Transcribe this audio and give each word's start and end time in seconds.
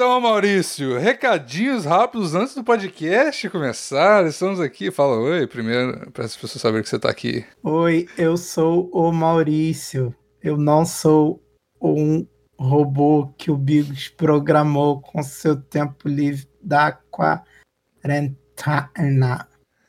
Então, 0.00 0.18
Maurício, 0.18 0.98
recadinhos 0.98 1.84
rápidos 1.84 2.34
antes 2.34 2.54
do 2.54 2.64
podcast 2.64 3.50
começar. 3.50 4.26
Estamos 4.26 4.58
aqui. 4.58 4.90
Fala 4.90 5.18
oi 5.18 5.46
primeiro, 5.46 6.10
para 6.10 6.24
as 6.24 6.34
pessoas 6.34 6.62
saberem 6.62 6.82
que 6.82 6.88
você 6.88 6.96
está 6.96 7.10
aqui. 7.10 7.44
Oi, 7.62 8.08
eu 8.16 8.34
sou 8.38 8.88
o 8.94 9.12
Maurício. 9.12 10.14
Eu 10.42 10.56
não 10.56 10.86
sou 10.86 11.38
um 11.78 12.26
robô 12.58 13.26
que 13.36 13.50
o 13.50 13.58
Bigos 13.58 14.08
programou 14.08 15.02
com 15.02 15.22
seu 15.22 15.54
tempo 15.54 16.08
livre 16.08 16.48
da 16.62 16.92
quarentena. 16.92 17.36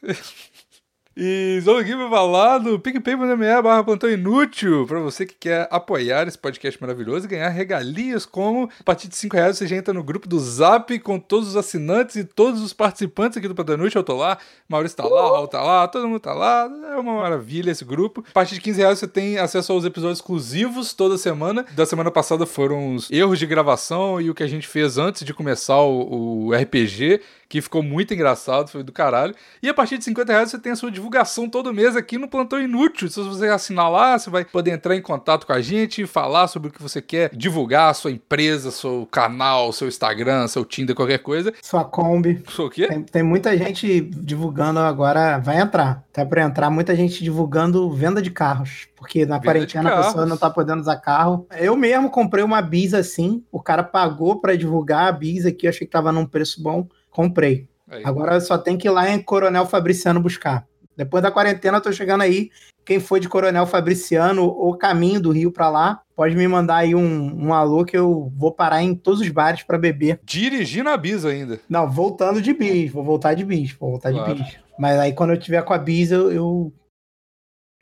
E 1.16 1.58
estamos 1.60 1.82
aqui 1.82 1.94
para 1.94 2.10
falar 2.10 2.58
do 2.60 2.80
PicPay.me 2.80 3.62
barra 3.62 3.84
plantão 3.84 4.10
inútil 4.10 4.88
para 4.88 4.98
você 5.02 5.26
que 5.26 5.36
quer 5.36 5.68
apoiar 5.70 6.26
esse 6.26 6.38
podcast 6.38 6.80
maravilhoso 6.80 7.26
e 7.26 7.30
ganhar 7.30 7.50
regalias 7.50 8.26
como 8.26 8.70
a 8.80 8.84
partir 8.86 9.10
de 9.10 9.18
5 9.18 9.36
reais 9.36 9.58
você 9.58 9.68
já 9.68 9.76
entra 9.76 9.94
no 9.94 10.06
grupo 10.06 10.26
do 10.26 10.40
Zap 10.40 10.98
com 11.00 11.20
todos 11.20 11.50
os 11.50 11.58
assinantes 11.58 12.16
e 12.16 12.24
todos 12.24 12.62
os 12.62 12.72
participantes 12.72 13.38
aqui 13.38 13.46
do 13.46 13.54
Plantão 13.54 13.76
Inútil. 13.76 14.00
Eu 14.00 14.06
tô 14.06 14.16
lá, 14.16 14.38
Maurício 14.70 14.96
tá 14.96 15.04
lá, 15.04 15.22
Raul 15.22 15.50
tá 15.50 15.62
lá, 15.62 15.86
todo 15.90 16.08
mundo 16.08 16.22
tá 16.22 16.34
lá. 16.34 16.72
É 16.94 16.96
uma 16.96 17.16
maravilha 17.16 17.72
esse 17.72 17.84
grupo. 17.84 18.24
A 18.30 18.32
partir 18.32 18.56
de 18.56 18.62
15 18.62 18.80
reais 18.80 19.00
você 19.00 19.08
tem 19.08 19.38
acesso 19.38 19.74
aos 19.74 19.84
episódios 19.84 20.20
exclusivos 20.20 20.94
toda 20.94 21.18
semana. 21.18 21.66
Da 21.76 21.86
semana 21.86 22.10
passada 22.10 22.46
foram 22.46 22.96
os 22.96 23.12
erros 23.12 23.38
de 23.38 23.46
gravação 23.46 24.22
e 24.22 24.30
o 24.30 24.34
que 24.34 24.44
a 24.44 24.48
gente 24.48 24.66
fez 24.66 24.98
antes 24.98 25.26
de 25.26 25.34
começar 25.34 25.82
o, 25.82 26.48
o 26.48 26.56
RPG 26.56 27.20
que 27.52 27.60
ficou 27.60 27.84
muito 27.84 28.14
engraçado, 28.14 28.70
foi 28.70 28.82
do 28.82 28.94
caralho. 28.94 29.36
E 29.62 29.68
a 29.68 29.74
partir 29.74 29.98
de 29.98 30.06
50 30.06 30.32
reais 30.32 30.50
você 30.50 30.58
tem 30.58 30.72
a 30.72 30.76
sua 30.76 30.90
divulgação 30.90 31.50
todo 31.50 31.74
mês 31.74 31.98
aqui 31.98 32.18
no 32.18 32.30
Plantão 32.30 32.62
Inútil. 32.62 33.10
Se 33.10 33.22
você 33.22 33.50
assinar 33.50 33.92
lá, 33.92 34.18
você 34.18 34.30
vai 34.30 34.46
poder 34.46 34.72
entrar 34.72 34.96
em 34.96 35.02
contato 35.02 35.46
com 35.46 35.52
a 35.52 35.60
gente 35.60 36.02
e 36.02 36.08
falar 36.08 36.48
sobre 36.48 36.70
o 36.70 36.72
que 36.72 36.82
você 36.82 37.02
quer 37.02 37.30
divulgar, 37.36 37.94
sua 37.94 38.10
empresa, 38.10 38.72
seu 38.72 39.06
canal, 39.12 39.74
seu 39.74 39.90
Instagram, 39.90 40.48
seu 40.48 40.64
Tinder, 40.64 40.96
qualquer 40.96 41.18
coisa. 41.18 41.54
Sua 41.62 41.84
Kombi. 41.84 42.42
Sua 42.48 42.68
o 42.68 42.70
quê? 42.70 42.88
Tem, 42.88 43.04
tem 43.04 43.24
muita 43.24 43.58
gente 43.58 44.00
divulgando 44.00 44.80
agora, 44.80 45.38
vai 45.40 45.60
entrar. 45.60 46.06
Tá 46.14 46.26
para 46.26 46.44
entrar 46.44 46.70
muita 46.70 46.96
gente 46.96 47.22
divulgando 47.22 47.92
venda 47.92 48.22
de 48.22 48.32
carros. 48.32 48.88
Porque 48.96 49.26
na 49.26 49.36
venda 49.36 49.46
quarentena 49.46 49.90
a 49.90 50.04
pessoa 50.04 50.26
não 50.26 50.38
tá 50.38 50.50
podendo 50.50 50.80
usar 50.80 50.96
carro. 50.96 51.46
Eu 51.60 51.76
mesmo 51.76 52.10
comprei 52.10 52.46
uma 52.46 52.62
Bis 52.62 52.94
assim, 52.94 53.44
o 53.52 53.62
cara 53.62 53.84
pagou 53.84 54.40
para 54.40 54.56
divulgar 54.56 55.10
a 55.10 55.12
Bis 55.12 55.46
aqui, 55.46 55.66
eu 55.66 55.70
achei 55.70 55.86
que 55.86 55.92
tava 55.92 56.14
num 56.14 56.26
preço 56.26 56.64
bom. 56.64 56.88
Comprei. 57.12 57.68
Aí. 57.88 58.02
Agora 58.06 58.40
só 58.40 58.58
tem 58.58 58.78
que 58.78 58.88
ir 58.88 58.92
lá 58.92 59.10
em 59.10 59.22
Coronel 59.22 59.66
Fabriciano 59.66 60.22
buscar. 60.22 60.66
Depois 60.96 61.22
da 61.22 61.32
quarentena, 61.32 61.78
eu 61.78 61.82
tô 61.82 61.92
chegando 61.92 62.22
aí. 62.22 62.50
Quem 62.86 63.00
foi 63.00 63.20
de 63.20 63.30
Coronel 63.30 63.68
Fabriciano 63.68 64.44
ou 64.44 64.76
caminho 64.76 65.22
do 65.22 65.32
Rio 65.32 65.52
para 65.52 65.70
lá, 65.70 66.02
pode 66.16 66.36
me 66.36 66.48
mandar 66.48 66.78
aí 66.78 66.96
um, 66.96 67.48
um 67.48 67.54
alô 67.54 67.86
que 67.86 67.96
eu 67.96 68.32
vou 68.36 68.52
parar 68.52 68.82
em 68.82 68.96
todos 68.96 69.22
os 69.22 69.30
bares 69.30 69.64
para 69.64 69.78
beber. 69.78 70.20
Dirigindo 70.24 70.90
a 70.90 70.98
bis 70.98 71.24
ainda. 71.24 71.60
Não, 71.70 71.90
voltando 71.90 72.42
de 72.42 72.54
bis. 72.54 72.92
Vou 72.92 73.04
voltar 73.04 73.34
de 73.34 73.46
bis. 73.46 73.72
Vou 73.74 73.92
voltar 73.92 74.12
claro. 74.12 74.34
de 74.34 74.44
bis. 74.44 74.56
Mas 74.80 74.98
aí 75.00 75.14
quando 75.14 75.32
eu 75.32 75.40
tiver 75.40 75.62
com 75.64 75.74
a 75.74 75.78
bis, 75.78 76.12
eu, 76.12 76.32
eu 76.32 76.74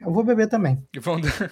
eu 0.01 0.11
vou 0.11 0.23
beber 0.23 0.47
também. 0.47 0.81
Vou 1.01 1.19
dar, 1.19 1.51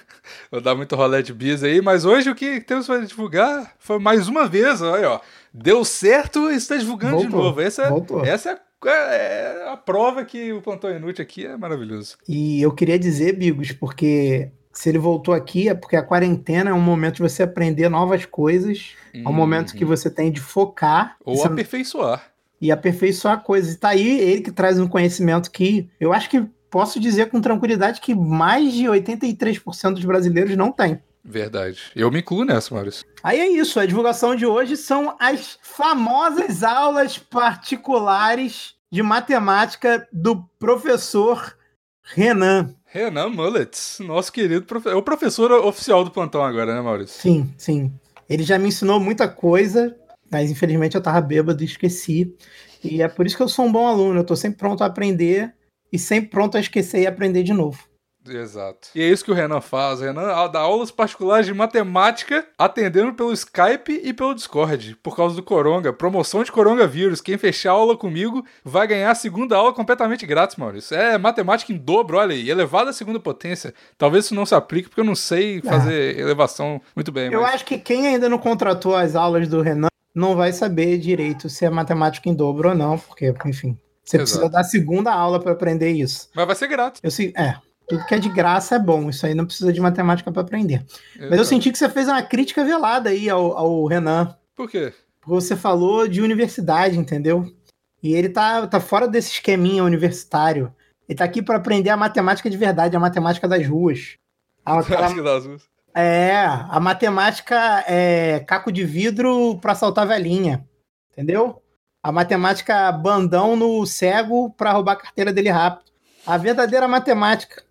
vou 0.51 0.61
dar 0.61 0.75
muito 0.75 0.95
rolê 0.95 1.21
de 1.21 1.33
bis 1.33 1.63
aí, 1.63 1.81
mas 1.81 2.05
hoje 2.05 2.29
o 2.29 2.35
que 2.35 2.61
temos 2.61 2.87
para 2.87 3.05
divulgar 3.05 3.73
foi 3.77 3.99
mais 3.99 4.27
uma 4.27 4.47
vez, 4.47 4.81
olha, 4.81 5.11
ó. 5.11 5.21
Deu 5.53 5.83
certo 5.83 6.51
e 6.51 6.55
está 6.55 6.77
divulgando 6.77 7.15
Voltou. 7.15 7.29
de 7.29 7.35
novo. 7.35 7.61
Essa, 7.61 7.83
é, 7.83 8.29
essa 8.29 8.61
é, 8.85 8.89
é, 8.89 9.69
a 9.69 9.77
prova 9.77 10.23
que 10.23 10.53
o 10.53 10.61
plantão 10.61 10.89
inútil 10.95 11.23
aqui 11.23 11.45
é 11.45 11.57
maravilhoso. 11.57 12.17
E 12.27 12.61
eu 12.61 12.71
queria 12.71 12.99
dizer, 12.99 13.33
Bigos, 13.33 13.71
porque 13.71 14.51
se 14.71 14.89
ele 14.89 14.99
voltou 14.99 15.33
aqui 15.33 15.69
é 15.69 15.73
porque 15.73 15.95
a 15.95 16.03
quarentena 16.03 16.69
é 16.69 16.73
um 16.73 16.81
momento 16.81 17.15
de 17.15 17.23
você 17.23 17.43
aprender 17.43 17.89
novas 17.89 18.25
coisas, 18.25 18.95
é 19.13 19.27
um 19.27 19.33
momento 19.33 19.73
que 19.73 19.83
uhum. 19.83 19.89
você 19.89 20.09
tem 20.09 20.31
de 20.31 20.39
focar. 20.39 21.17
Ou 21.25 21.43
aperfeiçoar. 21.43 22.31
E 22.61 22.71
aperfeiçoar 22.71 23.41
coisas. 23.41 23.73
E 23.73 23.77
tá 23.77 23.89
aí 23.89 24.19
ele 24.19 24.41
que 24.41 24.51
traz 24.51 24.79
um 24.79 24.87
conhecimento 24.87 25.49
que 25.49 25.89
eu 25.99 26.13
acho 26.13 26.29
que 26.29 26.45
posso 26.69 26.99
dizer 26.99 27.29
com 27.29 27.41
tranquilidade 27.41 28.01
que 28.01 28.15
mais 28.15 28.73
de 28.73 28.85
83% 28.85 29.93
dos 29.93 30.05
brasileiros 30.05 30.55
não 30.55 30.71
têm. 30.71 31.01
Verdade. 31.23 31.79
Eu 31.93 32.09
me 32.09 32.19
incluo 32.19 32.45
nessa, 32.45 32.73
Maurício. 32.73 33.05
Aí 33.21 33.39
é 33.39 33.47
isso. 33.47 33.79
A 33.79 33.85
divulgação 33.85 34.33
de 34.33 34.45
hoje 34.45 34.77
são 34.77 35.15
as 35.19 35.59
famosas 35.61 36.63
aulas 36.63 37.17
particulares 37.17 38.75
de 38.89 39.03
matemática 39.03 40.07
do 40.11 40.43
professor 40.57 41.57
Renan. 42.01 42.73
Renan 42.85 43.29
Mullets, 43.29 43.97
nosso 43.99 44.31
querido 44.31 44.65
professor. 44.65 44.95
É 44.95 44.95
o 44.95 45.03
professor 45.03 45.51
oficial 45.51 46.05
do 46.05 46.11
plantão 46.11 46.41
agora, 46.41 46.73
né, 46.73 46.81
Maurício? 46.81 47.21
Sim, 47.21 47.53
sim. 47.57 47.91
Ele 48.29 48.43
já 48.43 48.57
me 48.57 48.69
ensinou 48.69 48.97
muita 48.97 49.27
coisa, 49.27 49.93
mas 50.31 50.49
infelizmente 50.49 50.95
eu 50.95 51.01
tava 51.01 51.19
bêbado 51.19 51.61
e 51.61 51.65
esqueci. 51.65 52.33
E 52.81 53.01
é 53.01 53.09
por 53.09 53.25
isso 53.25 53.35
que 53.35 53.43
eu 53.43 53.49
sou 53.49 53.65
um 53.65 53.71
bom 53.71 53.85
aluno. 53.85 54.21
Eu 54.21 54.23
tô 54.23 54.35
sempre 54.37 54.59
pronto 54.59 54.81
a 54.81 54.87
aprender 54.87 55.53
e 55.91 55.99
sempre 55.99 56.29
pronto 56.29 56.57
a 56.57 56.59
esquecer 56.59 57.01
e 57.01 57.07
aprender 57.07 57.43
de 57.43 57.53
novo. 57.53 57.87
Exato. 58.29 58.89
E 58.93 59.01
é 59.01 59.07
isso 59.07 59.23
que 59.23 59.31
o 59.31 59.33
Renan 59.33 59.61
faz. 59.61 59.99
O 59.99 60.03
Renan 60.03 60.49
dá 60.49 60.59
aulas 60.59 60.91
particulares 60.91 61.45
de 61.45 61.53
matemática, 61.53 62.45
atendendo 62.57 63.13
pelo 63.13 63.31
Skype 63.33 64.01
e 64.03 64.13
pelo 64.13 64.33
Discord, 64.33 64.97
por 65.01 65.15
causa 65.15 65.35
do 65.35 65.43
Coronga. 65.43 65.93
Promoção 65.93 66.43
de 66.43 66.51
coronavírus. 66.51 67.21
Quem 67.21 67.37
fechar 67.37 67.71
a 67.71 67.73
aula 67.73 67.97
comigo 67.97 68.45
vai 68.63 68.87
ganhar 68.87 69.11
a 69.11 69.15
segunda 69.15 69.55
aula 69.55 69.73
completamente 69.73 70.25
grátis, 70.25 70.55
Maurício. 70.55 70.95
É 70.95 71.17
matemática 71.17 71.71
em 71.71 71.77
dobro, 71.77 72.17
olha 72.17 72.33
aí. 72.33 72.49
Elevada 72.49 72.89
à 72.89 72.93
segunda 72.93 73.19
potência. 73.19 73.73
Talvez 73.97 74.25
isso 74.25 74.35
não 74.35 74.45
se 74.45 74.55
aplique, 74.55 74.89
porque 74.89 75.01
eu 75.01 75.05
não 75.05 75.15
sei 75.15 75.61
fazer 75.61 76.17
é. 76.17 76.19
elevação 76.19 76.81
muito 76.95 77.11
bem. 77.11 77.31
Eu 77.31 77.41
mas... 77.41 77.55
acho 77.55 77.65
que 77.65 77.77
quem 77.77 78.07
ainda 78.07 78.29
não 78.29 78.37
contratou 78.37 78.95
as 78.95 79.15
aulas 79.15 79.47
do 79.47 79.61
Renan 79.61 79.87
não 80.13 80.35
vai 80.35 80.51
saber 80.51 80.97
direito 80.97 81.47
se 81.47 81.63
é 81.65 81.69
matemática 81.69 82.27
em 82.27 82.33
dobro 82.33 82.69
ou 82.69 82.75
não, 82.75 82.97
porque, 82.97 83.33
enfim, 83.45 83.77
você 84.07 84.15
Exato. 84.15 84.39
precisa 84.39 84.49
dar 84.49 84.63
segunda 84.63 85.11
aula 85.11 85.37
para 85.37 85.51
aprender 85.51 85.91
isso. 85.91 86.29
Mas 86.33 86.47
vai 86.47 86.55
ser 86.55 86.67
grátis. 86.67 87.01
Eu 87.03 87.11
sei, 87.11 87.33
é. 87.35 87.55
Tudo 87.89 88.05
que 88.05 88.15
é 88.15 88.19
de 88.19 88.29
graça 88.29 88.75
é 88.75 88.79
bom. 88.79 89.09
Isso 89.09 89.25
aí 89.25 89.35
não 89.35 89.45
precisa 89.45 89.71
de 89.73 89.81
matemática 89.81 90.31
para 90.31 90.41
aprender. 90.41 90.85
Exato. 91.13 91.29
Mas 91.29 91.39
eu 91.39 91.43
senti 91.43 91.71
que 91.71 91.77
você 91.77 91.89
fez 91.89 92.07
uma 92.07 92.21
crítica 92.21 92.63
velada 92.63 93.09
aí 93.09 93.29
ao, 93.29 93.57
ao 93.57 93.85
Renan. 93.85 94.33
Por 94.55 94.69
quê? 94.69 94.93
Porque 95.19 95.33
você 95.33 95.57
falou 95.57 96.07
de 96.07 96.21
universidade, 96.21 96.97
entendeu? 96.97 97.53
E 98.01 98.13
ele 98.13 98.29
tá, 98.29 98.65
tá 98.65 98.79
fora 98.79 99.09
desse 99.09 99.31
esqueminha 99.31 99.83
universitário. 99.83 100.73
Ele 101.07 101.17
tá 101.17 101.25
aqui 101.25 101.41
para 101.41 101.57
aprender 101.57 101.89
a 101.89 101.97
matemática 101.97 102.49
de 102.49 102.57
verdade, 102.57 102.95
a 102.95 102.99
matemática 102.99 103.45
das 103.45 103.67
ruas. 103.67 104.17
A, 104.65 104.75
matemática 104.75 105.21
das 105.21 105.45
ruas. 105.45 105.63
É, 105.93 106.33
a 106.37 106.79
matemática 106.79 107.83
é 107.85 108.39
caco 108.47 108.71
de 108.71 108.85
vidro 108.85 109.57
para 109.59 109.75
saltar 109.75 110.07
velhinha. 110.07 110.65
Entendeu? 111.11 111.61
A 112.07 112.11
matemática 112.13 112.89
bandão 112.89 113.57
no 113.57 113.85
cego 113.85 114.49
para 114.51 114.71
roubar 114.71 114.93
a 114.93 114.95
carteira 114.95 115.33
dele 115.33 115.49
rápido. 115.49 115.91
A 116.25 116.37
verdadeira 116.37 116.87
matemática. 116.87 117.61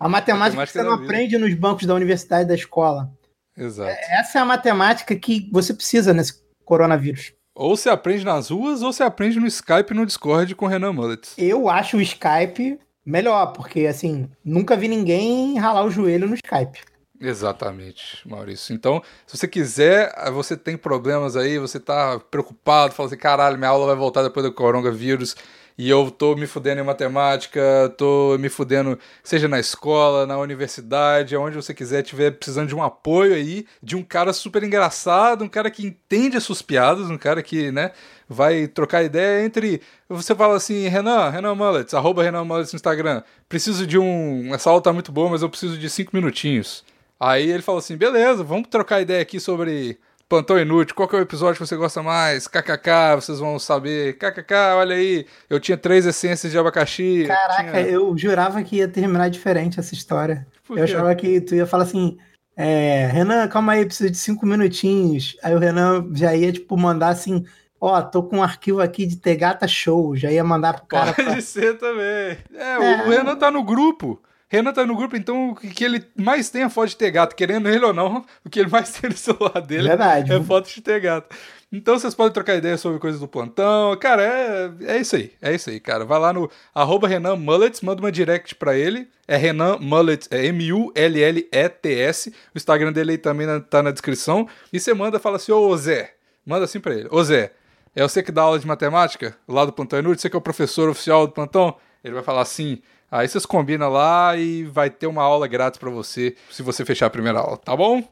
A 0.00 0.08
matemática, 0.08 0.56
matemática 0.56 0.66
que 0.66 0.72
você 0.72 0.82
não 0.82 0.94
aprende 0.94 1.36
nos 1.36 1.52
bancos 1.52 1.84
da 1.84 1.94
universidade 1.94 2.48
da 2.48 2.54
escola. 2.54 3.12
Exato. 3.54 3.94
Essa 4.08 4.38
é 4.38 4.40
a 4.40 4.46
matemática 4.46 5.14
que 5.14 5.50
você 5.52 5.74
precisa 5.74 6.14
nesse 6.14 6.40
coronavírus. 6.64 7.34
Ou 7.54 7.76
você 7.76 7.90
aprende 7.90 8.24
nas 8.24 8.48
ruas, 8.48 8.80
ou 8.80 8.94
você 8.94 9.02
aprende 9.02 9.38
no 9.38 9.46
Skype 9.46 9.90
e 9.90 9.94
no 9.94 10.06
Discord 10.06 10.54
com 10.54 10.64
o 10.64 10.68
Renan 10.68 10.94
Mullet. 10.94 11.32
Eu 11.36 11.68
acho 11.68 11.98
o 11.98 12.00
Skype 12.00 12.80
melhor, 13.04 13.52
porque 13.52 13.80
assim, 13.80 14.26
nunca 14.42 14.74
vi 14.74 14.88
ninguém 14.88 15.58
ralar 15.58 15.84
o 15.84 15.90
joelho 15.90 16.26
no 16.26 16.34
Skype. 16.34 16.80
Exatamente, 17.20 18.28
Maurício. 18.28 18.74
Então, 18.74 19.02
se 19.26 19.36
você 19.36 19.48
quiser, 19.48 20.12
você 20.32 20.56
tem 20.56 20.76
problemas 20.76 21.36
aí, 21.36 21.58
você 21.58 21.80
tá 21.80 22.20
preocupado, 22.30 22.94
fala 22.94 23.08
assim, 23.08 23.16
caralho, 23.16 23.56
minha 23.56 23.70
aula 23.70 23.86
vai 23.86 23.96
voltar 23.96 24.22
depois 24.22 24.44
do 24.44 24.52
coronavírus 24.52 25.34
e 25.78 25.90
eu 25.90 26.10
tô 26.10 26.34
me 26.34 26.46
fudendo 26.46 26.80
em 26.80 26.84
matemática, 26.84 27.60
tô 27.98 28.36
me 28.38 28.48
fudendo, 28.48 28.98
seja 29.22 29.46
na 29.46 29.58
escola, 29.58 30.26
na 30.26 30.38
universidade, 30.38 31.36
onde 31.36 31.56
você 31.56 31.74
quiser, 31.74 32.02
tiver 32.02 32.32
precisando 32.32 32.68
de 32.68 32.74
um 32.74 32.82
apoio 32.82 33.34
aí, 33.34 33.66
de 33.82 33.94
um 33.94 34.02
cara 34.02 34.32
super 34.32 34.62
engraçado, 34.62 35.44
um 35.44 35.48
cara 35.48 35.70
que 35.70 35.86
entende 35.86 36.36
as 36.36 36.44
suas 36.44 36.62
piadas, 36.62 37.10
um 37.10 37.18
cara 37.18 37.42
que, 37.42 37.70
né, 37.70 37.92
vai 38.28 38.66
trocar 38.68 39.02
ideia 39.02 39.44
entre. 39.44 39.82
Você 40.08 40.34
fala 40.34 40.56
assim, 40.56 40.88
Renan, 40.88 41.28
Renan 41.28 41.54
Mullets, 41.54 41.92
arroba 41.94 42.22
Renan 42.22 42.44
Mullets 42.44 42.72
no 42.72 42.76
Instagram. 42.76 43.22
Preciso 43.48 43.86
de 43.86 43.98
um. 43.98 44.54
Essa 44.54 44.70
aula 44.70 44.82
tá 44.82 44.92
muito 44.92 45.12
boa, 45.12 45.30
mas 45.30 45.42
eu 45.42 45.50
preciso 45.50 45.78
de 45.78 45.90
cinco 45.90 46.10
minutinhos. 46.14 46.84
Aí 47.18 47.50
ele 47.50 47.62
falou 47.62 47.78
assim: 47.78 47.96
beleza, 47.96 48.42
vamos 48.42 48.68
trocar 48.68 49.00
ideia 49.00 49.22
aqui 49.22 49.40
sobre 49.40 49.98
Plantão 50.28 50.58
Inútil. 50.58 50.94
Qual 50.94 51.08
que 51.08 51.16
é 51.16 51.18
o 51.18 51.22
episódio 51.22 51.60
que 51.60 51.66
você 51.66 51.76
gosta 51.76 52.02
mais? 52.02 52.46
KKK, 52.46 53.16
vocês 53.16 53.38
vão 53.38 53.58
saber. 53.58 54.18
KKK, 54.18 54.54
olha 54.76 54.96
aí, 54.96 55.26
eu 55.48 55.60
tinha 55.60 55.76
três 55.76 56.04
essências 56.04 56.52
de 56.52 56.58
abacaxi. 56.58 57.24
Caraca, 57.26 57.70
tinha... 57.70 57.82
eu 57.82 58.16
jurava 58.16 58.62
que 58.62 58.76
ia 58.76 58.88
terminar 58.88 59.30
diferente 59.30 59.80
essa 59.80 59.94
história. 59.94 60.46
Eu 60.68 60.82
achava 60.82 61.14
que 61.14 61.40
tu 61.40 61.54
ia 61.54 61.66
falar 61.66 61.84
assim. 61.84 62.18
É, 62.58 63.06
Renan, 63.12 63.46
calma 63.48 63.72
aí, 63.72 63.84
preciso 63.84 64.10
de 64.10 64.16
cinco 64.16 64.46
minutinhos. 64.46 65.36
Aí 65.42 65.54
o 65.54 65.58
Renan 65.58 66.08
já 66.14 66.34
ia, 66.34 66.52
tipo, 66.52 66.76
mandar 66.76 67.08
assim: 67.08 67.44
Ó, 67.80 68.00
tô 68.02 68.22
com 68.22 68.38
um 68.38 68.42
arquivo 68.42 68.80
aqui 68.80 69.06
de 69.06 69.16
Tegata 69.16 69.68
Show. 69.68 70.16
Já 70.16 70.30
ia 70.30 70.42
mandar 70.42 70.74
pro 70.74 70.86
cara. 70.86 71.12
Pode 71.12 71.28
pra... 71.28 71.40
ser 71.40 71.78
também. 71.78 72.38
É, 72.54 72.72
é, 72.72 73.02
o 73.06 73.10
Renan 73.10 73.36
tá 73.36 73.50
no 73.50 73.62
grupo. 73.62 74.20
Renan 74.48 74.72
tá 74.72 74.86
no 74.86 74.96
grupo, 74.96 75.16
então 75.16 75.50
o 75.50 75.54
que 75.56 75.84
ele 75.84 76.04
mais 76.16 76.48
tem 76.50 76.62
é 76.62 76.68
foto 76.68 76.90
de 76.90 76.96
ter 76.96 77.10
gato. 77.10 77.34
Querendo 77.34 77.68
ele 77.68 77.84
ou 77.84 77.92
não, 77.92 78.24
o 78.44 78.50
que 78.50 78.60
ele 78.60 78.70
mais 78.70 78.92
tem 78.92 79.10
no 79.10 79.16
celular 79.16 79.60
dele 79.60 79.88
Verdade. 79.88 80.32
é 80.32 80.40
foto 80.40 80.68
de 80.68 80.80
ter 80.80 81.00
gato. 81.00 81.34
Então 81.72 81.98
vocês 81.98 82.14
podem 82.14 82.32
trocar 82.32 82.54
ideia 82.54 82.78
sobre 82.78 83.00
coisas 83.00 83.20
do 83.20 83.26
plantão. 83.26 83.96
Cara, 83.96 84.22
é, 84.22 84.70
é 84.84 84.98
isso 84.98 85.16
aí. 85.16 85.32
É 85.42 85.52
isso 85.52 85.68
aí, 85.68 85.80
cara. 85.80 86.04
Vai 86.04 86.18
lá 86.20 86.32
no 86.32 86.48
arroba 86.72 87.08
Renan 87.08 87.34
Mullets, 87.34 87.80
manda 87.80 88.00
uma 88.00 88.12
direct 88.12 88.54
pra 88.54 88.76
ele. 88.76 89.08
É 89.26 89.36
Renan 89.36 89.78
Mullets, 89.80 90.28
é 90.30 90.46
M-U-L-L-E-T-S. 90.46 92.30
O 92.54 92.56
Instagram 92.56 92.92
dele 92.92 93.12
aí 93.12 93.18
também 93.18 93.48
tá 93.62 93.82
na 93.82 93.90
descrição. 93.90 94.48
E 94.72 94.78
você 94.78 94.94
manda, 94.94 95.18
fala 95.18 95.36
assim, 95.36 95.50
ô 95.50 95.76
Zé. 95.76 96.14
Manda 96.46 96.64
assim 96.64 96.78
pra 96.78 96.94
ele. 96.94 97.08
Ô 97.10 97.22
Zé, 97.24 97.52
é 97.96 98.02
você 98.02 98.22
que 98.22 98.30
dá 98.30 98.42
aula 98.42 98.60
de 98.60 98.66
matemática 98.66 99.36
lá 99.48 99.64
do 99.64 99.72
Plantão 99.72 99.98
Inútil? 99.98 100.20
Você 100.20 100.30
que 100.30 100.36
é 100.36 100.38
o 100.38 100.42
professor 100.42 100.88
oficial 100.88 101.26
do 101.26 101.32
plantão? 101.32 101.76
Ele 102.04 102.14
vai 102.14 102.22
falar 102.22 102.42
assim... 102.42 102.80
Aí 103.10 103.28
vocês 103.28 103.46
combinam 103.46 103.88
lá 103.88 104.36
e 104.36 104.64
vai 104.64 104.90
ter 104.90 105.06
uma 105.06 105.22
aula 105.22 105.46
grátis 105.46 105.78
para 105.78 105.90
você 105.90 106.34
se 106.50 106.62
você 106.62 106.84
fechar 106.84 107.06
a 107.06 107.10
primeira 107.10 107.38
aula, 107.38 107.56
tá 107.56 107.76
bom? 107.76 108.02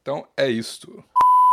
Então 0.00 0.24
é 0.36 0.48
isto. 0.48 1.04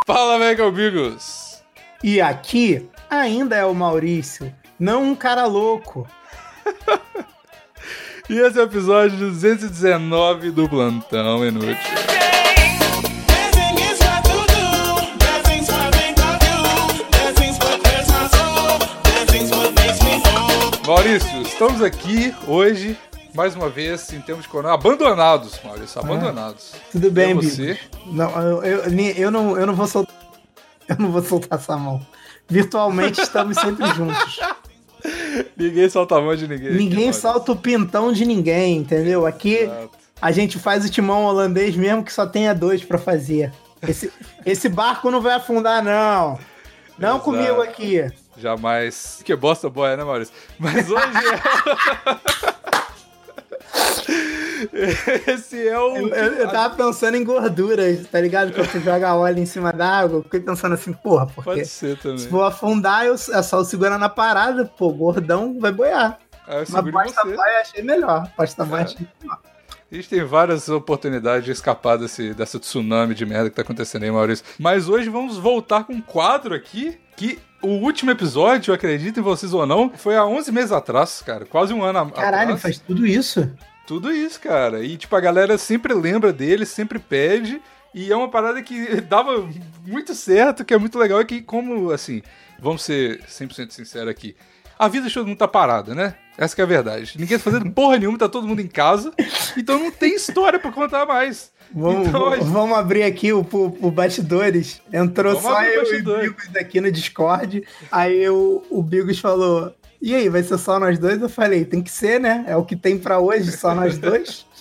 Fala, 0.05 0.37
Mega 0.37 0.67
Amigos! 0.67 1.63
E 2.03 2.21
aqui 2.21 2.87
ainda 3.09 3.55
é 3.55 3.65
o 3.65 3.73
Maurício, 3.73 4.53
não 4.79 5.03
um 5.03 5.15
cara 5.15 5.45
louco. 5.45 6.07
e 8.29 8.37
esse 8.37 8.59
é 8.59 8.61
o 8.61 8.65
episódio 8.65 9.17
219 9.17 10.51
do 10.51 10.69
Plantão 10.69 11.43
Inútil. 11.43 11.75
Maurício, 20.85 21.34
estamos 21.55 21.81
aqui 21.81 22.35
hoje, 22.49 22.97
mais 23.33 23.55
uma 23.55 23.69
vez, 23.69 24.11
em 24.11 24.19
termos 24.19 24.43
de 24.43 24.49
corona, 24.49 24.73
abandonados, 24.73 25.57
Maurício, 25.63 26.01
abandonados. 26.01 26.73
Ah, 26.75 26.79
tudo 26.91 27.09
bem, 27.09 27.33
você? 27.33 27.79
Não, 28.07 28.29
eu, 28.41 28.63
eu, 28.63 28.79
eu, 29.15 29.31
não, 29.31 29.57
eu 29.57 29.65
não 29.65 29.73
vou 29.73 29.87
soltar. 29.87 30.13
Eu 30.85 30.97
não 30.99 31.13
vou 31.13 31.23
soltar 31.23 31.57
essa 31.57 31.77
mão. 31.77 32.05
Virtualmente 32.45 33.21
estamos 33.21 33.57
sempre 33.57 33.87
juntos. 33.93 34.37
Ninguém 35.55 35.89
solta 35.89 36.17
a 36.17 36.21
mão 36.21 36.35
de 36.35 36.45
ninguém. 36.45 36.73
Ninguém 36.73 37.09
aqui, 37.09 37.19
solta 37.19 37.53
o 37.53 37.55
pintão 37.55 38.11
de 38.11 38.25
ninguém, 38.25 38.77
entendeu? 38.77 39.25
Aqui 39.25 39.59
Exato. 39.59 39.91
a 40.21 40.31
gente 40.33 40.59
faz 40.59 40.83
o 40.83 40.89
timão 40.89 41.23
holandês 41.23 41.75
mesmo 41.77 42.03
que 42.03 42.11
só 42.11 42.27
tenha 42.27 42.53
dois 42.53 42.83
para 42.83 42.97
fazer. 42.97 43.53
Esse, 43.81 44.11
esse 44.45 44.67
barco 44.67 45.09
não 45.09 45.21
vai 45.21 45.35
afundar, 45.35 45.81
não. 45.81 46.37
Não 46.97 47.09
Exato. 47.11 47.23
comigo 47.23 47.61
aqui. 47.61 48.03
Jamais. 48.37 49.21
Que 49.23 49.35
bosta 49.35 49.69
boa, 49.69 49.95
né, 49.95 50.03
Maurício? 50.03 50.33
Mas 50.59 50.89
hoje 50.89 51.01
é. 51.01 52.65
Esse 55.31 55.67
é 55.67 55.79
o. 55.79 55.97
Eu, 55.97 56.09
eu, 56.09 56.33
eu, 56.33 56.49
tava 56.49 56.75
pensando 56.75 57.15
em 57.15 57.23
gorduras, 57.23 58.07
tá 58.07 58.19
ligado? 58.19 58.53
Quando 58.53 58.67
você 58.67 58.79
joga 58.79 59.15
óleo 59.15 59.39
em 59.39 59.45
cima 59.45 59.71
d'água, 59.71 60.23
fiquei 60.23 60.39
pensando 60.39 60.73
assim, 60.73 60.93
porra, 60.93 61.27
porque. 61.27 61.49
Pode 61.49 61.65
ser 61.65 61.97
também. 61.97 62.17
Se 62.19 62.27
for 62.27 62.43
afundar, 62.43 63.05
eu, 63.05 63.13
é 63.13 63.41
só 63.41 63.63
segurar 63.63 63.97
na 63.97 64.09
parada, 64.09 64.65
pô, 64.65 64.91
gordão 64.91 65.59
vai 65.59 65.71
boiar. 65.71 66.19
Ah, 66.47 66.57
eu 66.57 66.65
Mas 66.69 66.91
pasta 66.91 67.23
boia 67.23 67.61
achei 67.61 67.83
melhor. 67.83 68.29
Pasta 68.35 68.63
é. 68.63 68.81
achei 68.81 69.07
melhor. 69.21 69.39
A 69.91 69.95
gente 69.95 70.09
tem 70.09 70.23
várias 70.23 70.67
oportunidades 70.67 71.45
de 71.45 71.51
escapar 71.51 71.97
desse, 71.97 72.33
dessa 72.33 72.59
tsunami 72.59 73.13
de 73.13 73.25
merda 73.25 73.49
que 73.49 73.55
tá 73.55 73.61
acontecendo 73.61 74.03
aí, 74.03 74.11
Maurício. 74.11 74.43
Mas 74.59 74.89
hoje 74.89 75.09
vamos 75.09 75.37
voltar 75.37 75.83
com 75.83 75.93
um 75.93 76.01
quadro 76.01 76.55
aqui 76.55 76.97
que 77.15 77.39
o 77.65 77.81
último 77.81 78.11
episódio, 78.11 78.73
acreditem 78.73 79.23
vocês 79.23 79.53
ou 79.53 79.65
não, 79.65 79.89
foi 79.89 80.15
há 80.15 80.25
11 80.25 80.51
meses 80.51 80.71
atrás, 80.71 81.21
cara. 81.25 81.45
Quase 81.45 81.73
um 81.73 81.83
ano 81.83 81.99
atrás. 81.99 82.23
Caralho, 82.23 82.57
faz 82.57 82.79
tudo 82.79 83.05
isso? 83.05 83.51
Tudo 83.85 84.11
isso, 84.11 84.39
cara. 84.39 84.83
E, 84.83 84.97
tipo, 84.97 85.15
a 85.15 85.19
galera 85.19 85.57
sempre 85.57 85.93
lembra 85.93 86.33
dele, 86.33 86.65
sempre 86.65 86.99
pede. 86.99 87.61
E 87.93 88.11
é 88.11 88.15
uma 88.15 88.29
parada 88.29 88.61
que 88.61 88.99
dava 89.01 89.47
muito 89.85 90.13
certo, 90.13 90.65
que 90.65 90.73
é 90.73 90.77
muito 90.77 90.97
legal. 90.97 91.19
É 91.19 91.25
que, 91.25 91.41
como, 91.41 91.91
assim, 91.91 92.21
vamos 92.59 92.83
ser 92.83 93.21
100% 93.23 93.71
sinceros 93.71 94.09
aqui. 94.09 94.35
A 94.77 94.87
vida 94.87 95.07
de 95.07 95.13
todo 95.13 95.27
mundo 95.27 95.37
tá 95.37 95.47
parada, 95.47 95.95
né? 95.95 96.15
Essa 96.37 96.61
é 96.61 96.63
a 96.63 96.67
verdade. 96.67 97.13
Ninguém 97.17 97.37
tá 97.37 97.43
fazendo 97.43 97.71
porra 97.71 97.97
nenhuma, 97.97 98.17
tá 98.17 98.27
todo 98.27 98.47
mundo 98.47 98.59
em 98.59 98.67
casa. 98.67 99.13
Então 99.57 99.79
não 99.79 99.89
tem 99.89 100.15
história 100.15 100.59
para 100.59 100.71
contar 100.71 101.05
mais. 101.05 101.53
Vamos, 101.75 102.07
então, 102.07 102.31
gente... 102.31 102.45
vamos 102.45 102.77
abrir 102.77 103.03
aqui 103.03 103.33
o, 103.33 103.41
o, 103.41 103.87
o 103.87 103.91
bastidores. 103.91 104.81
Entrou 104.93 105.33
vamos 105.33 105.49
só 105.49 105.61
eu 105.61 105.81
bastidores. 105.81 106.25
e 106.25 106.29
o 106.29 106.31
Bigos 106.31 106.55
aqui 106.55 106.79
no 106.79 106.89
Discord. 106.89 107.67
Aí 107.91 108.29
o, 108.29 108.63
o 108.69 108.81
Bigos 108.81 109.19
falou: 109.19 109.75
E 110.01 110.15
aí, 110.15 110.29
vai 110.29 110.41
ser 110.41 110.57
só 110.57 110.79
nós 110.79 110.97
dois? 110.97 111.21
Eu 111.21 111.27
falei: 111.27 111.65
Tem 111.65 111.83
que 111.83 111.91
ser, 111.91 112.17
né? 112.17 112.45
É 112.47 112.55
o 112.55 112.63
que 112.63 112.77
tem 112.77 112.97
para 112.97 113.19
hoje, 113.19 113.51
só 113.51 113.75
nós 113.75 113.97
dois. 113.97 114.45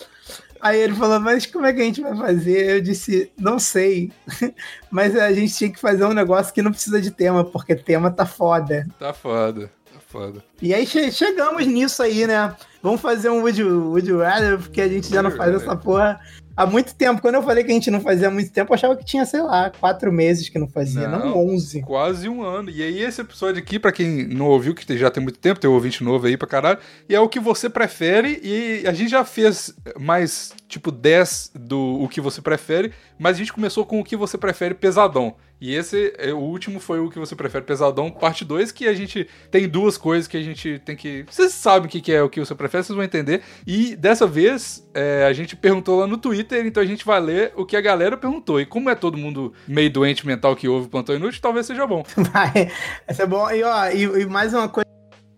Aí 0.61 0.81
ele 0.81 0.95
falou, 0.95 1.21
mas 1.21 1.45
como 1.45 1.67
é 1.67 1.75
que 1.75 1.83
a 1.83 1.85
gente 1.85 2.01
vai 2.01 2.17
fazer? 2.17 2.77
Eu 2.77 2.81
disse, 2.81 3.31
não 3.39 3.59
sei. 3.59 4.11
mas 4.91 5.15
a 5.15 5.31
gente 5.31 5.53
tinha 5.53 5.71
que 5.71 5.79
fazer 5.79 6.07
um 6.07 6.15
negócio 6.15 6.55
que 6.55 6.63
não 6.63 6.71
precisa 6.71 6.99
de 7.03 7.11
tema, 7.11 7.45
porque 7.45 7.75
tema 7.75 8.11
tá 8.11 8.25
foda. 8.25 8.87
Tá 8.99 9.13
foda 9.13 9.71
foda. 10.15 10.45
E 10.63 10.73
aí 10.73 10.87
che 10.87 11.11
chegamos 11.11 11.67
nisso 11.67 12.01
aí, 12.01 12.25
né? 12.25 12.55
Vamos 12.81 13.01
fazer 13.01 13.31
um 13.31 13.41
Would 13.41 13.61
You, 13.61 13.91
Would 13.91 14.09
you 14.09 14.21
Rather, 14.21 14.59
porque 14.59 14.81
a 14.81 14.89
gente 14.89 15.11
já 15.11 15.21
não 15.21 15.33
faz 15.33 15.53
essa 15.53 15.75
porra 15.75 16.21
há 16.57 16.67
muito 16.67 16.95
tempo. 16.95 17.21
Quando 17.21 17.37
eu 17.37 17.43
falei 17.43 17.65
que 17.65 17.71
a 17.71 17.75
gente 17.75 17.91
não 17.91 18.01
fazia 18.01 18.29
há 18.29 18.31
muito 18.31 18.51
tempo, 18.51 18.73
eu 18.73 18.75
achava 18.75 18.97
que 18.97 19.05
tinha, 19.05 19.25
sei 19.25 19.43
lá, 19.43 19.71
quatro 19.71 20.13
meses 20.13 20.49
que 20.49 20.59
não 20.59 20.69
fazia, 20.69 21.09
não, 21.09 21.19
não 21.19 21.47
onze. 21.47 21.83
Quase 21.83 22.29
um 22.29 22.43
ano. 22.43 22.71
E 22.71 22.83
aí, 22.83 23.03
esse 23.03 23.21
episódio 23.21 23.61
aqui, 23.61 23.79
para 23.79 23.93
quem 23.93 24.27
não 24.27 24.47
ouviu, 24.47 24.75
que 24.75 24.97
já 24.97 25.11
tem 25.11 25.23
muito 25.23 25.39
tempo, 25.39 25.61
tem 25.61 25.69
um 25.71 25.75
ouvinte 25.75 26.03
novo 26.03 26.27
aí 26.27 26.37
pra 26.37 26.49
caralho, 26.49 26.79
e 27.09 27.15
é 27.15 27.21
o 27.21 27.29
que 27.29 27.41
você 27.41 27.69
prefere. 27.69 28.41
E 28.43 28.87
a 28.87 28.93
gente 28.93 29.11
já 29.11 29.25
fez 29.25 29.75
mais, 29.99 30.53
tipo, 30.69 30.91
10 30.91 31.53
do 31.55 32.03
o 32.03 32.09
que 32.09 32.21
você 32.21 32.41
prefere, 32.41 32.93
mas 33.19 33.37
a 33.37 33.39
gente 33.39 33.53
começou 33.53 33.85
com 33.85 34.01
o 34.01 34.05
que 34.05 34.17
você 34.17 34.37
prefere 34.37 34.75
pesadão. 34.75 35.35
E 35.61 35.75
esse, 35.75 36.13
é, 36.19 36.33
o 36.33 36.39
último 36.39 36.79
foi 36.79 36.99
o 36.99 37.09
que 37.09 37.19
você 37.19 37.35
prefere 37.35 37.65
pesadão, 37.65 38.11
parte 38.11 38.45
2, 38.45 38.73
que 38.73 38.87
a 38.87 38.93
gente 38.93 39.27
tem 39.51 39.69
duas 39.69 39.97
coisas 39.97 40.27
que 40.27 40.37
a 40.37 40.43
gente 40.43 40.81
tem 40.85 40.95
que. 40.97 41.25
Vocês 41.31 41.53
sabem 41.53 41.87
o 41.87 41.91
que 41.91 42.13
é 42.13 42.23
o 42.23 42.29
que 42.29 42.41
você 42.41 42.55
prefere, 42.55 42.85
vocês 42.85 42.95
vão 42.95 43.05
entender. 43.05 43.43
E 43.67 43.97
dessa 43.97 44.27
vez, 44.27 44.87
é, 44.93 45.25
a 45.25 45.33
gente 45.33 45.57
perguntou 45.57 46.01
lá 46.01 46.07
no 46.07 46.19
Twitter, 46.19 46.67
então 46.67 46.83
a 46.83 46.87
gente 46.87 47.05
vai 47.05 47.21
ler 47.21 47.53
o 47.57 47.65
que 47.65 47.77
a 47.77 47.81
galera 47.81 48.17
perguntou. 48.17 48.61
E 48.61 48.67
como 48.67 48.91
é 48.91 48.95
todo 48.95 49.17
mundo 49.17 49.55
meio 49.67 49.91
doente 49.91 50.27
mental 50.27 50.55
que 50.57 50.69
ouve 50.69 50.87
o 50.87 50.91
Plantão 50.91 51.15
Inútil, 51.15 51.41
talvez 51.41 51.67
seja 51.67 51.87
bom. 51.87 52.05
Vai, 52.33 52.71
é 53.07 53.27
bom. 53.27 53.51
E, 53.51 53.63
ó, 53.63 53.89
e, 53.89 54.03
e 54.03 54.27
mais 54.27 54.53
uma 54.53 54.69
coisa, 54.69 54.87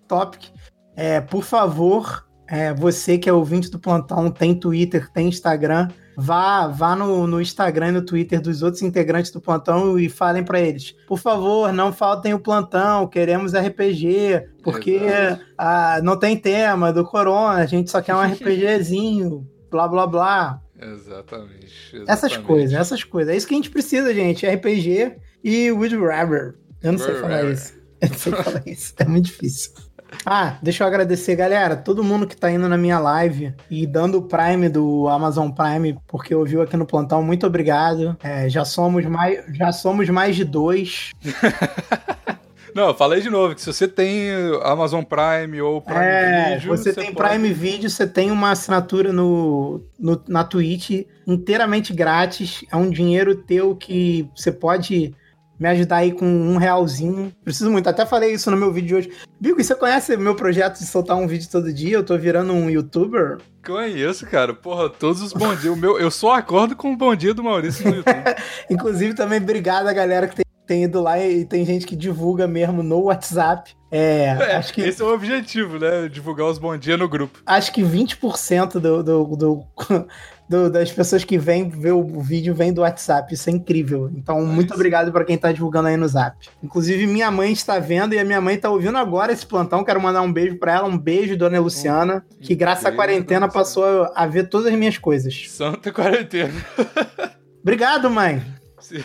topic. 0.08 0.46
É, 0.96 1.20
por 1.20 1.44
favor, 1.44 2.26
é, 2.48 2.72
você 2.72 3.18
que 3.18 3.28
é 3.28 3.32
ouvinte 3.32 3.70
do 3.70 3.78
Plantão, 3.78 4.30
tem 4.30 4.54
Twitter, 4.58 5.08
tem 5.12 5.28
Instagram 5.28 5.88
vá, 6.16 6.66
vá 6.68 6.96
no, 6.96 7.26
no 7.26 7.40
Instagram 7.40 7.88
e 7.88 7.92
no 7.92 8.02
Twitter 8.02 8.40
dos 8.40 8.62
outros 8.62 8.82
integrantes 8.82 9.30
do 9.30 9.40
plantão 9.40 9.98
e 9.98 10.08
falem 10.08 10.42
para 10.42 10.60
eles: 10.60 10.92
por 11.06 11.18
favor, 11.18 11.72
não 11.72 11.92
faltem 11.92 12.32
o 12.32 12.38
plantão, 12.38 13.06
queremos 13.06 13.52
RPG, 13.52 14.48
porque 14.62 15.00
ah, 15.58 16.00
não 16.02 16.18
tem 16.18 16.36
tema 16.36 16.92
do 16.92 17.04
Corona, 17.04 17.60
a 17.60 17.66
gente 17.66 17.90
só 17.90 18.00
quer 18.00 18.14
um 18.14 18.22
RPGzinho, 18.24 19.46
blá 19.70 19.86
blá 19.86 20.06
blá. 20.06 20.62
Exatamente, 20.78 21.72
exatamente, 21.92 22.10
Essas 22.10 22.36
coisas, 22.36 22.72
essas 22.74 23.04
coisas. 23.04 23.32
É 23.32 23.36
isso 23.36 23.46
que 23.46 23.54
a 23.54 23.56
gente 23.56 23.70
precisa, 23.70 24.14
gente: 24.14 24.46
RPG 24.46 25.16
e 25.44 25.70
Wood 25.70 25.96
Rubber. 25.96 26.56
Eu 26.82 26.92
não 26.92 26.98
sei 26.98 27.14
falar 27.14 27.44
isso. 27.44 27.74
Eu 28.00 28.08
não 28.10 28.16
sei 28.18 28.32
falar 28.32 28.62
isso. 28.66 28.94
É 28.98 29.04
muito 29.06 29.26
difícil. 29.26 29.72
Ah, 30.24 30.56
deixa 30.62 30.84
eu 30.84 30.88
agradecer, 30.88 31.36
galera, 31.36 31.76
todo 31.76 32.02
mundo 32.02 32.26
que 32.26 32.36
tá 32.36 32.50
indo 32.50 32.68
na 32.68 32.76
minha 32.76 32.98
live 32.98 33.54
e 33.70 33.86
dando 33.86 34.18
o 34.18 34.22
Prime 34.22 34.68
do 34.68 35.08
Amazon 35.08 35.50
Prime, 35.50 35.98
porque 36.06 36.34
ouviu 36.34 36.62
aqui 36.62 36.76
no 36.76 36.86
plantão, 36.86 37.22
muito 37.22 37.46
obrigado. 37.46 38.16
É, 38.22 38.48
já 38.48 38.64
somos 38.64 39.04
mais, 39.06 39.44
já 39.54 39.72
somos 39.72 40.08
mais 40.08 40.36
de 40.36 40.44
dois. 40.44 41.12
Não, 42.76 42.92
falei 42.92 43.22
de 43.22 43.30
novo, 43.30 43.54
que 43.54 43.62
se 43.62 43.72
você 43.72 43.88
tem 43.88 44.28
Amazon 44.62 45.02
Prime 45.02 45.62
ou 45.62 45.80
Prime 45.80 45.98
é, 45.98 46.56
Video... 46.58 46.76
você, 46.76 46.92
você 46.92 47.00
tem 47.00 47.14
pode... 47.14 47.30
Prime 47.30 47.50
Video, 47.54 47.88
você 47.88 48.06
tem 48.06 48.30
uma 48.30 48.50
assinatura 48.50 49.14
no, 49.14 49.80
no, 49.98 50.22
na 50.28 50.44
Twitch 50.44 51.06
inteiramente 51.26 51.94
grátis, 51.94 52.66
é 52.70 52.76
um 52.76 52.90
dinheiro 52.90 53.34
teu 53.34 53.74
que 53.74 54.28
você 54.36 54.52
pode 54.52 55.14
me 55.58 55.68
ajudar 55.68 55.96
aí 55.96 56.12
com 56.12 56.26
um 56.26 56.56
realzinho. 56.56 57.32
Preciso 57.44 57.70
muito. 57.70 57.88
Até 57.88 58.04
falei 58.04 58.32
isso 58.32 58.50
no 58.50 58.56
meu 58.56 58.72
vídeo 58.72 58.88
de 58.88 58.94
hoje. 58.94 59.12
Bigo, 59.40 59.62
você 59.62 59.74
conhece 59.74 60.16
meu 60.16 60.34
projeto 60.34 60.78
de 60.78 60.86
soltar 60.86 61.16
um 61.16 61.26
vídeo 61.26 61.48
todo 61.50 61.72
dia? 61.72 61.96
Eu 61.96 62.04
tô 62.04 62.16
virando 62.16 62.52
um 62.52 62.70
youtuber? 62.70 63.38
Conheço, 63.64 64.26
cara. 64.26 64.54
Porra, 64.54 64.88
todos 64.88 65.20
os 65.20 65.32
bons 65.32 65.60
dias. 65.60 65.74
O 65.74 65.76
meu, 65.76 65.98
eu 65.98 66.10
só 66.10 66.34
acordo 66.34 66.76
com 66.76 66.92
o 66.92 66.96
bom 66.96 67.14
dia 67.14 67.34
do 67.34 67.42
Maurício 67.42 67.88
no 67.88 67.96
YouTube. 67.96 68.24
Inclusive, 68.70 69.14
também, 69.14 69.40
obrigado 69.40 69.88
a 69.88 69.92
galera 69.92 70.28
que 70.28 70.36
tem 70.36 70.45
tem 70.66 70.84
ido 70.84 71.00
lá 71.00 71.18
e 71.18 71.44
tem 71.44 71.64
gente 71.64 71.86
que 71.86 71.94
divulga 71.94 72.46
mesmo 72.46 72.82
no 72.82 73.02
WhatsApp. 73.04 73.74
É, 73.90 74.24
é, 74.24 74.56
acho 74.56 74.74
que. 74.74 74.80
Esse 74.80 75.00
é 75.00 75.04
o 75.04 75.14
objetivo, 75.14 75.78
né? 75.78 76.08
Divulgar 76.08 76.46
os 76.48 76.58
bom 76.58 76.76
dia 76.76 76.96
no 76.96 77.08
grupo. 77.08 77.40
Acho 77.46 77.72
que 77.72 77.82
20% 77.82 78.72
do, 78.80 79.02
do, 79.02 79.24
do, 79.36 79.64
do, 80.48 80.70
das 80.70 80.90
pessoas 80.90 81.24
que 81.24 81.38
vêm 81.38 81.68
ver 81.68 81.92
o 81.92 82.20
vídeo 82.20 82.52
vem 82.52 82.72
do 82.72 82.80
WhatsApp. 82.80 83.32
Isso 83.32 83.48
é 83.48 83.52
incrível. 83.52 84.10
Então, 84.14 84.40
é 84.40 84.42
muito 84.42 84.74
obrigado 84.74 85.12
para 85.12 85.24
quem 85.24 85.36
está 85.36 85.52
divulgando 85.52 85.86
aí 85.86 85.96
no 85.96 86.08
Zap. 86.08 86.36
Inclusive, 86.62 87.06
minha 87.06 87.30
mãe 87.30 87.52
está 87.52 87.78
vendo 87.78 88.12
e 88.12 88.18
a 88.18 88.24
minha 88.24 88.40
mãe 88.40 88.56
está 88.56 88.68
ouvindo 88.68 88.98
agora 88.98 89.32
esse 89.32 89.46
plantão. 89.46 89.84
Quero 89.84 90.02
mandar 90.02 90.22
um 90.22 90.32
beijo 90.32 90.58
para 90.58 90.74
ela. 90.74 90.88
Um 90.88 90.98
beijo, 90.98 91.36
dona 91.36 91.60
Luciana, 91.60 92.26
que 92.40 92.56
graças 92.56 92.84
à 92.84 92.92
quarentena 92.92 93.48
passou 93.48 94.10
a 94.14 94.26
ver 94.26 94.48
todas 94.48 94.66
as 94.66 94.78
minhas 94.78 94.98
coisas. 94.98 95.48
Santa 95.48 95.92
quarentena. 95.92 96.52
obrigado, 97.62 98.10
mãe. 98.10 98.42
Sim. 98.80 99.02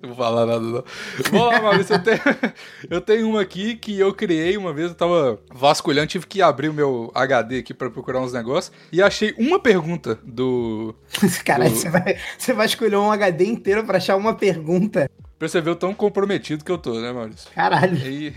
Não 0.00 0.10
vou 0.10 0.16
falar 0.16 0.46
nada, 0.46 0.60
não. 0.60 0.84
Vamos 1.30 1.46
lá, 1.52 1.60
Maurício. 1.60 1.94
Eu 1.96 2.02
tenho, 2.02 2.20
eu 2.90 3.00
tenho 3.00 3.28
uma 3.28 3.40
aqui 3.40 3.74
que 3.74 3.98
eu 3.98 4.14
criei 4.14 4.56
uma 4.56 4.72
vez. 4.72 4.90
Eu 4.90 4.94
tava 4.94 5.40
vasculhando, 5.52 6.06
tive 6.06 6.26
que 6.26 6.40
abrir 6.40 6.68
o 6.68 6.74
meu 6.74 7.10
HD 7.14 7.58
aqui 7.58 7.74
pra 7.74 7.90
procurar 7.90 8.20
uns 8.20 8.32
negócios. 8.32 8.72
E 8.92 9.02
achei 9.02 9.34
uma 9.36 9.58
pergunta 9.58 10.18
do. 10.22 10.94
Caralho, 11.44 11.70
do... 11.70 11.76
você, 11.76 11.90
vai, 11.90 12.18
você 12.38 12.52
vai 12.52 12.66
escolher 12.66 12.96
um 12.96 13.10
HD 13.10 13.44
inteiro 13.44 13.84
pra 13.84 13.96
achar 13.96 14.16
uma 14.16 14.34
pergunta. 14.34 15.10
Pra 15.36 15.48
você 15.48 15.60
ver 15.60 15.70
o 15.70 15.76
tão 15.76 15.92
comprometido 15.92 16.64
que 16.64 16.70
eu 16.70 16.78
tô, 16.78 17.00
né, 17.00 17.12
Maurício? 17.12 17.50
Caralho. 17.52 17.96
E, 17.96 18.32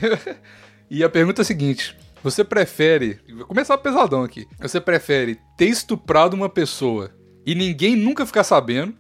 e 0.89 1.03
a 1.03 1.09
pergunta 1.09 1.41
é 1.41 1.43
a 1.43 1.45
seguinte: 1.45 1.95
Você 2.23 2.43
prefere. 2.43 3.19
Vou 3.35 3.45
começar 3.45 3.77
pesadão 3.77 4.23
aqui. 4.23 4.47
Você 4.59 4.81
prefere 4.81 5.39
ter 5.55 5.65
estuprado 5.65 6.35
uma 6.35 6.49
pessoa 6.49 7.11
e 7.45 7.53
ninguém 7.53 7.95
nunca 7.95 8.25
ficar 8.25 8.43
sabendo 8.43 8.95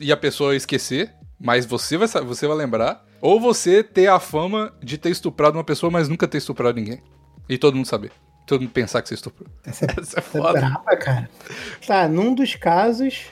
e 0.00 0.10
a 0.10 0.16
pessoa 0.16 0.56
esquecer? 0.56 1.12
Mas 1.38 1.66
você 1.66 1.96
vai, 1.96 2.08
você 2.08 2.46
vai 2.46 2.56
lembrar. 2.56 3.04
Ou 3.20 3.40
você 3.40 3.82
ter 3.82 4.08
a 4.08 4.20
fama 4.20 4.72
de 4.82 4.98
ter 4.98 5.10
estuprado 5.10 5.56
uma 5.56 5.64
pessoa, 5.64 5.90
mas 5.90 6.08
nunca 6.08 6.28
ter 6.28 6.38
estuprado 6.38 6.78
ninguém. 6.78 7.02
E 7.48 7.56
todo 7.56 7.76
mundo 7.76 7.86
saber. 7.86 8.12
Todo 8.46 8.60
mundo 8.60 8.70
pensar 8.70 9.02
que 9.02 9.08
você 9.08 9.14
estuprou. 9.14 9.48
Essa, 9.64 9.86
é, 9.86 9.88
Essa 10.00 10.18
é, 10.18 10.20
é 10.20 10.22
foda. 10.22 10.52
brava, 10.52 10.96
cara. 10.96 11.30
Tá, 11.86 12.08
num 12.08 12.34
dos 12.34 12.54
casos, 12.54 13.26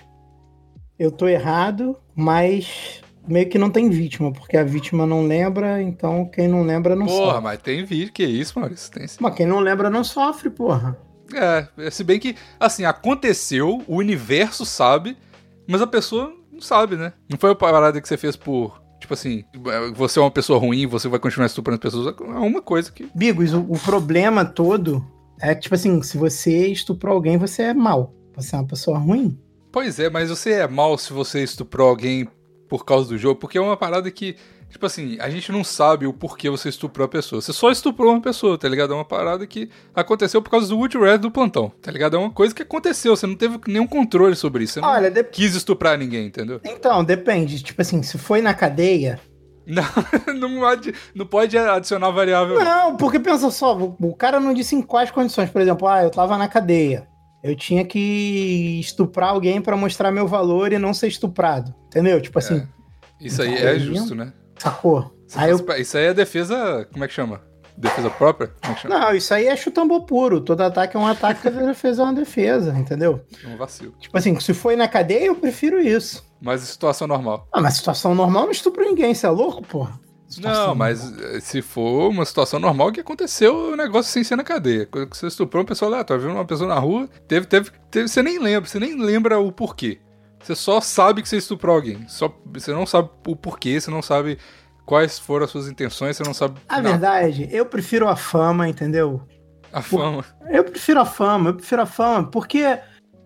eu 0.98 1.10
tô 1.10 1.28
errado, 1.28 1.96
mas 2.14 3.00
meio 3.26 3.48
que 3.48 3.58
não 3.58 3.70
tem 3.70 3.88
vítima, 3.88 4.32
porque 4.32 4.56
a 4.56 4.64
vítima 4.64 5.06
não 5.06 5.26
lembra, 5.26 5.80
então 5.80 6.26
quem 6.26 6.48
não 6.48 6.62
lembra 6.62 6.94
não 6.94 7.06
porra, 7.06 7.16
sofre. 7.16 7.30
Porra, 7.30 7.40
mas 7.40 7.62
tem 7.62 7.84
vítima, 7.84 8.12
que 8.12 8.24
isso, 8.24 8.58
Maurício? 8.58 8.90
Tem 8.90 9.06
sim. 9.06 9.18
Mas 9.20 9.34
quem 9.34 9.46
não 9.46 9.60
lembra 9.60 9.88
não 9.88 10.04
sofre, 10.04 10.50
porra. 10.50 10.98
É, 11.32 11.90
se 11.90 12.04
bem 12.04 12.18
que, 12.18 12.36
assim, 12.60 12.84
aconteceu, 12.84 13.82
o 13.86 13.96
universo 13.96 14.66
sabe, 14.66 15.16
mas 15.66 15.80
a 15.80 15.86
pessoa 15.86 16.36
sabe, 16.64 16.96
né? 16.96 17.12
Não 17.30 17.38
foi 17.38 17.50
a 17.50 17.54
parada 17.54 18.00
que 18.00 18.08
você 18.08 18.16
fez 18.16 18.36
por. 18.36 18.82
Tipo 19.00 19.14
assim, 19.14 19.44
você 19.94 20.18
é 20.18 20.22
uma 20.22 20.30
pessoa 20.30 20.58
ruim, 20.58 20.86
você 20.86 21.08
vai 21.08 21.18
continuar 21.20 21.46
estuprando 21.46 21.78
pessoas. 21.78 22.14
É 22.18 22.22
uma 22.22 22.62
coisa 22.62 22.90
que. 22.90 23.08
Bigos, 23.14 23.52
o, 23.52 23.60
o 23.60 23.78
problema 23.78 24.44
todo 24.44 25.04
é 25.40 25.54
que, 25.54 25.62
tipo 25.62 25.74
assim, 25.74 26.02
se 26.02 26.16
você 26.16 26.68
estuprou 26.68 27.14
alguém, 27.14 27.36
você 27.36 27.64
é 27.64 27.74
mal. 27.74 28.14
Você 28.34 28.54
é 28.54 28.58
uma 28.58 28.66
pessoa 28.66 28.98
ruim. 28.98 29.38
Pois 29.70 29.98
é, 29.98 30.08
mas 30.08 30.30
você 30.30 30.52
é 30.52 30.68
mal 30.68 30.96
se 30.96 31.12
você 31.12 31.42
estuprou 31.42 31.88
alguém 31.88 32.26
por 32.68 32.84
causa 32.84 33.08
do 33.08 33.18
jogo, 33.18 33.38
porque 33.40 33.58
é 33.58 33.60
uma 33.60 33.76
parada 33.76 34.10
que 34.10 34.36
Tipo 34.74 34.86
assim, 34.86 35.16
a 35.20 35.30
gente 35.30 35.52
não 35.52 35.62
sabe 35.62 36.04
o 36.04 36.12
porquê 36.12 36.50
você 36.50 36.68
estuprou 36.68 37.04
a 37.04 37.08
pessoa. 37.08 37.40
Você 37.40 37.52
só 37.52 37.70
estuprou 37.70 38.10
uma 38.10 38.20
pessoa, 38.20 38.58
tá 38.58 38.68
ligado? 38.68 38.92
É 38.92 38.96
uma 38.96 39.04
parada 39.04 39.46
que 39.46 39.70
aconteceu 39.94 40.42
por 40.42 40.50
causa 40.50 40.66
do 40.66 40.76
Wood 40.76 40.98
Red 40.98 41.18
do 41.18 41.30
plantão, 41.30 41.70
tá 41.80 41.92
ligado? 41.92 42.16
É 42.16 42.18
uma 42.18 42.32
coisa 42.32 42.52
que 42.52 42.62
aconteceu, 42.62 43.14
você 43.14 43.24
não 43.24 43.36
teve 43.36 43.60
nenhum 43.68 43.86
controle 43.86 44.34
sobre 44.34 44.64
isso. 44.64 44.72
Você 44.72 44.80
Olha, 44.80 45.10
não 45.10 45.24
quis 45.30 45.54
estuprar 45.54 45.96
ninguém, 45.96 46.26
entendeu? 46.26 46.60
Então, 46.64 47.04
depende. 47.04 47.62
Tipo 47.62 47.82
assim, 47.82 48.02
se 48.02 48.18
foi 48.18 48.42
na 48.42 48.52
cadeia, 48.52 49.20
não, 49.64 49.84
não, 50.34 50.66
ad, 50.66 50.92
não, 51.14 51.24
pode 51.24 51.56
adicionar 51.56 52.10
variável. 52.10 52.58
Não, 52.58 52.96
porque 52.96 53.20
pensa 53.20 53.52
só, 53.52 53.78
o 53.78 54.16
cara 54.16 54.40
não 54.40 54.52
disse 54.52 54.74
em 54.74 54.82
quais 54.82 55.12
condições. 55.12 55.50
Por 55.50 55.60
exemplo, 55.60 55.86
ah, 55.86 56.02
eu 56.02 56.10
tava 56.10 56.36
na 56.36 56.48
cadeia. 56.48 57.06
Eu 57.44 57.54
tinha 57.54 57.84
que 57.84 58.80
estuprar 58.80 59.28
alguém 59.28 59.62
para 59.62 59.76
mostrar 59.76 60.10
meu 60.10 60.26
valor 60.26 60.72
e 60.72 60.80
não 60.80 60.92
ser 60.92 61.06
estuprado. 61.06 61.72
Entendeu? 61.86 62.20
Tipo 62.20 62.40
assim. 62.40 62.56
É, 62.56 62.66
isso 63.24 63.40
aí 63.40 63.54
é 63.54 63.78
justo, 63.78 64.16
né? 64.16 64.32
Sacou? 64.64 65.14
Aí 65.36 65.50
eu... 65.50 65.58
Isso 65.78 65.98
aí 65.98 66.06
é 66.06 66.14
defesa. 66.14 66.88
Como 66.90 67.04
é 67.04 67.08
que 67.08 67.12
chama? 67.12 67.42
Defesa 67.76 68.08
própria? 68.08 68.50
É 68.62 68.88
não, 68.88 69.14
isso 69.14 69.34
aí 69.34 69.46
é 69.46 69.56
chutambô 69.56 70.02
puro. 70.02 70.40
Todo 70.40 70.62
ataque 70.62 70.96
é 70.96 71.00
um 71.00 71.06
ataque, 71.06 71.42
toda 71.42 71.66
defesa 71.66 72.00
é 72.00 72.04
uma 72.06 72.14
defesa, 72.14 72.72
entendeu? 72.78 73.20
É 73.44 73.48
um 73.48 73.56
vacilo. 73.58 73.92
Tipo 73.98 74.16
assim, 74.16 74.38
se 74.40 74.54
foi 74.54 74.74
na 74.74 74.88
cadeia, 74.88 75.26
eu 75.26 75.34
prefiro 75.34 75.80
isso. 75.80 76.24
Mas 76.40 76.62
situação 76.62 77.06
normal. 77.06 77.46
Ah, 77.52 77.60
mas 77.60 77.74
situação 77.74 78.14
normal 78.14 78.44
não 78.44 78.52
estupro 78.52 78.84
ninguém, 78.84 79.12
você 79.12 79.26
é 79.26 79.30
louco, 79.30 79.62
porra? 79.62 80.00
Situação 80.28 80.68
não, 80.68 80.74
mas 80.74 81.10
normal. 81.10 81.30
Eh, 81.30 81.40
se 81.40 81.60
for 81.60 82.08
uma 82.08 82.24
situação 82.24 82.60
normal, 82.60 82.92
que 82.92 83.00
aconteceu 83.00 83.72
o 83.72 83.76
negócio 83.76 84.10
sem 84.10 84.24
ser 84.24 84.36
na 84.36 84.44
cadeia. 84.44 84.86
Quando 84.86 85.14
você 85.14 85.26
estuprou 85.26 85.60
uma 85.62 85.66
pessoa 85.66 85.90
lá, 85.90 86.04
tá 86.04 86.16
vendo 86.16 86.32
uma 86.32 86.44
pessoa 86.46 86.68
na 86.68 86.78
rua, 86.78 87.08
teve, 87.28 87.46
teve, 87.46 87.70
teve, 87.90 88.08
você 88.08 88.22
nem 88.22 88.38
lembra, 88.38 88.68
você 88.68 88.78
nem 88.78 88.96
lembra 88.96 89.38
o 89.38 89.52
porquê. 89.52 89.98
Você 90.44 90.54
só 90.54 90.78
sabe 90.78 91.22
que 91.22 91.28
você 91.28 91.38
estuprou 91.38 91.74
alguém. 91.74 92.06
Só, 92.06 92.30
você 92.44 92.70
não 92.70 92.84
sabe 92.84 93.08
o 93.26 93.34
porquê, 93.34 93.80
você 93.80 93.90
não 93.90 94.02
sabe 94.02 94.38
quais 94.84 95.18
foram 95.18 95.46
as 95.46 95.50
suas 95.50 95.68
intenções, 95.68 96.18
você 96.18 96.22
não 96.22 96.34
sabe. 96.34 96.60
A 96.68 96.76
nada. 96.76 96.90
verdade, 96.90 97.48
eu 97.50 97.64
prefiro 97.64 98.06
a 98.06 98.14
fama, 98.14 98.68
entendeu? 98.68 99.22
A 99.72 99.80
fama. 99.80 100.22
Eu 100.50 100.62
prefiro 100.62 101.00
a 101.00 101.06
fama, 101.06 101.48
eu 101.48 101.54
prefiro 101.54 101.80
a 101.80 101.86
fama, 101.86 102.28
porque, 102.30 102.78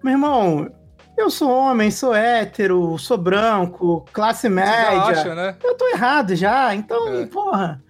meu 0.03 0.13
irmão, 0.13 0.71
eu 1.17 1.29
sou 1.29 1.51
homem, 1.51 1.91
sou 1.91 2.15
hétero, 2.15 2.97
sou 2.99 3.19
branco, 3.19 4.05
classe 4.13 4.49
média. 4.49 5.05
Você 5.05 5.13
acha, 5.13 5.35
né? 5.35 5.57
Eu 5.65 5.77
tô 5.77 5.89
errado 5.89 6.37
já, 6.37 6.73
então, 6.73 7.09
é. 7.15 7.27
porra. 7.27 7.83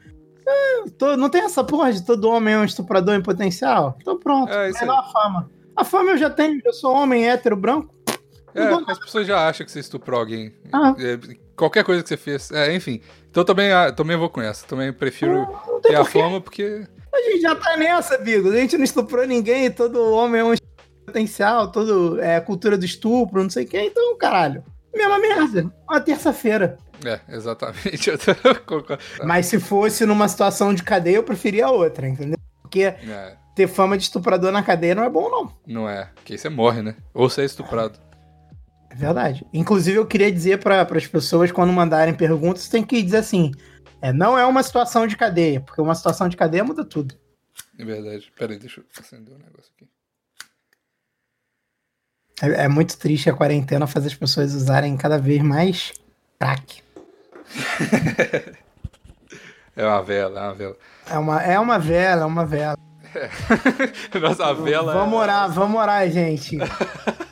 Tô, 0.97 1.15
não 1.19 1.29
tem 1.29 1.43
essa 1.43 1.63
porra 1.63 1.93
de 1.93 2.03
todo 2.03 2.31
homem 2.31 2.55
é 2.55 2.59
um 2.59 2.65
estuprador 2.65 3.15
em 3.15 3.23
potencial? 3.23 3.99
Então 4.01 4.19
pronto, 4.19 4.51
é 4.51 4.73
menor 4.73 5.01
a 5.01 5.13
fama. 5.13 5.51
A 5.77 5.85
fama 5.85 6.13
eu 6.13 6.17
já 6.17 6.31
tenho, 6.31 6.59
eu 6.65 6.73
sou 6.73 6.93
homem, 6.95 7.29
hétero, 7.29 7.55
branco. 7.55 7.95
É, 8.59 8.93
as 8.93 8.99
pessoas 8.99 9.27
já 9.27 9.49
acham 9.49 9.65
que 9.65 9.73
você 9.73 9.81
estuprou 9.81 10.21
alguém. 10.21 10.55
Ah. 10.73 10.95
É, 10.99 11.19
qualquer 11.57 11.85
coisa 11.85 12.03
que 12.03 12.09
você 12.09 12.17
fez. 12.17 12.51
É, 12.51 12.75
enfim. 12.75 13.01
Então 13.31 13.45
também, 13.45 13.73
ah, 13.73 13.93
também 13.93 14.17
vou 14.17 14.31
com 14.31 14.41
essa. 14.41 14.67
Também 14.67 14.93
prefiro 14.93 15.47
ter 15.83 15.97
a 15.97 16.05
fama 16.05 16.41
porque. 16.41 16.87
A 17.13 17.23
gente 17.23 17.41
já 17.41 17.55
tá 17.55 17.77
nessa, 17.77 18.19
Bigo. 18.19 18.51
A 18.51 18.57
gente 18.57 18.77
não 18.77 18.85
estuprou 18.85 19.27
ninguém, 19.27 19.71
todo 19.71 20.13
homem 20.13 20.41
é 20.41 20.45
um 20.45 20.55
potencial, 21.07 21.73
todo 21.73 22.21
é 22.21 22.41
cultura 22.41 22.77
do 22.77 22.85
estupro, 22.85 23.43
não 23.43 23.51
sei 23.51 23.65
o 23.65 23.69
que. 23.69 23.81
Então, 23.81 24.17
caralho. 24.17 24.63
Mesma 24.95 25.19
merda. 25.19 25.73
Uma 25.89 26.01
terça-feira. 26.01 26.79
É, 27.05 27.21
exatamente. 27.29 28.11
Mas 29.25 29.47
se 29.47 29.61
fosse 29.61 30.05
numa 30.05 30.29
situação 30.29 30.75
de 30.75 30.83
cadeia, 30.83 31.17
eu 31.17 31.23
preferia 31.23 31.69
outra, 31.69 32.09
entendeu? 32.09 32.39
Porque 32.63 32.83
é. 32.83 33.37
ter 33.55 33.69
fama 33.69 33.97
de 33.97 34.05
estuprador 34.05 34.51
na 34.51 34.63
cadeia 34.63 34.95
não 34.95 35.05
é 35.05 35.11
bom, 35.11 35.31
não. 35.31 35.53
Não 35.67 35.89
é. 35.89 36.11
Porque 36.15 36.33
aí 36.33 36.39
você 36.39 36.49
morre, 36.49 36.83
né? 36.83 36.97
Ou 37.15 37.29
você 37.29 37.43
é 37.43 37.45
estuprado. 37.45 37.99
Verdade. 38.99 39.47
Inclusive, 39.53 39.97
eu 39.97 40.07
queria 40.07 40.31
dizer 40.33 40.59
para 40.59 40.83
as 40.83 41.07
pessoas, 41.07 41.53
quando 41.53 41.73
mandarem 41.73 42.13
perguntas, 42.13 42.69
tem 42.69 42.83
que 42.83 43.01
dizer 43.01 43.19
assim: 43.19 43.53
é, 44.03 44.13
não 44.13 44.37
é 44.37 44.45
uma 44.45 44.61
situação 44.61 45.07
de 45.07 45.17
cadeia, 45.17 45.61
porque 45.61 45.81
uma 45.81 45.95
situação 45.95 46.29
de 46.29 46.37
cadeia 46.37 46.65
muda 46.65 46.85
tudo. 46.85 47.15
É 47.79 47.85
verdade. 47.85 48.33
Peraí, 48.37 48.59
deixa 48.59 48.81
eu 48.81 48.85
acender 48.99 49.33
um 49.33 49.39
negócio 49.39 49.71
aqui. 49.77 49.89
É, 52.43 52.65
é, 52.65 52.69
muito 52.69 52.99
triste 52.99 53.31
a 53.31 53.35
quarentena 53.35 53.87
fazer 53.87 54.09
as 54.09 54.17
pessoas 54.17 54.53
usarem 54.53 54.97
cada 54.97 55.17
vez 55.17 55.41
mais 55.43 55.93
crack. 56.41 56.83
é 59.77 59.87
uma 59.87 60.03
vela, 60.03 60.41
é 60.41 60.43
uma 60.43 60.55
vela. 60.55 60.77
É 61.09 61.19
uma, 61.19 61.43
é 61.43 61.61
uma 61.61 61.79
vela, 61.79 62.23
é 62.23 62.27
uma 62.27 62.45
vela. 62.45 62.77
É. 63.15 63.31
Nossa, 64.19 64.55
vela. 64.55 64.93
Vamos 64.93 65.15
é... 65.15 65.23
orar, 65.23 65.53
vamos 65.53 65.81
orar, 65.81 66.11
gente. 66.11 66.59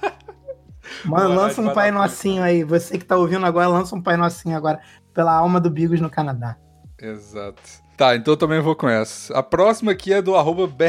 Mano, 1.05 1.35
lança 1.35 1.61
um 1.61 1.73
Pai 1.73 1.91
Nocinho 1.91 2.43
aí. 2.43 2.65
Você 2.65 2.99
que 2.99 3.05
tá 3.05 3.17
ouvindo 3.17 3.45
agora, 3.47 3.69
lança 3.69 3.95
um 3.95 4.03
Pai 4.03 4.17
Nocinho 4.17 4.57
agora. 4.57 4.81
Pela 5.15 5.33
alma 5.33 5.61
do 5.61 5.71
Bigos 5.71 6.01
no 6.01 6.11
Canadá. 6.11 6.57
Exato. 7.01 7.63
Tá, 7.97 8.15
então 8.15 8.35
eu 8.35 8.37
também 8.37 8.61
vou 8.61 8.77
com 8.77 8.89
essa. 8.89 9.37
A 9.37 9.43
próxima 9.43 9.93
aqui 9.93 10.13
é 10.13 10.21
do 10.21 10.37
arroba 10.37 10.67
BR. 10.67 10.87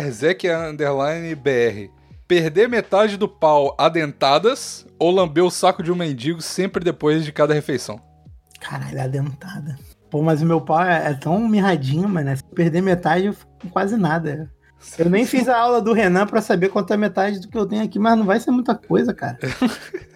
Perder 2.28 2.68
metade 2.68 3.16
do 3.16 3.30
pau 3.30 3.74
adentadas 3.80 4.86
ou 5.00 5.12
lamber 5.12 5.46
o 5.46 5.50
saco 5.50 5.82
de 5.82 5.90
um 5.90 5.96
mendigo 5.96 6.42
sempre 6.42 6.84
depois 6.84 7.24
de 7.24 7.32
cada 7.32 7.54
refeição? 7.54 8.02
Caralho, 8.60 9.02
adentada. 9.02 9.78
Pô, 10.10 10.22
mas 10.22 10.42
o 10.42 10.46
meu 10.46 10.60
pau 10.60 10.82
é, 10.82 11.12
é 11.12 11.14
tão 11.14 11.48
mirradinho, 11.48 12.10
mano. 12.10 12.36
Se 12.36 12.44
perder 12.44 12.82
metade, 12.82 13.28
eu 13.28 13.34
fico 13.34 13.52
com 13.62 13.70
quase 13.70 13.96
nada. 13.96 14.52
Eu 14.98 15.10
nem 15.10 15.26
fiz 15.26 15.48
a 15.48 15.58
aula 15.58 15.82
do 15.82 15.94
Renan 15.94 16.26
para 16.28 16.42
saber 16.42 16.70
quanto 16.70 16.94
é 16.94 16.98
metade 16.98 17.40
do 17.40 17.48
que 17.48 17.58
eu 17.58 17.66
tenho 17.66 17.84
aqui, 17.84 18.00
mas 18.00 18.18
não 18.18 18.26
vai 18.26 18.40
ser 18.40 18.52
muita 18.52 18.76
coisa, 18.76 19.14
cara. 19.14 19.38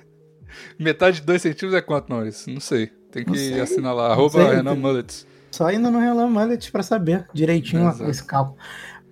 metade 0.78 1.20
de 1.20 1.26
2 1.26 1.42
centímetros 1.42 1.74
é 1.74 1.82
quanto, 1.82 2.10
Maurício? 2.10 2.54
Não 2.54 2.62
sei. 2.62 2.88
Tem 3.12 3.26
que 3.26 3.38
sei. 3.38 3.60
assinar 3.60 3.94
lá. 3.94 4.12
Arroba 4.12 4.54
Renan 4.54 4.76
Mullets. 4.76 5.28
Só 5.52 5.70
indo 5.70 5.92
no 5.92 6.00
Renan 6.00 6.28
Mullets 6.28 6.70
pra 6.70 6.82
saber 6.82 7.28
direitinho 7.34 7.90
Exato. 7.90 8.10
esse 8.10 8.24
cálculo. 8.24 8.58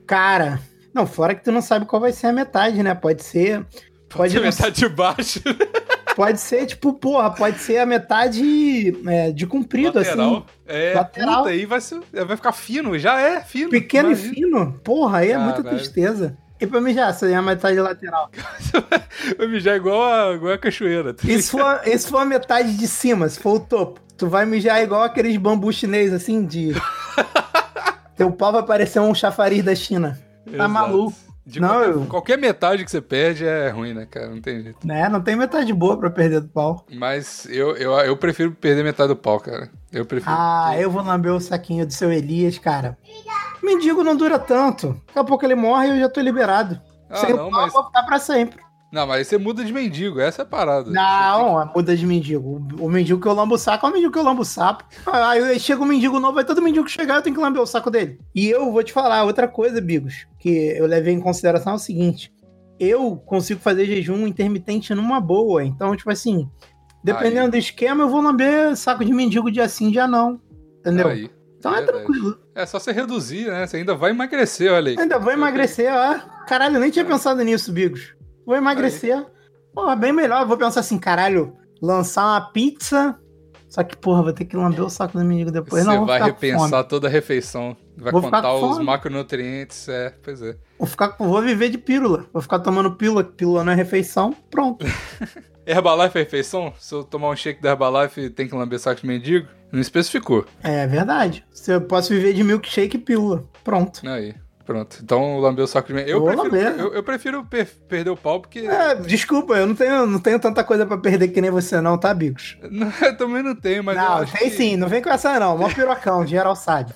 Cara, 0.07 0.59
não, 0.93 1.05
fora 1.05 1.35
que 1.35 1.43
tu 1.43 1.51
não 1.51 1.61
sabe 1.61 1.85
qual 1.85 1.99
vai 1.99 2.13
ser 2.13 2.27
a 2.27 2.33
metade, 2.33 2.81
né? 2.81 2.95
Pode 2.95 3.23
ser. 3.23 3.65
Pode, 4.09 4.09
pode 4.09 4.31
ser 4.31 4.39
metade 4.39 4.75
de 4.75 4.89
baixo. 4.89 5.41
Pode 6.19 6.41
ser, 6.41 6.65
tipo, 6.65 6.91
porra, 6.91 7.31
pode 7.31 7.59
ser 7.59 7.77
a 7.77 7.85
metade 7.85 8.93
é, 9.07 9.31
de 9.31 9.47
comprido, 9.47 9.99
Lateral. 9.99 10.35
assim. 10.35 10.43
É, 10.67 10.93
Lateral. 10.93 11.37
puta, 11.37 11.49
aí 11.51 11.65
vai, 11.65 11.79
ser, 11.79 12.01
vai 12.11 12.35
ficar 12.35 12.51
fino, 12.51 12.99
já 12.99 13.21
é 13.21 13.39
fino. 13.39 13.69
Pequeno 13.69 14.09
imagina. 14.09 14.31
e 14.31 14.35
fino. 14.35 14.73
Porra, 14.83 15.19
aí 15.19 15.31
é 15.31 15.37
muita 15.37 15.63
Caralho. 15.63 15.77
tristeza. 15.77 16.37
E 16.59 16.67
pra 16.67 16.81
mim 16.81 16.93
já, 16.93 17.13
seria 17.13 17.39
a 17.39 17.41
metade 17.41 17.79
lateral. 17.79 18.29
Vai 19.39 19.47
mijar 19.47 19.77
igual 19.77 20.03
a, 20.03 20.33
igual 20.35 20.53
a 20.55 20.57
cachoeira. 20.57 21.13
tá 21.13 21.23
E 21.25 21.41
se 21.41 21.51
for, 21.51 21.81
e 21.85 21.97
se 21.97 22.09
for 22.09 22.17
a 22.17 22.25
metade 22.25 22.75
de 22.75 22.85
cima, 22.85 23.29
se 23.29 23.39
for 23.39 23.53
o 23.53 23.59
topo, 23.61 24.01
tu 24.17 24.27
vai 24.27 24.45
mijar 24.45 24.83
igual 24.83 25.03
aqueles 25.03 25.37
bambu 25.37 25.71
chinês, 25.71 26.11
assim, 26.11 26.45
de. 26.45 26.73
Teu 28.17 28.29
pau 28.29 28.51
vai 28.51 28.63
parecer 28.63 28.99
um 28.99 29.15
chafariz 29.15 29.63
da 29.63 29.73
China. 29.73 30.19
Tá 30.45 30.51
Exato. 30.51 30.69
maluco. 30.69 31.28
De 31.49 31.59
Não, 31.59 31.69
qualquer, 31.69 31.89
eu- 31.93 32.05
qualquer 32.05 32.37
metade 32.37 32.85
que 32.85 32.91
você 32.91 33.01
perde 33.01 33.45
é 33.45 33.69
ruim, 33.69 33.93
né, 33.93 34.05
cara? 34.05 34.27
Não 34.29 34.39
tem 34.39 34.61
jeito. 34.61 34.85
Né? 34.85 35.09
Não 35.09 35.19
tem 35.19 35.35
metade 35.35 35.73
boa 35.73 35.97
pra 35.97 36.09
perder 36.09 36.41
do 36.41 36.47
pau. 36.47 36.85
Mas 36.93 37.45
eu, 37.49 37.75
eu, 37.75 37.91
eu 37.99 38.15
prefiro 38.15 38.51
perder 38.51 38.83
metade 38.83 39.09
do 39.09 39.15
pau, 39.15 39.39
cara. 39.39 39.69
Eu 39.91 40.05
prefiro. 40.05 40.31
Ah, 40.37 40.73
eu 40.77 40.91
vou 40.91 41.01
lamber 41.03 41.33
o 41.33 41.39
saquinho 41.39 41.85
do 41.87 41.93
seu 41.93 42.11
Elias, 42.11 42.59
cara. 42.59 42.97
Mendigo 43.63 44.03
não 44.03 44.15
dura 44.15 44.37
tanto. 44.37 44.89
Daqui 45.07 45.19
a 45.19 45.23
pouco 45.23 45.43
ele 45.43 45.55
morre 45.55 45.87
e 45.87 45.89
eu 45.91 45.99
já 46.01 46.09
tô 46.09 46.21
liberado. 46.21 46.79
Ah, 47.09 47.15
Sem 47.17 47.31
não, 47.31 47.49
pau, 47.49 47.61
mas- 47.63 47.73
vou 47.73 47.85
ficar 47.85 48.03
pra 48.03 48.19
sempre. 48.19 48.61
Não, 48.91 49.05
mas 49.05 49.19
aí 49.19 49.25
você 49.25 49.37
muda 49.37 49.63
de 49.63 49.71
mendigo, 49.71 50.19
essa 50.19 50.41
é 50.41 50.43
a 50.43 50.47
parada. 50.47 50.89
Não, 50.89 51.71
muda 51.75 51.95
de 51.95 52.05
mendigo. 52.07 52.65
O 52.79 52.89
mendigo 52.89 53.21
que 53.21 53.27
eu 53.27 53.33
lambo 53.33 53.53
o 53.53 53.57
saco 53.57 53.85
é 53.85 53.89
o 53.89 53.93
mendigo 53.93 54.11
que 54.11 54.17
eu 54.17 54.23
lambo 54.23 54.41
o 54.41 54.45
sapo. 54.45 54.83
Aí 55.05 55.59
chega 55.59 55.81
um 55.81 55.85
mendigo 55.85 56.19
novo, 56.19 56.39
aí 56.39 56.45
todo 56.45 56.61
mendigo 56.61 56.85
que 56.85 56.91
chegar 56.91 57.17
eu 57.17 57.21
tenho 57.21 57.35
que 57.35 57.41
lamber 57.41 57.61
o 57.61 57.67
saco 57.67 57.91
dele. 57.91 58.19
E 58.33 58.49
eu 58.49 58.71
vou 58.71 58.83
te 58.83 58.91
falar 58.91 59.23
outra 59.23 59.47
coisa, 59.47 59.79
Bigos, 59.79 60.25
que 60.39 60.49
eu 60.49 60.87
levei 60.87 61.13
em 61.13 61.19
consideração 61.19 61.73
é 61.73 61.75
o 61.75 61.79
seguinte. 61.79 62.33
Eu 62.79 63.17
consigo 63.17 63.59
fazer 63.59 63.85
jejum 63.85 64.25
intermitente 64.25 64.93
numa 64.95 65.21
boa. 65.21 65.63
Então, 65.63 65.95
tipo 65.95 66.09
assim, 66.09 66.49
dependendo 67.03 67.51
do 67.51 67.57
esquema, 67.57 68.03
eu 68.03 68.09
vou 68.09 68.21
lamber 68.21 68.75
saco 68.75 69.05
de 69.05 69.13
mendigo 69.13 69.51
dia 69.51 69.69
sim, 69.69 69.91
dia 69.91 70.07
não. 70.07 70.41
Entendeu? 70.79 71.09
Aí. 71.09 71.29
então 71.59 71.75
é 71.75 71.77
verdade. 71.77 72.05
tranquilo. 72.05 72.39
É 72.55 72.65
só 72.65 72.79
você 72.79 72.91
reduzir, 72.91 73.51
né? 73.51 73.67
Você 73.67 73.77
ainda 73.77 73.93
vai 73.93 74.09
emagrecer, 74.09 74.71
olha 74.71 74.91
aí. 74.91 74.99
Ainda 74.99 75.19
vou 75.19 75.31
emagrecer, 75.31 75.91
ó. 75.93 76.19
Caralho, 76.47 76.77
eu 76.77 76.79
nem 76.79 76.89
tinha 76.89 77.05
pensado 77.05 77.43
nisso, 77.43 77.71
Bigos. 77.71 78.17
Vou 78.49 78.57
emagrecer. 78.57 79.23
Porra, 79.75 79.95
bem 79.95 80.11
melhor. 80.11 80.41
Eu 80.41 80.47
Vou 80.47 80.57
pensar 80.57 80.79
assim, 80.79 80.97
caralho, 80.97 81.55
lançar 81.79 82.25
uma 82.25 82.41
pizza. 82.49 83.15
Só 83.67 83.83
que, 83.83 83.95
porra, 83.95 84.23
vou 84.23 84.33
ter 84.33 84.45
que 84.45 84.57
lamber 84.57 84.83
o 84.83 84.89
saco 84.89 85.15
do 85.15 85.23
mendigo 85.23 85.51
depois. 85.51 85.83
Você 85.83 85.87
não, 85.87 86.03
vai 86.03 86.19
repensar 86.19 86.83
toda 86.85 87.07
a 87.07 87.11
refeição. 87.11 87.77
Vai 87.95 88.11
Vou 88.11 88.23
contar 88.23 88.51
os 88.51 88.59
fome. 88.59 88.85
macronutrientes. 88.85 89.87
É, 89.87 90.15
pois 90.23 90.41
é. 90.41 90.57
Vou, 90.79 90.87
ficar, 90.87 91.09
com- 91.09 91.27
vou 91.27 91.43
viver 91.43 91.69
de 91.69 91.77
pílula. 91.77 92.25
Vou 92.33 92.41
ficar 92.41 92.57
tomando 92.57 92.91
pílula. 92.95 93.23
Pílula 93.23 93.63
não 93.63 93.71
é 93.71 93.75
refeição. 93.75 94.35
Pronto. 94.49 94.83
Herbalife 95.63 96.17
é 96.17 96.21
refeição? 96.23 96.73
Se 96.79 96.95
eu 96.95 97.03
tomar 97.03 97.29
um 97.29 97.35
shake 97.35 97.61
da 97.61 97.69
Herbalife 97.69 98.31
tem 98.31 98.47
que 98.47 98.55
lamber 98.55 98.79
saco 98.79 99.01
de 99.01 99.05
mendigo? 99.05 99.47
Não 99.71 99.79
especificou. 99.79 100.43
É 100.63 100.87
verdade. 100.87 101.45
Se 101.51 101.71
eu 101.71 101.81
posso 101.81 102.09
viver 102.09 102.33
de 102.33 102.43
milkshake 102.43 102.97
e 102.97 102.99
pílula. 102.99 103.47
Pronto. 103.63 104.01
Aí. 104.09 104.33
Pronto. 104.69 104.99
Então 105.01 105.39
lamber 105.39 105.65
o 105.65 105.67
saco 105.67 105.87
de 105.87 105.95
mendigo. 105.95 106.29
Eu 106.29 106.37
prefiro, 106.37 106.79
eu, 106.79 106.93
eu 106.93 107.01
prefiro 107.03 107.43
per- 107.43 107.65
perder 107.87 108.11
o 108.11 108.15
pau 108.15 108.39
porque. 108.39 108.59
É, 108.59 108.93
desculpa, 108.93 109.55
eu 109.55 109.65
não 109.65 109.73
tenho, 109.73 110.05
não 110.05 110.19
tenho 110.19 110.37
tanta 110.39 110.63
coisa 110.63 110.85
pra 110.85 110.95
perder 110.95 111.29
que 111.29 111.41
nem 111.41 111.49
você, 111.49 111.81
não, 111.81 111.97
tá, 111.97 112.13
Bigos? 112.13 112.55
Não, 112.69 112.93
eu 113.01 113.17
também 113.17 113.41
não 113.41 113.55
tenho, 113.55 113.83
mas. 113.83 113.97
não, 113.97 114.23
tem 114.27 114.47
que- 114.51 114.55
sim. 114.55 114.77
Não 114.77 114.87
vem 114.87 115.01
com 115.01 115.09
essa, 115.09 115.39
não. 115.39 115.57
Mó 115.57 115.69
pirocão, 115.69 116.23
geral 116.27 116.55
sabe. 116.55 116.93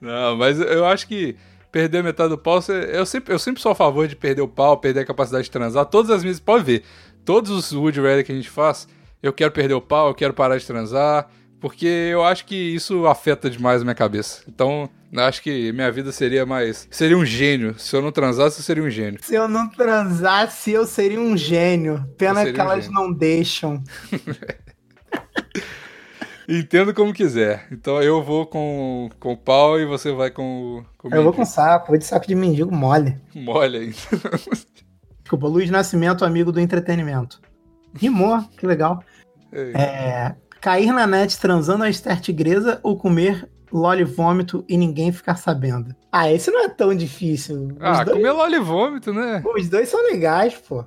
Não, 0.00 0.34
mas 0.36 0.58
eu 0.60 0.84
acho 0.86 1.06
que 1.06 1.36
perder 1.70 2.02
metade 2.02 2.30
do 2.30 2.38
pau, 2.38 2.60
eu 2.90 3.04
sempre, 3.04 3.34
eu 3.34 3.38
sempre 3.38 3.60
sou 3.60 3.72
a 3.72 3.74
favor 3.74 4.06
de 4.08 4.16
perder 4.16 4.40
o 4.40 4.48
pau, 4.48 4.78
perder 4.78 5.00
a 5.00 5.04
capacidade 5.06 5.44
de 5.44 5.50
transar. 5.50 5.84
Todas 5.84 6.10
as 6.10 6.22
minhas, 6.22 6.40
pode 6.40 6.64
ver, 6.64 6.84
todos 7.24 7.50
os 7.50 7.72
Wood 7.72 8.00
Ready 8.00 8.24
que 8.24 8.32
a 8.32 8.34
gente 8.34 8.48
faz, 8.48 8.88
eu 9.22 9.32
quero 9.32 9.50
perder 9.52 9.74
o 9.74 9.80
pau, 9.82 10.08
eu 10.08 10.14
quero 10.14 10.32
parar 10.32 10.56
de 10.56 10.66
transar, 10.66 11.28
porque 11.60 11.86
eu 11.86 12.24
acho 12.24 12.44
que 12.46 12.54
isso 12.54 13.06
afeta 13.06 13.48
demais 13.50 13.80
a 13.82 13.84
minha 13.84 13.94
cabeça. 13.94 14.42
Então, 14.48 14.88
acho 15.22 15.42
que 15.42 15.72
minha 15.72 15.90
vida 15.92 16.10
seria 16.12 16.44
mais. 16.44 16.88
Seria 16.90 17.16
um 17.16 17.24
gênio. 17.24 17.74
Se 17.78 17.94
eu 17.96 18.02
não 18.02 18.10
transasse, 18.12 18.58
eu 18.58 18.62
seria 18.64 18.82
um 18.82 18.90
gênio. 18.90 19.20
Se 19.22 19.34
eu 19.34 19.46
não 19.48 19.68
transasse, 19.68 20.70
eu 20.72 20.86
seria 20.86 21.20
um 21.20 21.36
gênio. 21.36 22.04
Pena 22.18 22.44
que 22.44 22.58
um 22.58 22.62
elas 22.62 22.84
gênio. 22.84 22.98
não 23.00 23.12
deixam. 23.12 23.82
Entendo 26.48 26.92
como 26.92 27.12
quiser. 27.12 27.66
Então 27.72 28.02
eu 28.02 28.22
vou 28.22 28.46
com, 28.46 29.08
com 29.18 29.32
o 29.32 29.36
pau 29.36 29.80
e 29.80 29.86
você 29.86 30.12
vai 30.12 30.30
com, 30.30 30.78
o- 30.80 30.84
com 30.98 31.08
o 31.08 31.14
Eu 31.14 31.22
vou 31.22 31.32
com 31.32 31.44
saco, 31.44 31.88
vou 31.88 31.96
de 31.98 32.04
saco 32.04 32.26
de 32.26 32.34
mendigo 32.34 32.74
mole. 32.74 33.16
Mole 33.34 33.78
aí. 33.78 33.94
Desculpa, 35.22 35.46
Luiz 35.48 35.70
Nascimento, 35.70 36.22
amigo 36.24 36.52
do 36.52 36.60
entretenimento. 36.60 37.40
Rimou, 37.96 38.42
que 38.58 38.66
legal. 38.66 39.02
É, 39.52 40.34
cair 40.60 40.92
na 40.92 41.06
net 41.06 41.38
transando 41.38 41.82
a 41.84 41.88
Esther 41.88 42.20
Tigresa 42.20 42.78
ou 42.82 42.98
comer 42.98 43.48
loli 43.74 44.04
vômito 44.04 44.64
e 44.68 44.76
ninguém 44.76 45.10
ficar 45.10 45.34
sabendo. 45.34 45.94
Ah, 46.12 46.30
esse 46.30 46.48
não 46.50 46.64
é 46.64 46.68
tão 46.68 46.94
difícil. 46.94 47.70
Os, 47.72 47.76
Ah, 47.80 48.04
dois, 48.04 48.16
comer 48.18 48.30
lolly 48.30 48.60
vômito, 48.60 49.12
né? 49.12 49.42
os 49.44 49.68
dois 49.68 49.88
são 49.88 50.00
legais, 50.04 50.54
pô. 50.54 50.84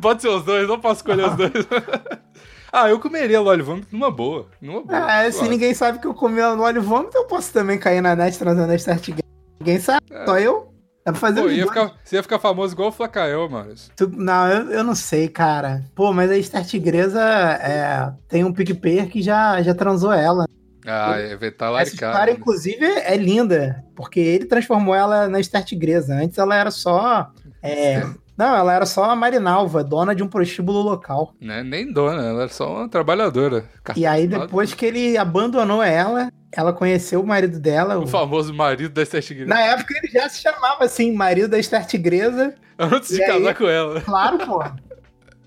Pode 0.00 0.22
ser 0.22 0.28
os 0.28 0.42
dois, 0.44 0.66
não 0.66 0.80
posso 0.80 0.96
escolher 1.00 1.26
os 1.28 1.36
dois. 1.36 1.52
ah, 2.72 2.88
eu 2.88 2.98
comeria 2.98 3.40
lolly 3.40 3.62
vômito 3.62 3.88
numa 3.92 4.10
boa. 4.10 4.46
Numa 4.60 4.80
boa. 4.82 4.98
Ah, 4.98 5.30
se 5.30 5.46
ninguém 5.46 5.74
sabe 5.74 5.98
que 5.98 6.06
eu 6.06 6.14
comi 6.14 6.40
loli 6.40 6.78
vômito, 6.78 7.16
eu 7.16 7.26
posso 7.26 7.52
também 7.52 7.78
cair 7.78 8.00
na 8.00 8.16
net 8.16 8.38
transando 8.38 8.72
a 8.72 8.74
Esther 8.74 8.98
Tigresa. 8.98 9.28
Ninguém 9.60 9.78
sabe, 9.78 10.00
só 10.24 10.38
eu. 10.38 10.72
Dá 11.04 11.12
pra 11.12 11.20
fazer 11.20 11.40
É. 11.40 11.42
Pô, 11.42 11.48
os 11.48 11.52
ia 11.54 11.64
dois. 11.64 11.70
ficar, 11.70 11.94
você 12.04 12.16
ia 12.16 12.22
ficar 12.22 12.38
famoso 12.38 12.74
igual 12.74 12.88
o 12.88 12.92
Flacael, 12.92 13.48
mano. 13.48 13.74
Tu- 13.96 14.10
não, 14.16 14.46
eu, 14.48 14.70
eu 14.70 14.84
não 14.84 14.94
sei, 14.94 15.28
cara. 15.28 15.82
Pô, 15.94 16.12
mas 16.12 16.30
a 16.30 16.36
Esther 16.36 16.64
Tigresa 16.66 17.20
é, 17.22 18.12
tem 18.28 18.44
um 18.44 18.52
PicPayer 18.52 19.08
que 19.08 19.22
já, 19.22 19.62
já 19.62 19.74
transou 19.74 20.12
ela. 20.12 20.44
Ah, 20.86 21.18
é, 21.18 21.36
vai 21.36 21.50
tá 21.50 21.70
Essa 21.80 21.94
história, 21.94 22.32
inclusive, 22.32 22.84
é 22.84 23.16
linda, 23.16 23.84
porque 23.94 24.18
ele 24.18 24.46
transformou 24.46 24.94
ela 24.94 25.28
na 25.28 25.38
Esther 25.40 25.64
Tigresa. 25.64 26.14
Antes 26.14 26.38
ela 26.38 26.54
era 26.54 26.70
só. 26.70 27.30
é, 27.62 28.02
não, 28.36 28.56
ela 28.56 28.72
era 28.72 28.86
só 28.86 29.04
a 29.04 29.14
Marinalva, 29.16 29.84
dona 29.84 30.14
de 30.14 30.22
um 30.22 30.28
prostíbulo 30.28 30.80
local. 30.80 31.34
Né? 31.38 31.62
Nem 31.62 31.92
dona, 31.92 32.22
ela 32.24 32.42
era 32.42 32.48
só 32.52 32.74
uma 32.76 32.88
trabalhadora. 32.88 33.64
E 33.94 34.06
aí, 34.06 34.26
depois 34.26 34.72
que 34.72 34.86
ele 34.86 35.18
abandonou 35.18 35.82
ela, 35.82 36.30
ela 36.52 36.72
conheceu 36.72 37.20
o 37.20 37.26
marido 37.26 37.58
dela. 37.60 37.98
O 37.98 38.02
o- 38.02 38.06
famoso 38.06 38.52
marido 38.54 38.92
da 38.92 39.02
Esther 39.02 39.22
Tigre. 39.22 39.44
Na 39.46 39.60
época 39.60 39.94
ele 39.96 40.08
já 40.12 40.28
se 40.28 40.40
chamava 40.42 40.84
assim, 40.84 41.12
marido 41.12 41.48
da 41.48 41.58
Esther 41.58 41.86
Tigresa. 41.86 42.54
Antes 42.78 43.10
de 43.10 43.24
casar 43.24 43.54
com 43.54 43.66
ela. 43.68 44.00
Claro, 44.00 44.38
pô. 44.38 44.62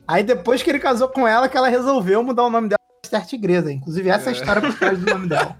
Aí 0.07 0.23
depois 0.23 0.61
que 0.61 0.69
ele 0.69 0.79
casou 0.79 1.07
com 1.09 1.27
ela, 1.27 1.47
que 1.49 1.57
ela 1.57 1.67
resolveu 1.69 2.21
mudar 2.23 2.43
o 2.43 2.49
nome 2.49 2.69
dela 2.69 2.77
pra 3.01 3.01
Esther 3.19 3.25
Tigresa. 3.25 3.71
Inclusive, 3.71 4.09
essa 4.09 4.29
é 4.29 4.33
a 4.33 4.33
história 4.33 4.61
por 4.61 4.73
trás 4.77 4.97
do 4.99 5.05
nome 5.09 5.27
dela. 5.27 5.57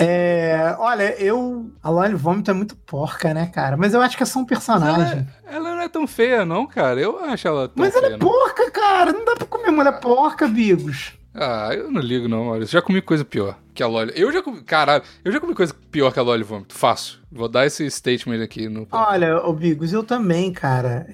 É, 0.00 0.74
olha, 0.78 1.14
eu. 1.22 1.70
A 1.80 1.88
Lolly 1.88 2.14
Vômito 2.16 2.50
é 2.50 2.54
muito 2.54 2.74
porca, 2.74 3.32
né, 3.32 3.46
cara? 3.46 3.76
Mas 3.76 3.94
eu 3.94 4.00
acho 4.02 4.16
que 4.16 4.22
é 4.24 4.26
só 4.26 4.40
um 4.40 4.44
personagem. 4.44 5.24
Ela 5.46 5.74
não 5.76 5.80
é 5.82 5.88
tão 5.88 6.04
feia, 6.06 6.44
não, 6.44 6.66
cara. 6.66 6.98
Eu 7.00 7.24
acho 7.24 7.46
ela 7.46 7.68
tão 7.68 7.74
Mas 7.76 7.92
feia. 7.94 8.06
ela 8.06 8.14
é 8.14 8.18
não. 8.18 8.26
porca, 8.26 8.70
cara. 8.72 9.12
Não 9.12 9.24
dá 9.24 9.36
pra 9.36 9.46
comer 9.46 9.70
mulher 9.70 10.00
porca, 10.00 10.48
Bigos. 10.48 11.12
Ah, 11.40 11.70
eu 11.72 11.90
não 11.90 12.00
ligo, 12.00 12.26
não, 12.26 12.46
Maurício. 12.46 12.72
Já 12.72 12.82
comi 12.82 13.00
coisa 13.00 13.24
pior 13.24 13.56
que 13.72 13.82
a 13.82 13.86
Lolly. 13.86 14.12
Eu 14.16 14.32
já 14.32 14.42
comi. 14.42 14.60
Caralho, 14.62 15.04
eu 15.24 15.30
já 15.30 15.38
comi 15.38 15.54
coisa 15.54 15.72
pior 15.90 16.12
que 16.12 16.18
a 16.18 16.22
Lolly 16.22 16.42
Vômito. 16.42 16.74
Fácil. 16.74 17.18
Vou 17.30 17.48
dar 17.48 17.64
esse 17.64 17.88
statement 17.88 18.42
aqui 18.42 18.68
no. 18.68 18.88
Olha, 18.90 19.38
ô 19.46 19.52
Bigos, 19.52 19.92
eu 19.92 20.02
também, 20.02 20.52
cara. 20.52 21.06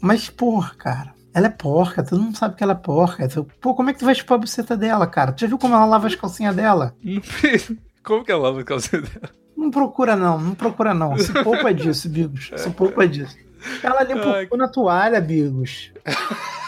Mas, 0.00 0.28
porra, 0.28 0.74
cara. 0.76 1.14
Ela 1.34 1.46
é 1.46 1.50
porca, 1.50 2.02
todo 2.02 2.20
mundo 2.20 2.36
sabe 2.36 2.56
que 2.56 2.62
ela 2.62 2.72
é 2.72 2.76
porca. 2.76 3.26
Pô, 3.58 3.74
como 3.74 3.88
é 3.88 3.94
que 3.94 4.00
tu 4.00 4.04
vai 4.04 4.14
chupar 4.14 4.36
a 4.36 4.40
buceta 4.40 4.76
dela, 4.76 5.06
cara? 5.06 5.32
Tu 5.32 5.40
já 5.40 5.46
viu 5.46 5.56
como 5.56 5.74
ela 5.74 5.86
lava 5.86 6.06
as 6.06 6.14
calcinhas 6.14 6.54
dela? 6.54 6.94
Como 8.04 8.24
que 8.24 8.32
ela 8.32 8.42
lava 8.42 8.60
a 8.60 8.64
calcinha 8.64 9.00
dela? 9.00 9.30
Não 9.56 9.70
procura 9.70 10.16
não, 10.16 10.40
não 10.40 10.54
procura 10.56 10.92
não. 10.92 11.16
Se 11.16 11.32
poupa 11.44 11.72
disso, 11.72 12.08
Bigos. 12.08 12.50
Se 12.56 12.68
poupa 12.70 13.06
disso. 13.06 13.36
Ela 13.80 14.02
limpa 14.02 14.42
o 14.42 14.48
cu 14.48 14.56
na 14.56 14.66
toalha, 14.66 15.20
Bigos. 15.20 15.92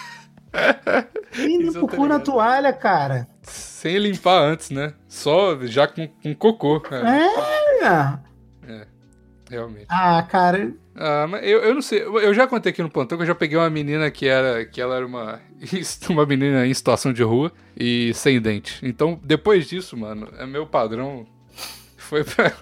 Tô 1.72 1.88
cu 1.88 2.06
na 2.06 2.18
toalha, 2.20 2.72
cara. 2.72 3.26
Sem 3.42 3.98
limpar 3.98 4.40
antes, 4.42 4.70
né? 4.70 4.94
Só 5.08 5.58
já 5.66 5.86
com, 5.86 6.06
com 6.08 6.34
cocô. 6.34 6.80
cara. 6.80 7.10
É. 8.66 8.86
Realmente. 9.50 9.86
Ah, 9.88 10.22
cara. 10.22 10.72
Ah, 10.96 11.26
mas 11.28 11.44
eu, 11.44 11.60
eu 11.60 11.74
não 11.74 11.82
sei. 11.82 12.02
Eu 12.02 12.32
já 12.32 12.46
contei 12.46 12.70
aqui 12.70 12.82
no 12.82 12.90
plantão 12.90 13.18
que 13.18 13.22
eu 13.22 13.26
já 13.26 13.34
peguei 13.34 13.58
uma 13.58 13.68
menina 13.68 14.10
que 14.10 14.26
era 14.26 14.64
que 14.64 14.80
ela 14.80 14.96
era 14.96 15.06
uma, 15.06 15.40
uma 16.08 16.24
menina 16.24 16.66
em 16.66 16.72
situação 16.72 17.12
de 17.12 17.22
rua 17.22 17.52
e 17.76 18.12
sem 18.14 18.40
dente. 18.40 18.78
Então, 18.82 19.20
depois 19.22 19.68
disso, 19.68 19.96
mano, 19.96 20.28
é 20.38 20.46
meu 20.46 20.66
padrão. 20.66 21.26
Foi 21.96 22.22
pra, 22.24 22.52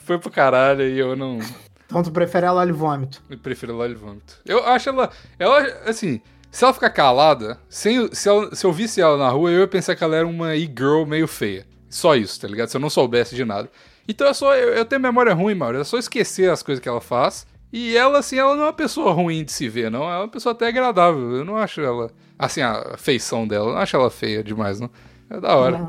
foi 0.00 0.18
pro 0.18 0.30
caralho 0.30 0.82
e 0.86 0.98
eu 0.98 1.16
não. 1.16 1.38
Então 1.86 2.02
tu 2.02 2.10
prefere 2.10 2.46
ela 2.46 2.64
de 2.64 2.72
vômito. 2.72 3.22
Eu 3.28 3.38
prefiro 3.38 3.72
ela 3.72 3.88
de 3.88 3.94
vômito. 3.94 4.38
Eu 4.44 4.66
acho 4.66 4.88
ela. 4.88 5.10
Ela, 5.38 5.60
assim, 5.86 6.20
se 6.52 6.64
ela 6.64 6.74
ficar 6.74 6.90
calada, 6.90 7.58
sem, 7.66 8.14
se, 8.14 8.28
ela- 8.28 8.54
se 8.54 8.64
eu 8.64 8.72
visse 8.72 9.00
ela 9.00 9.16
na 9.16 9.30
rua, 9.30 9.50
eu 9.50 9.60
ia 9.60 9.66
pensar 9.66 9.96
que 9.96 10.04
ela 10.04 10.14
era 10.14 10.26
uma 10.26 10.54
e-girl 10.54 11.06
meio 11.06 11.26
feia. 11.26 11.66
Só 11.88 12.14
isso, 12.14 12.38
tá 12.38 12.46
ligado? 12.46 12.68
Se 12.68 12.76
eu 12.76 12.80
não 12.80 12.90
soubesse 12.90 13.34
de 13.34 13.42
nada. 13.42 13.70
Então 14.06 14.26
é 14.26 14.34
só, 14.34 14.54
eu, 14.54 14.68
eu 14.74 14.84
tenho 14.84 15.00
memória 15.00 15.32
ruim, 15.32 15.54
Mauro. 15.54 15.80
É 15.80 15.84
só 15.84 15.96
esquecer 15.96 16.50
as 16.50 16.62
coisas 16.62 16.82
que 16.82 16.88
ela 16.88 17.00
faz. 17.00 17.46
E 17.72 17.96
ela, 17.96 18.18
assim, 18.18 18.38
ela 18.38 18.54
não 18.54 18.64
é 18.64 18.66
uma 18.66 18.72
pessoa 18.72 19.12
ruim 19.12 19.44
de 19.44 19.50
se 19.50 19.66
ver, 19.66 19.90
não. 19.90 20.04
Ela 20.04 20.16
é 20.16 20.18
uma 20.18 20.28
pessoa 20.28 20.52
até 20.52 20.68
agradável. 20.68 21.36
Eu 21.36 21.44
não 21.44 21.56
acho 21.56 21.80
ela. 21.80 22.10
Assim, 22.38 22.60
a 22.60 22.96
feição 22.98 23.48
dela, 23.48 23.70
eu 23.70 23.72
não 23.72 23.78
acho 23.80 23.96
ela 23.96 24.10
feia 24.10 24.44
demais, 24.44 24.78
não. 24.78 24.90
É 25.30 25.40
da 25.40 25.56
hora. 25.56 25.88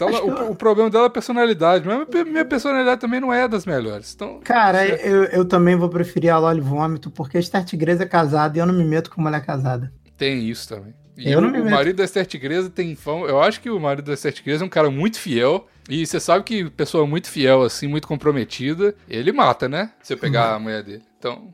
Ela, 0.00 0.24
o, 0.24 0.52
o, 0.52 0.56
problema 0.56 0.90
dela 0.90 1.04
é 1.04 1.06
a 1.06 1.10
personalidade, 1.10 1.86
mas 1.86 2.24
minha 2.24 2.44
personalidade 2.44 3.00
também 3.00 3.20
não 3.20 3.32
é 3.32 3.46
das 3.46 3.64
melhores. 3.64 4.12
Então, 4.14 4.40
Cara, 4.44 4.84
eu, 4.86 5.24
eu 5.24 5.44
também 5.44 5.76
vou 5.76 5.88
preferir 5.88 6.32
a 6.32 6.38
Loli 6.38 6.60
Vômito, 6.60 7.10
porque 7.10 7.36
a 7.36 7.40
Esther 7.40 7.64
Tigresa 7.64 8.02
é 8.02 8.06
casada 8.06 8.58
e 8.58 8.60
eu 8.60 8.66
não 8.66 8.74
me 8.74 8.84
meto 8.84 9.10
com 9.10 9.22
mulher 9.22 9.44
casada. 9.44 9.92
Tem 10.16 10.48
isso 10.48 10.68
também. 10.68 10.94
E 11.16 11.30
eu 11.30 11.40
o, 11.40 11.46
o 11.46 11.70
marido 11.70 11.96
da 11.96 12.04
Esther 12.04 12.26
Tigresa 12.26 12.68
tem 12.68 12.94
fama. 12.96 13.26
Eu 13.26 13.40
acho 13.40 13.60
que 13.60 13.70
o 13.70 13.78
marido 13.78 14.06
da 14.06 14.14
Esther 14.14 14.32
Tigresa 14.32 14.64
é 14.64 14.66
um 14.66 14.70
cara 14.70 14.90
muito 14.90 15.18
fiel. 15.18 15.66
E 15.88 16.06
você 16.06 16.18
sabe 16.18 16.44
que 16.44 16.70
pessoa 16.70 17.06
muito 17.06 17.28
fiel, 17.28 17.62
assim, 17.62 17.86
muito 17.86 18.08
comprometida, 18.08 18.94
ele 19.06 19.32
mata, 19.32 19.68
né? 19.68 19.90
Se 20.02 20.14
eu 20.14 20.18
pegar 20.18 20.50
uhum. 20.50 20.56
a 20.56 20.58
mulher 20.58 20.82
dele. 20.82 21.02
Então. 21.18 21.52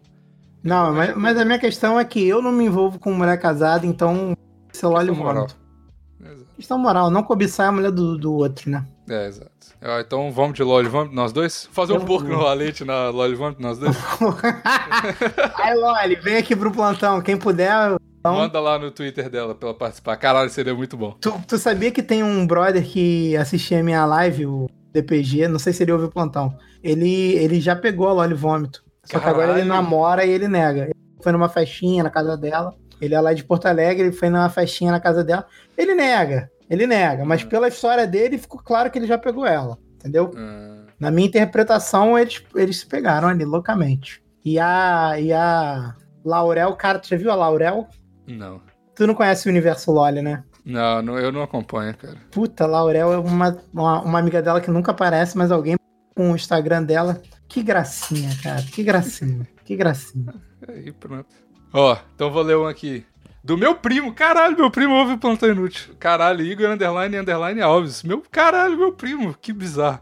Não, 0.62 0.92
mas, 0.92 1.16
mas 1.16 1.38
a 1.38 1.44
minha 1.44 1.58
questão 1.58 1.98
é 1.98 2.04
que 2.04 2.26
eu 2.26 2.40
não 2.40 2.52
me 2.52 2.64
envolvo 2.64 2.98
com 2.98 3.12
mulher 3.12 3.38
casada, 3.40 3.86
então. 3.86 4.36
Seu 4.72 4.92
óleo 4.92 5.14
moral. 5.16 5.44
Exato. 5.44 6.46
Questão 6.54 6.78
moral, 6.78 7.10
não 7.10 7.22
cobiçar 7.22 7.68
a 7.68 7.72
mulher 7.72 7.90
do, 7.90 8.16
do 8.16 8.32
outro, 8.32 8.70
né? 8.70 8.86
É, 9.08 9.26
exato. 9.26 9.50
Então 9.98 10.30
vamos 10.30 10.54
de 10.54 10.62
Loli 10.62 10.88
Vamp, 10.88 11.10
nós 11.12 11.32
dois? 11.32 11.68
Fazer 11.72 11.94
um 11.94 12.04
porco 12.04 12.28
no 12.28 12.36
rolete 12.36 12.84
na 12.84 13.08
Loli 13.08 13.34
Vamp, 13.34 13.58
nós 13.58 13.78
dois? 13.78 13.96
Aí, 15.56 15.74
Loli, 15.74 16.16
vem 16.16 16.36
aqui 16.36 16.54
pro 16.54 16.70
plantão. 16.70 17.20
Quem 17.22 17.36
puder, 17.36 17.96
então, 18.20 18.34
Manda 18.34 18.60
lá 18.60 18.78
no 18.78 18.90
Twitter 18.90 19.30
dela 19.30 19.54
pra 19.54 19.70
ela 19.70 19.78
participar. 19.78 20.14
Caralho, 20.16 20.50
seria 20.50 20.74
muito 20.74 20.94
bom. 20.94 21.12
Tu, 21.20 21.32
tu 21.48 21.56
sabia 21.56 21.90
que 21.90 22.02
tem 22.02 22.22
um 22.22 22.46
brother 22.46 22.84
que 22.84 23.34
assistia 23.36 23.80
a 23.80 23.82
minha 23.82 24.04
live, 24.04 24.44
o 24.44 24.66
DPG, 24.92 25.48
não 25.48 25.58
sei 25.58 25.72
se 25.72 25.82
ele 25.82 25.92
ouviu 25.92 26.08
o 26.08 26.12
plantão. 26.12 26.54
Ele, 26.84 27.32
ele 27.34 27.60
já 27.60 27.74
pegou 27.74 28.08
a 28.08 28.12
Loli 28.12 28.34
Vômito. 28.34 28.84
Só 29.04 29.18
Caralho. 29.18 29.36
que 29.36 29.42
agora 29.42 29.58
ele 29.58 29.68
namora 29.68 30.24
e 30.26 30.30
ele 30.30 30.48
nega. 30.48 30.82
Ele 30.82 30.94
foi 31.22 31.32
numa 31.32 31.48
festinha 31.48 32.02
na 32.02 32.10
casa 32.10 32.36
dela. 32.36 32.74
Ele 33.00 33.14
é 33.14 33.20
lá 33.20 33.32
de 33.32 33.42
Porto 33.42 33.64
Alegre, 33.64 34.08
ele 34.08 34.16
foi 34.16 34.28
numa 34.28 34.50
festinha 34.50 34.92
na 34.92 35.00
casa 35.00 35.24
dela. 35.24 35.46
Ele 35.76 35.94
nega, 35.94 36.50
ele 36.68 36.86
nega. 36.86 37.24
Mas 37.24 37.42
hum. 37.42 37.48
pela 37.48 37.68
história 37.68 38.06
dele, 38.06 38.36
ficou 38.36 38.60
claro 38.62 38.90
que 38.90 38.98
ele 38.98 39.06
já 39.06 39.16
pegou 39.16 39.46
ela. 39.46 39.78
Entendeu? 39.94 40.30
Hum. 40.36 40.84
Na 40.98 41.10
minha 41.10 41.26
interpretação, 41.26 42.18
eles, 42.18 42.42
eles 42.54 42.80
se 42.80 42.86
pegaram 42.86 43.28
ali 43.28 43.46
loucamente. 43.46 44.22
E 44.44 44.58
a, 44.58 45.18
e 45.18 45.32
a 45.32 45.94
Laurel, 46.22 46.74
cara, 46.74 46.98
tu 46.98 47.08
já 47.08 47.16
viu 47.16 47.30
a 47.30 47.34
Laurel? 47.34 47.88
Não. 48.30 48.60
Tu 48.94 49.06
não 49.06 49.14
conhece 49.14 49.48
o 49.48 49.50
universo 49.50 49.90
Loli, 49.90 50.22
né? 50.22 50.44
Não, 50.64 51.00
não, 51.02 51.18
eu 51.18 51.32
não 51.32 51.42
acompanho, 51.42 51.96
cara. 51.96 52.16
Puta, 52.30 52.66
Laurel 52.66 53.12
é 53.12 53.18
uma, 53.18 53.58
uma, 53.72 54.02
uma, 54.02 54.18
amiga 54.18 54.42
dela 54.42 54.60
que 54.60 54.70
nunca 54.70 54.90
aparece, 54.90 55.36
mas 55.36 55.50
alguém 55.50 55.76
com 56.14 56.32
o 56.32 56.36
Instagram 56.36 56.82
dela. 56.82 57.20
Que 57.48 57.62
gracinha, 57.62 58.30
cara. 58.42 58.62
Que 58.62 58.82
gracinha. 58.82 59.46
que 59.64 59.74
gracinha. 59.76 60.34
Aí, 60.68 60.92
pronto. 60.92 61.26
Ó, 61.72 61.96
então 62.14 62.30
vou 62.30 62.42
ler 62.42 62.56
um 62.56 62.66
aqui. 62.66 63.04
Do 63.42 63.56
meu 63.56 63.74
primo, 63.74 64.12
caralho, 64.12 64.56
meu 64.56 64.70
primo 64.70 64.94
ouve 64.94 65.14
o 65.14 65.18
Plantão 65.18 65.48
Inútil. 65.48 65.94
Caralho, 65.98 66.44
Igor 66.44 66.70
Underline 66.70 67.16
Underline 67.16 67.62
Alves. 67.62 68.02
Meu 68.02 68.22
caralho, 68.30 68.76
meu 68.76 68.92
primo, 68.92 69.34
que 69.34 69.52
bizarro. 69.52 70.00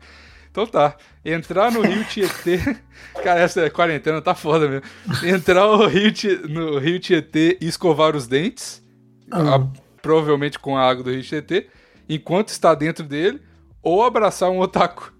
Então 0.50 0.66
tá. 0.66 0.96
Entrar 1.24 1.70
no 1.70 1.80
Rio 1.82 2.04
Tietê. 2.04 2.58
Cara, 3.22 3.40
essa 3.40 3.68
quarentena 3.70 4.20
tá 4.20 4.34
foda 4.34 4.68
mesmo. 4.68 4.86
Entrar 5.24 5.66
no 5.66 5.86
Rio, 5.86 6.12
no 6.48 6.78
Rio 6.78 6.98
Tietê 6.98 7.58
e 7.60 7.66
escovar 7.66 8.16
os 8.16 8.26
dentes. 8.26 8.82
Ah. 9.30 9.56
A, 9.56 9.66
provavelmente 10.00 10.58
com 10.58 10.76
a 10.76 10.88
água 10.88 11.04
do 11.04 11.10
Rio 11.10 11.22
Tietê. 11.22 11.68
Enquanto 12.08 12.48
está 12.48 12.74
dentro 12.74 13.04
dele. 13.04 13.40
Ou 13.82 14.02
abraçar 14.02 14.50
um 14.50 14.58
otaku. 14.58 15.12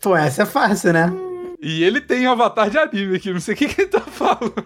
Pô, 0.00 0.16
essa 0.16 0.42
é 0.42 0.46
fácil, 0.46 0.92
né? 0.92 1.12
E 1.60 1.82
ele 1.82 2.00
tem 2.00 2.26
um 2.28 2.32
avatar 2.32 2.68
de 2.68 2.76
anime 2.76 3.16
aqui, 3.16 3.32
não 3.32 3.40
sei 3.40 3.54
o 3.54 3.56
que, 3.56 3.68
que 3.68 3.82
ele 3.82 3.90
tá 3.90 4.00
falando. 4.00 4.64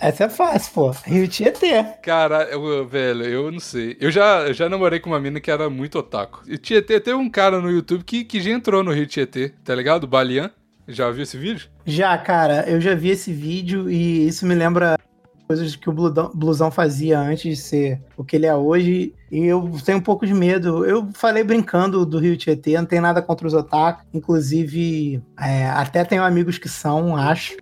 Essa 0.00 0.24
é 0.24 0.28
fácil, 0.28 0.72
pô. 0.72 0.90
Rio 1.04 1.28
Tietê. 1.28 1.84
Cara, 2.02 2.44
eu, 2.44 2.86
velho, 2.86 3.24
eu 3.24 3.50
não 3.50 3.60
sei. 3.60 3.96
Eu 4.00 4.10
já, 4.10 4.46
eu 4.46 4.54
já 4.54 4.68
namorei 4.68 5.00
com 5.00 5.10
uma 5.10 5.20
mina 5.20 5.40
que 5.40 5.50
era 5.50 5.68
muito 5.68 5.98
otaku. 5.98 6.42
E 6.46 6.56
Tietê, 6.56 7.00
tem 7.00 7.14
um 7.14 7.28
cara 7.28 7.60
no 7.60 7.70
YouTube 7.70 8.04
que, 8.04 8.24
que 8.24 8.40
já 8.40 8.50
entrou 8.50 8.82
no 8.82 8.92
Rio 8.92 9.06
Tietê, 9.06 9.52
tá 9.64 9.74
ligado? 9.74 10.06
Balian. 10.06 10.50
Já 10.86 11.10
viu 11.10 11.22
esse 11.22 11.36
vídeo? 11.36 11.68
Já, 11.84 12.16
cara. 12.16 12.64
Eu 12.66 12.80
já 12.80 12.94
vi 12.94 13.10
esse 13.10 13.30
vídeo 13.30 13.90
e 13.90 14.26
isso 14.26 14.46
me 14.46 14.54
lembra 14.54 14.98
coisas 15.46 15.74
que 15.74 15.88
o 15.88 15.92
Blusão 15.92 16.70
fazia 16.70 17.18
antes 17.18 17.42
de 17.42 17.56
ser 17.56 18.00
o 18.16 18.24
que 18.24 18.36
ele 18.36 18.46
é 18.46 18.54
hoje. 18.54 19.14
E 19.30 19.44
eu 19.44 19.70
tenho 19.84 19.98
um 19.98 20.02
pouco 20.02 20.26
de 20.26 20.32
medo. 20.32 20.84
Eu 20.84 21.08
falei 21.12 21.42
brincando 21.42 22.06
do 22.06 22.18
Rio 22.18 22.36
Tietê, 22.36 22.76
não 22.78 22.86
tem 22.86 23.00
nada 23.00 23.20
contra 23.20 23.46
os 23.46 23.54
otaku. 23.54 24.04
Inclusive, 24.14 25.22
é, 25.40 25.66
até 25.68 26.04
tenho 26.04 26.22
amigos 26.22 26.58
que 26.58 26.68
são, 26.68 27.16
acho. 27.16 27.56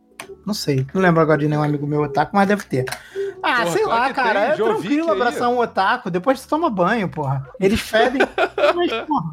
Não 0.46 0.54
sei. 0.54 0.86
Não 0.94 1.02
lembro 1.02 1.20
agora 1.20 1.38
de 1.38 1.48
nenhum 1.48 1.62
amigo 1.62 1.86
meu 1.86 2.02
otaku, 2.02 2.30
mas 2.36 2.46
deve 2.46 2.62
ter. 2.64 2.84
Ah, 3.42 3.62
porra, 3.62 3.70
sei 3.72 3.84
lá, 3.84 4.12
cara. 4.14 4.40
Tem. 4.40 4.50
É 4.50 4.54
tranquilo 4.54 5.10
abraçar 5.10 5.48
um 5.50 5.58
otaku. 5.58 6.08
Depois 6.08 6.38
você 6.38 6.48
toma 6.48 6.70
banho, 6.70 7.08
porra. 7.08 7.48
Eles 7.60 7.80
fedem. 7.80 8.20
mas, 8.74 8.92
porra. 9.06 9.32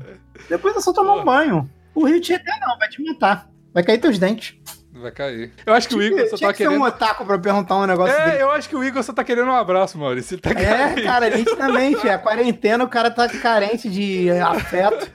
Depois 0.49 0.76
é 0.76 0.82
só 0.82 0.91
tomar 0.91 1.13
um 1.13 1.23
banho. 1.23 1.69
O 1.93 2.06
Rio 2.06 2.19
Tietê 2.19 2.52
não, 2.60 2.78
vai 2.80 2.89
te 2.89 3.04
matar. 3.04 3.47
Vai 3.71 3.84
cair 3.84 3.99
teus 3.99 4.17
dentes. 4.17 4.56
Vai 4.91 5.12
cair. 5.12 5.52
Eu 5.65 5.73
acho 5.73 5.88
que 5.88 5.95
o 5.95 6.02
Igor 6.02 6.28
só 6.28 6.36
tinha 6.38 6.49
tá 6.49 6.54
que 6.54 6.63
querendo. 6.63 6.80
um 6.80 6.84
otaku 6.84 7.26
pra 7.26 7.38
perguntar 7.38 7.78
um 7.78 7.86
negócio 7.86 8.15
É, 8.15 8.32
dele. 8.32 8.43
eu 8.43 8.52
acho 8.52 8.67
que 8.69 8.76
o 8.76 8.84
Igor 8.84 9.04
só 9.04 9.13
tá 9.13 9.23
querendo 9.23 9.47
um 9.47 9.56
abraço, 9.56 9.97
Maurício. 9.97 10.36
Ele 10.36 10.41
tá 10.41 10.52
é, 10.52 11.02
cara, 11.02 11.30
nitidamente. 11.30 12.08
A 12.10 12.17
quarentena, 12.17 12.84
o 12.84 12.88
cara 12.88 13.10
tá 13.12 13.28
carente 13.30 13.89
de 13.89 14.30
afeto. 14.32 15.12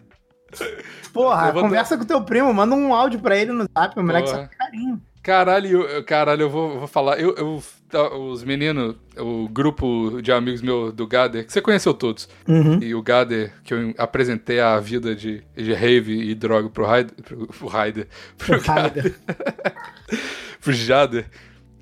Porra, 1.12 1.52
conversa 1.52 1.96
com 1.96 2.04
teu 2.04 2.22
primo, 2.22 2.52
manda 2.52 2.74
um 2.74 2.94
áudio 2.94 3.18
pra 3.20 3.36
ele 3.36 3.52
no 3.52 3.66
zap, 3.76 3.98
o 3.98 4.04
moleque 4.04 4.28
só 4.28 4.46
carinho. 4.58 5.00
Caralho, 5.28 5.82
eu, 5.82 6.02
caralho, 6.04 6.40
eu 6.40 6.48
vou, 6.48 6.78
vou 6.78 6.88
falar. 6.88 7.20
Eu, 7.20 7.34
eu, 7.36 7.62
tá, 7.86 8.16
os 8.16 8.42
meninos, 8.42 8.96
o 9.18 9.46
grupo 9.46 10.22
de 10.22 10.32
amigos 10.32 10.62
meu 10.62 10.90
do 10.90 11.06
Gader, 11.06 11.44
que 11.44 11.52
você 11.52 11.60
conheceu 11.60 11.92
todos. 11.92 12.26
Uhum. 12.48 12.82
E 12.82 12.94
o 12.94 13.02
Gader, 13.02 13.52
que 13.62 13.74
eu 13.74 13.94
apresentei 13.98 14.58
a 14.58 14.80
vida 14.80 15.14
de, 15.14 15.44
de 15.54 15.74
rave 15.74 16.30
e 16.30 16.34
droga 16.34 16.70
pro 16.70 16.86
Raider. 16.86 17.14
Pro, 17.22 17.46
pro 17.46 17.68
Raider. 17.68 18.08
Pro, 18.38 18.58
pro 18.58 18.72
Gader. 18.72 19.14
pro 20.62 20.72
Jader. 20.72 21.26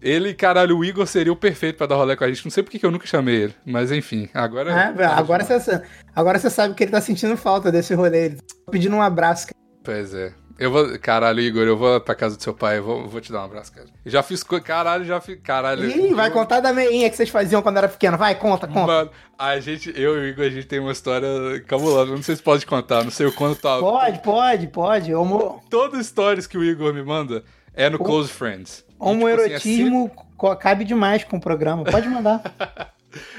Ele, 0.02 0.34
caralho, 0.34 0.78
o 0.78 0.84
Igor 0.84 1.06
seria 1.06 1.32
o 1.32 1.36
perfeito 1.36 1.76
para 1.76 1.86
dar 1.86 1.94
rolê 1.94 2.16
com 2.16 2.24
a 2.24 2.28
gente. 2.28 2.44
Não 2.44 2.50
sei 2.50 2.64
porque 2.64 2.80
que 2.80 2.86
eu 2.86 2.90
nunca 2.90 3.06
chamei 3.06 3.42
ele. 3.42 3.54
Mas 3.64 3.92
enfim, 3.92 4.28
agora. 4.34 4.72
É, 4.72 5.04
agora, 5.04 5.44
você, 5.44 5.82
agora 6.16 6.40
você 6.40 6.50
sabe 6.50 6.74
que 6.74 6.82
ele 6.82 6.90
tá 6.90 7.00
sentindo 7.00 7.36
falta 7.36 7.70
desse 7.70 7.94
rolê. 7.94 8.24
Ele 8.24 8.36
tá 8.38 8.72
pedindo 8.72 8.96
um 8.96 9.02
abraço. 9.02 9.46
Pois 9.84 10.12
é. 10.14 10.34
Eu 10.58 10.70
vou. 10.70 10.98
Caralho, 10.98 11.40
Igor, 11.40 11.64
eu 11.64 11.76
vou 11.76 12.00
pra 12.00 12.14
casa 12.14 12.36
do 12.36 12.42
seu 12.42 12.54
pai, 12.54 12.78
eu 12.78 12.84
vou, 12.84 13.06
vou 13.06 13.20
te 13.20 13.30
dar 13.30 13.42
um 13.42 13.44
abraço, 13.44 13.72
cara. 13.72 13.86
Já 14.04 14.22
fiz. 14.22 14.42
Caralho, 14.42 15.04
já 15.04 15.20
fiz. 15.20 15.38
Caralho. 15.42 15.88
Ih, 15.88 16.14
vai 16.14 16.30
contar 16.30 16.60
da 16.60 16.72
meinha 16.72 17.10
que 17.10 17.16
vocês 17.16 17.28
faziam 17.28 17.60
quando 17.62 17.76
era 17.76 17.88
pequeno. 17.88 18.16
Vai, 18.16 18.34
conta, 18.34 18.66
conta. 18.66 18.86
Mano, 18.86 19.10
a 19.38 19.60
gente, 19.60 19.92
eu 19.94 20.16
e 20.16 20.20
o 20.20 20.26
Igor, 20.28 20.46
a 20.46 20.50
gente 20.50 20.66
tem 20.66 20.80
uma 20.80 20.92
história 20.92 21.28
cabulosa. 21.66 22.10
Não 22.10 22.22
sei 22.22 22.36
se 22.36 22.42
pode 22.42 22.64
contar, 22.64 23.04
não 23.04 23.10
sei 23.10 23.26
o 23.26 23.32
quanto 23.32 23.60
tá. 23.60 23.78
Pode, 23.78 24.18
pode, 24.20 24.66
pode. 24.68 25.14
Homo... 25.14 25.62
Todas 25.68 26.00
as 26.00 26.06
histórias 26.06 26.46
que 26.46 26.56
o 26.56 26.64
Igor 26.64 26.94
me 26.94 27.02
manda 27.02 27.44
é 27.74 27.90
no 27.90 27.96
o... 27.96 28.04
Close 28.04 28.30
Friends. 28.30 28.84
Homoerotismo 28.98 30.08
tipo 30.08 30.20
assim, 30.20 30.46
é 30.46 30.48
sempre... 30.48 30.56
cabe 30.56 30.84
demais 30.84 31.22
com 31.24 31.36
o 31.36 31.40
programa. 31.40 31.84
Pode 31.84 32.08
mandar. 32.08 32.42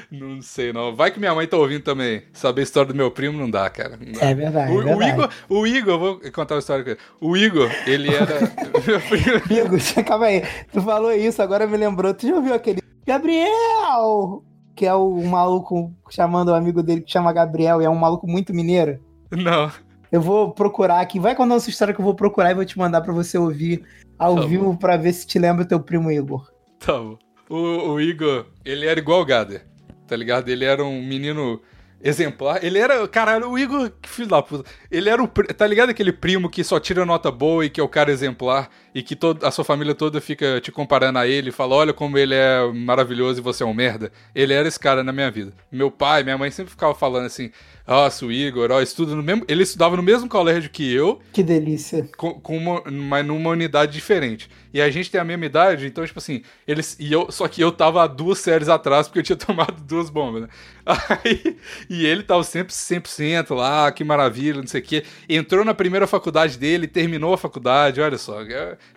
Não 0.09 0.41
sei, 0.41 0.71
não. 0.71 0.95
Vai 0.95 1.11
que 1.11 1.19
minha 1.19 1.35
mãe 1.35 1.45
tá 1.47 1.57
ouvindo 1.57 1.83
também. 1.83 2.23
Saber 2.31 2.61
a 2.61 2.63
história 2.63 2.91
do 2.91 2.95
meu 2.95 3.11
primo 3.11 3.37
não 3.37 3.49
dá, 3.49 3.69
cara. 3.69 3.97
Não 3.97 4.13
dá. 4.13 4.25
É 4.25 4.33
verdade. 4.33 4.71
O, 4.71 4.81
é 4.81 4.95
verdade. 4.95 5.11
o, 5.11 5.13
Igor, 5.13 5.29
o 5.49 5.67
Igor, 5.67 5.99
vou 5.99 6.31
contar 6.31 6.55
uma 6.55 6.59
história 6.59 6.83
com 6.83 6.89
ele. 6.91 6.99
O 7.19 7.35
Igor, 7.35 7.69
ele 7.85 8.13
era. 8.13 8.39
meu 8.87 9.01
primo. 9.01 9.77
Igor, 9.77 10.05
calma 10.05 10.27
aí. 10.27 10.43
Tu 10.71 10.81
falou 10.81 11.11
isso, 11.11 11.41
agora 11.41 11.67
me 11.67 11.75
lembrou. 11.75 12.13
Tu 12.13 12.27
já 12.27 12.35
ouviu 12.35 12.53
aquele. 12.53 12.81
Gabriel! 13.05 14.43
Que 14.75 14.85
é 14.85 14.93
o 14.93 15.23
maluco 15.23 15.93
chamando 16.09 16.49
o 16.49 16.55
amigo 16.55 16.81
dele 16.81 17.01
que 17.01 17.11
chama 17.11 17.33
Gabriel 17.33 17.81
e 17.81 17.85
é 17.85 17.89
um 17.89 17.95
maluco 17.95 18.27
muito 18.27 18.53
mineiro. 18.53 18.99
Não. 19.31 19.71
Eu 20.09 20.21
vou 20.21 20.51
procurar 20.51 21.01
aqui. 21.01 21.19
Vai 21.19 21.35
contar 21.35 21.55
essa 21.55 21.69
história 21.69 21.93
que 21.93 21.99
eu 21.99 22.05
vou 22.05 22.15
procurar 22.15 22.51
e 22.51 22.55
vou 22.55 22.63
te 22.63 22.77
mandar 22.77 23.01
para 23.01 23.11
você 23.11 23.37
ouvir 23.37 23.83
ao 24.17 24.35
tá 24.35 24.41
vivo 24.45 24.77
para 24.77 24.95
ver 24.95 25.11
se 25.13 25.27
te 25.27 25.37
lembra 25.37 25.63
o 25.63 25.67
teu 25.67 25.79
primo 25.79 26.11
Igor. 26.11 26.49
Tá 26.79 26.93
bom. 26.93 27.17
O, 27.49 27.93
o 27.93 28.01
Igor, 28.01 28.45
ele 28.63 28.85
era 28.85 28.99
igual 28.99 29.21
o 29.21 29.25
Gader 29.25 29.65
tá 30.07 30.15
ligado? 30.15 30.49
Ele 30.49 30.65
era 30.65 30.83
um 30.83 31.01
menino 31.01 31.61
exemplar. 32.01 32.63
Ele 32.63 32.77
era, 32.77 33.07
caralho, 33.07 33.49
o 33.49 33.57
Igor, 33.57 33.91
que 34.01 34.09
filho 34.09 34.27
da 34.27 34.41
puta. 34.41 34.69
Ele 34.89 35.09
era 35.09 35.21
o, 35.21 35.27
tá 35.27 35.65
ligado 35.65 35.89
aquele 35.89 36.11
primo 36.11 36.49
que 36.49 36.63
só 36.63 36.79
tira 36.79 37.05
nota 37.05 37.31
boa 37.31 37.65
e 37.65 37.69
que 37.69 37.79
é 37.79 37.83
o 37.83 37.89
cara 37.89 38.11
exemplar 38.11 38.69
e 38.93 39.01
que 39.01 39.15
todo, 39.15 39.45
a 39.45 39.51
sua 39.51 39.65
família 39.65 39.95
toda 39.95 40.21
fica 40.21 40.61
te 40.61 40.71
comparando 40.71 41.19
a 41.19 41.27
ele 41.27 41.49
e 41.49 41.51
fala, 41.51 41.75
olha 41.75 41.93
como 41.93 42.17
ele 42.17 42.35
é 42.35 42.71
maravilhoso 42.71 43.39
e 43.39 43.43
você 43.43 43.63
é 43.63 43.65
um 43.65 43.73
merda. 43.73 44.11
Ele 44.33 44.53
era 44.53 44.67
esse 44.67 44.79
cara 44.79 45.03
na 45.03 45.11
minha 45.11 45.31
vida. 45.31 45.53
Meu 45.71 45.89
pai, 45.89 46.23
minha 46.23 46.37
mãe 46.37 46.51
sempre 46.51 46.71
ficava 46.71 46.93
falando 46.93 47.25
assim, 47.25 47.51
nossa, 47.87 48.25
o 48.25 48.31
Igor, 48.31 48.69
ó, 48.69 48.81
estuda 48.81 49.15
no 49.15 49.23
mesmo. 49.23 49.45
Ele 49.47 49.63
estudava 49.63 49.95
no 49.95 50.03
mesmo 50.03 50.27
colégio 50.27 50.69
que 50.69 50.93
eu. 50.93 51.21
Que 51.31 51.41
delícia. 51.41 52.09
Com, 52.17 52.33
com 52.33 52.57
uma, 52.57 52.83
mas 52.91 53.25
numa 53.25 53.49
unidade 53.51 53.93
diferente. 53.93 54.49
E 54.73 54.81
a 54.81 54.89
gente 54.89 55.09
tem 55.09 55.21
a 55.21 55.23
mesma 55.23 55.45
idade, 55.45 55.87
então, 55.87 56.05
tipo 56.05 56.19
assim, 56.19 56.43
eles. 56.67 56.97
E 56.99 57.11
eu, 57.13 57.31
só 57.31 57.47
que 57.47 57.61
eu 57.61 57.71
tava 57.71 58.05
duas 58.05 58.39
séries 58.39 58.67
atrás 58.67 59.07
porque 59.07 59.19
eu 59.19 59.23
tinha 59.23 59.37
tomado 59.39 59.81
duas 59.81 60.09
bombas, 60.09 60.41
né? 60.43 60.47
Aí, 61.23 61.57
E 61.89 62.05
ele 62.05 62.23
tava 62.23 62.43
sempre 62.43 62.73
100% 62.73 63.55
lá, 63.55 63.89
que 63.91 64.03
maravilha, 64.03 64.59
não 64.59 64.67
sei 64.67 64.81
o 64.81 64.83
quê. 64.83 65.03
Entrou 65.29 65.63
na 65.63 65.73
primeira 65.73 66.05
faculdade 66.05 66.57
dele, 66.57 66.87
terminou 66.87 67.33
a 67.33 67.37
faculdade, 67.37 68.01
olha 68.01 68.17
só. 68.17 68.37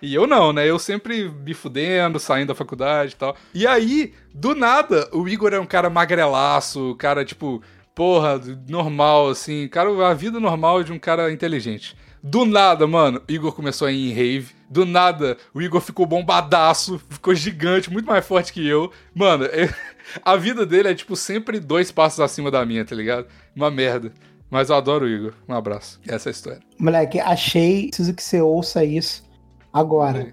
E 0.02 0.12
eu 0.14 0.26
não, 0.26 0.52
né? 0.52 0.68
Eu 0.68 0.80
sempre 0.80 1.28
me 1.28 1.54
fudendo, 1.54 2.18
saindo 2.18 2.48
da 2.48 2.54
faculdade 2.56 3.12
e 3.12 3.16
tal. 3.16 3.36
E 3.54 3.66
aí, 3.66 4.12
do 4.34 4.54
nada, 4.54 5.08
o 5.12 5.28
Igor 5.28 5.54
é 5.54 5.60
um 5.60 5.66
cara 5.66 5.88
magrelaço, 5.88 6.94
cara, 6.98 7.24
tipo, 7.24 7.62
porra, 8.00 8.40
normal, 8.66 9.28
assim. 9.28 9.68
Cara, 9.68 9.90
a 10.08 10.14
vida 10.14 10.40
normal 10.40 10.82
de 10.82 10.90
um 10.90 10.98
cara 10.98 11.30
inteligente. 11.30 11.94
Do 12.22 12.46
nada, 12.46 12.86
mano, 12.86 13.20
o 13.28 13.30
Igor 13.30 13.52
começou 13.52 13.86
a 13.86 13.92
ir 13.92 14.10
em 14.10 14.14
rave. 14.14 14.54
Do 14.70 14.86
nada, 14.86 15.36
o 15.52 15.60
Igor 15.60 15.82
ficou 15.82 16.06
bombadaço, 16.06 16.98
ficou 17.10 17.34
gigante, 17.34 17.92
muito 17.92 18.06
mais 18.06 18.24
forte 18.24 18.54
que 18.54 18.66
eu. 18.66 18.90
Mano, 19.14 19.44
é... 19.44 19.68
a 20.24 20.34
vida 20.34 20.64
dele 20.64 20.88
é, 20.88 20.94
tipo, 20.94 21.14
sempre 21.14 21.60
dois 21.60 21.92
passos 21.92 22.20
acima 22.20 22.50
da 22.50 22.64
minha, 22.64 22.86
tá 22.86 22.96
ligado? 22.96 23.26
Uma 23.54 23.70
merda. 23.70 24.14
Mas 24.50 24.70
eu 24.70 24.76
adoro 24.76 25.04
o 25.04 25.08
Igor. 25.08 25.34
Um 25.46 25.52
abraço. 25.52 26.00
Essa 26.08 26.30
é 26.30 26.30
a 26.30 26.32
história. 26.32 26.60
Moleque, 26.78 27.20
achei. 27.20 27.88
Preciso 27.88 28.14
que 28.14 28.22
você 28.22 28.40
ouça 28.40 28.82
isso 28.82 29.22
agora. 29.70 30.32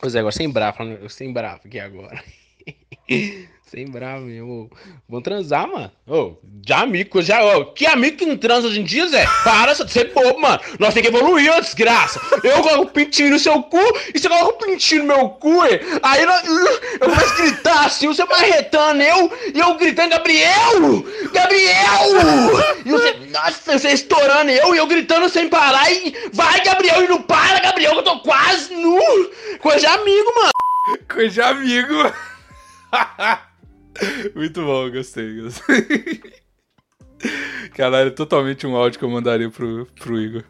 Pois 0.00 0.14
é, 0.14 0.20
agora 0.20 0.32
sem 0.32 0.48
bravo, 0.48 0.78
sem 1.10 1.34
bravo 1.34 1.60
aqui 1.66 1.78
agora. 1.78 2.24
Sem 3.70 3.86
bravo, 3.86 4.24
meu. 4.24 4.70
Vamos 5.06 5.24
transar, 5.24 5.68
mano. 5.68 5.92
Ô, 6.06 6.36
de 6.42 6.72
amigo, 6.72 7.20
já, 7.20 7.44
ô. 7.44 7.66
Que 7.66 7.86
amigo 7.86 8.16
que 8.16 8.24
não 8.24 8.36
transa 8.36 8.66
hoje 8.66 8.80
em 8.80 8.84
dia, 8.84 9.06
Zé? 9.08 9.26
Para 9.44 9.74
de 9.74 9.92
ser 9.92 10.10
bobo, 10.14 10.40
mano. 10.40 10.58
Nós 10.78 10.94
temos 10.94 11.10
que 11.10 11.14
evoluir, 11.14 11.54
ô 11.54 11.60
desgraça. 11.60 12.18
Eu 12.42 12.62
coloco 12.62 12.84
o 12.84 12.90
pintinho 12.90 13.30
no 13.30 13.38
seu 13.38 13.62
cu 13.64 13.78
e 14.14 14.18
você 14.18 14.26
coloca 14.26 14.54
o 14.54 14.66
pintinho 14.66 15.02
no 15.02 15.08
meu 15.08 15.28
cu, 15.30 15.66
e 15.66 15.80
aí 16.02 16.24
nós, 16.24 16.46
eu 16.46 17.10
começo 17.10 17.32
a 17.32 17.36
gritar 17.36 17.86
assim, 17.86 18.06
você 18.06 18.24
marretando 18.24 19.02
eu 19.02 19.30
e 19.54 19.58
eu 19.58 19.74
gritando, 19.74 20.10
Gabriel! 20.10 21.04
Gabriel! 21.30 22.04
E 22.86 22.90
você, 22.90 23.12
nossa, 23.30 23.78
você 23.78 23.88
estourando 23.90 24.50
eu 24.50 24.74
e 24.74 24.78
eu 24.78 24.86
gritando 24.86 25.28
sem 25.28 25.46
parar 25.48 25.92
e 25.92 26.14
vai, 26.32 26.62
Gabriel, 26.62 27.04
e 27.04 27.08
não 27.08 27.20
para, 27.20 27.60
Gabriel, 27.60 27.92
que 27.92 27.98
eu 27.98 28.04
tô 28.04 28.20
quase 28.20 28.74
nu. 28.74 28.98
Coisa 29.60 29.80
de 29.80 29.86
amigo, 29.86 30.32
mano. 30.34 30.52
Coisa 31.06 31.34
de 31.34 31.40
amigo. 31.42 31.94
Muito 34.34 34.64
bom, 34.64 34.90
gostei, 34.90 35.40
gostei. 35.40 36.20
Caralho, 37.74 38.10
totalmente 38.12 38.66
um 38.66 38.76
áudio 38.76 38.98
que 38.98 39.04
eu 39.04 39.10
mandaria 39.10 39.50
pro, 39.50 39.86
pro 39.98 40.20
Igor. 40.20 40.44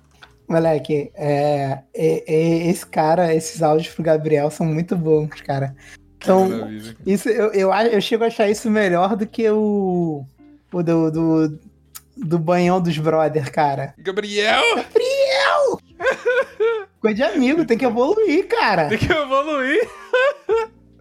Moleque, 0.49 1.11
é, 1.15 1.79
é, 1.95 2.25
é, 2.27 2.71
esse 2.71 2.87
cara, 2.87 3.35
esses 3.35 3.63
áudios 3.63 3.93
pro 3.93 4.03
Gabriel 4.03 4.51
são 4.51 4.65
muito 4.65 4.97
bons, 4.97 5.41
cara. 5.43 5.77
Então, 6.17 6.49
isso, 7.07 7.29
eu, 7.29 7.53
eu, 7.53 7.71
eu 7.73 8.01
chego 8.01 8.25
a 8.25 8.29
achar 8.29 8.49
isso 8.49 8.71
melhor 8.71 9.15
do 9.15 9.27
que 9.27 9.49
o, 9.51 10.25
o 10.73 10.83
do, 10.83 11.11
do, 11.11 11.59
do 12.17 12.39
banhão 12.39 12.81
dos 12.81 12.97
brother, 12.99 13.53
cara. 13.53 13.95
Gabriel! 13.99 14.63
Gabriel! 14.77 15.81
Coisa 17.01 17.15
de 17.15 17.23
amigo, 17.23 17.65
tem 17.65 17.79
que 17.79 17.85
evoluir, 17.85 18.49
cara. 18.49 18.89
Tem 18.89 18.99
que 18.99 19.13
evoluir. 19.13 19.89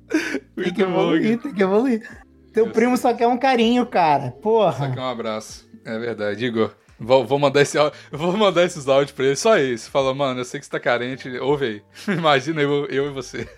tem 0.56 0.74
que 0.74 0.82
evoluir, 0.82 1.40
tem 1.40 1.54
que 1.54 1.64
evoluir. 1.64 2.27
Teu 2.58 2.72
primo 2.72 2.98
só 2.98 3.14
quer 3.14 3.28
um 3.28 3.38
carinho, 3.38 3.86
cara. 3.86 4.32
Porra. 4.42 4.88
Só 4.88 4.92
quer 4.92 5.00
um 5.00 5.08
abraço. 5.08 5.70
É 5.86 6.00
verdade. 6.00 6.44
Igor, 6.44 6.72
vou, 7.00 7.24
vou 7.24 7.38
mandar 7.38 7.62
esse 7.62 7.78
vou 8.12 8.36
mandar 8.36 8.64
esses 8.64 8.88
áudios 8.88 9.12
pra 9.12 9.26
ele. 9.26 9.36
Só 9.36 9.60
isso. 9.60 9.92
Fala, 9.92 10.12
mano, 10.12 10.40
eu 10.40 10.46
sei 10.46 10.60
que 10.60 10.66
você 10.66 10.72
tá 10.72 10.80
carente. 10.80 11.30
Ouve 11.38 11.66
aí. 11.66 11.82
Imagina 12.18 12.60
eu, 12.60 12.88
eu 12.88 13.06
e 13.06 13.10
você. 13.12 13.48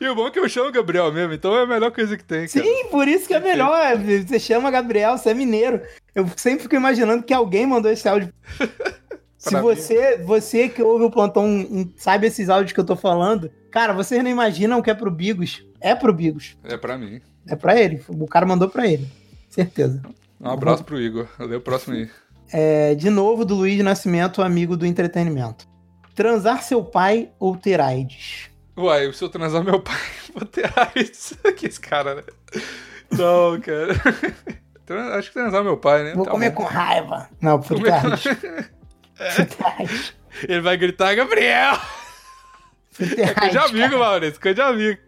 E 0.00 0.08
o 0.08 0.14
bom 0.14 0.28
é 0.28 0.30
que 0.30 0.38
eu 0.38 0.48
chamo 0.48 0.72
Gabriel 0.72 1.12
mesmo, 1.12 1.34
então 1.34 1.54
é 1.54 1.64
a 1.64 1.66
melhor 1.66 1.90
coisa 1.90 2.16
que 2.16 2.24
tem. 2.24 2.48
Cara. 2.48 2.64
Sim, 2.64 2.86
por 2.90 3.06
isso 3.06 3.28
que 3.28 3.34
é 3.34 3.40
melhor. 3.40 3.98
Você 3.98 4.38
chama 4.38 4.70
Gabriel, 4.70 5.18
você 5.18 5.28
é 5.28 5.34
mineiro. 5.34 5.82
Eu 6.14 6.26
sempre 6.36 6.62
fico 6.62 6.74
imaginando 6.74 7.22
que 7.22 7.34
alguém 7.34 7.66
mandou 7.66 7.90
esse 7.90 8.08
áudio. 8.08 8.32
Se 9.40 9.58
você, 9.58 10.18
você 10.18 10.68
que 10.68 10.82
ouve 10.82 11.04
o 11.04 11.10
plantão 11.10 11.66
sabe 11.96 12.26
esses 12.26 12.50
áudios 12.50 12.72
que 12.74 12.78
eu 12.78 12.84
tô 12.84 12.94
falando, 12.94 13.50
cara, 13.70 13.94
vocês 13.94 14.22
não 14.22 14.30
imaginam 14.30 14.82
que 14.82 14.90
é 14.90 14.94
pro 14.94 15.10
Bigos. 15.10 15.64
É 15.80 15.94
pro 15.94 16.12
Bigos. 16.12 16.58
É 16.62 16.76
pra 16.76 16.98
mim. 16.98 17.22
É 17.48 17.56
pra 17.56 17.80
ele. 17.80 18.04
O 18.06 18.26
cara 18.26 18.44
mandou 18.44 18.68
pra 18.68 18.86
ele. 18.86 19.08
Certeza. 19.48 20.02
Um 20.38 20.50
abraço 20.50 20.84
pro 20.84 21.00
Igor. 21.00 21.26
Dei 21.38 21.56
o 21.56 21.60
próximo 21.60 21.96
aí. 21.96 22.10
É, 22.52 22.94
de 22.94 23.08
novo, 23.08 23.46
do 23.46 23.54
Luiz 23.54 23.82
Nascimento, 23.82 24.42
amigo 24.42 24.76
do 24.76 24.84
entretenimento. 24.84 25.66
Transar 26.14 26.62
seu 26.62 26.84
pai 26.84 27.30
ou 27.38 27.56
ter 27.56 27.80
AIDS? 27.80 28.50
Uai, 28.76 29.10
se 29.10 29.24
eu 29.24 29.30
transar 29.30 29.64
meu 29.64 29.80
pai, 29.80 29.96
vou 30.36 30.44
ter 30.44 30.70
AIDS. 30.76 31.32
que 31.56 31.66
esse 31.66 31.80
cara, 31.80 32.16
né? 32.16 32.22
Não, 33.10 33.58
cara. 33.58 33.94
Acho 35.16 35.28
que 35.28 35.34
transar 35.34 35.64
meu 35.64 35.78
pai, 35.78 36.04
né? 36.04 36.14
Vou 36.14 36.26
tá 36.26 36.30
comer 36.30 36.50
bom. 36.50 36.56
com 36.56 36.64
raiva. 36.64 37.26
Não, 37.40 37.58
por 37.58 37.78
comer... 37.78 38.70
Ele 40.48 40.60
vai 40.60 40.76
gritar, 40.76 41.14
Gabriel! 41.14 41.78
É 43.00 43.34
coisa 43.34 43.50
de 43.50 43.58
amigo, 43.58 43.98
Maurício, 43.98 44.40
coisa 44.40 44.54
de 44.54 44.60
amigo. 44.60 45.00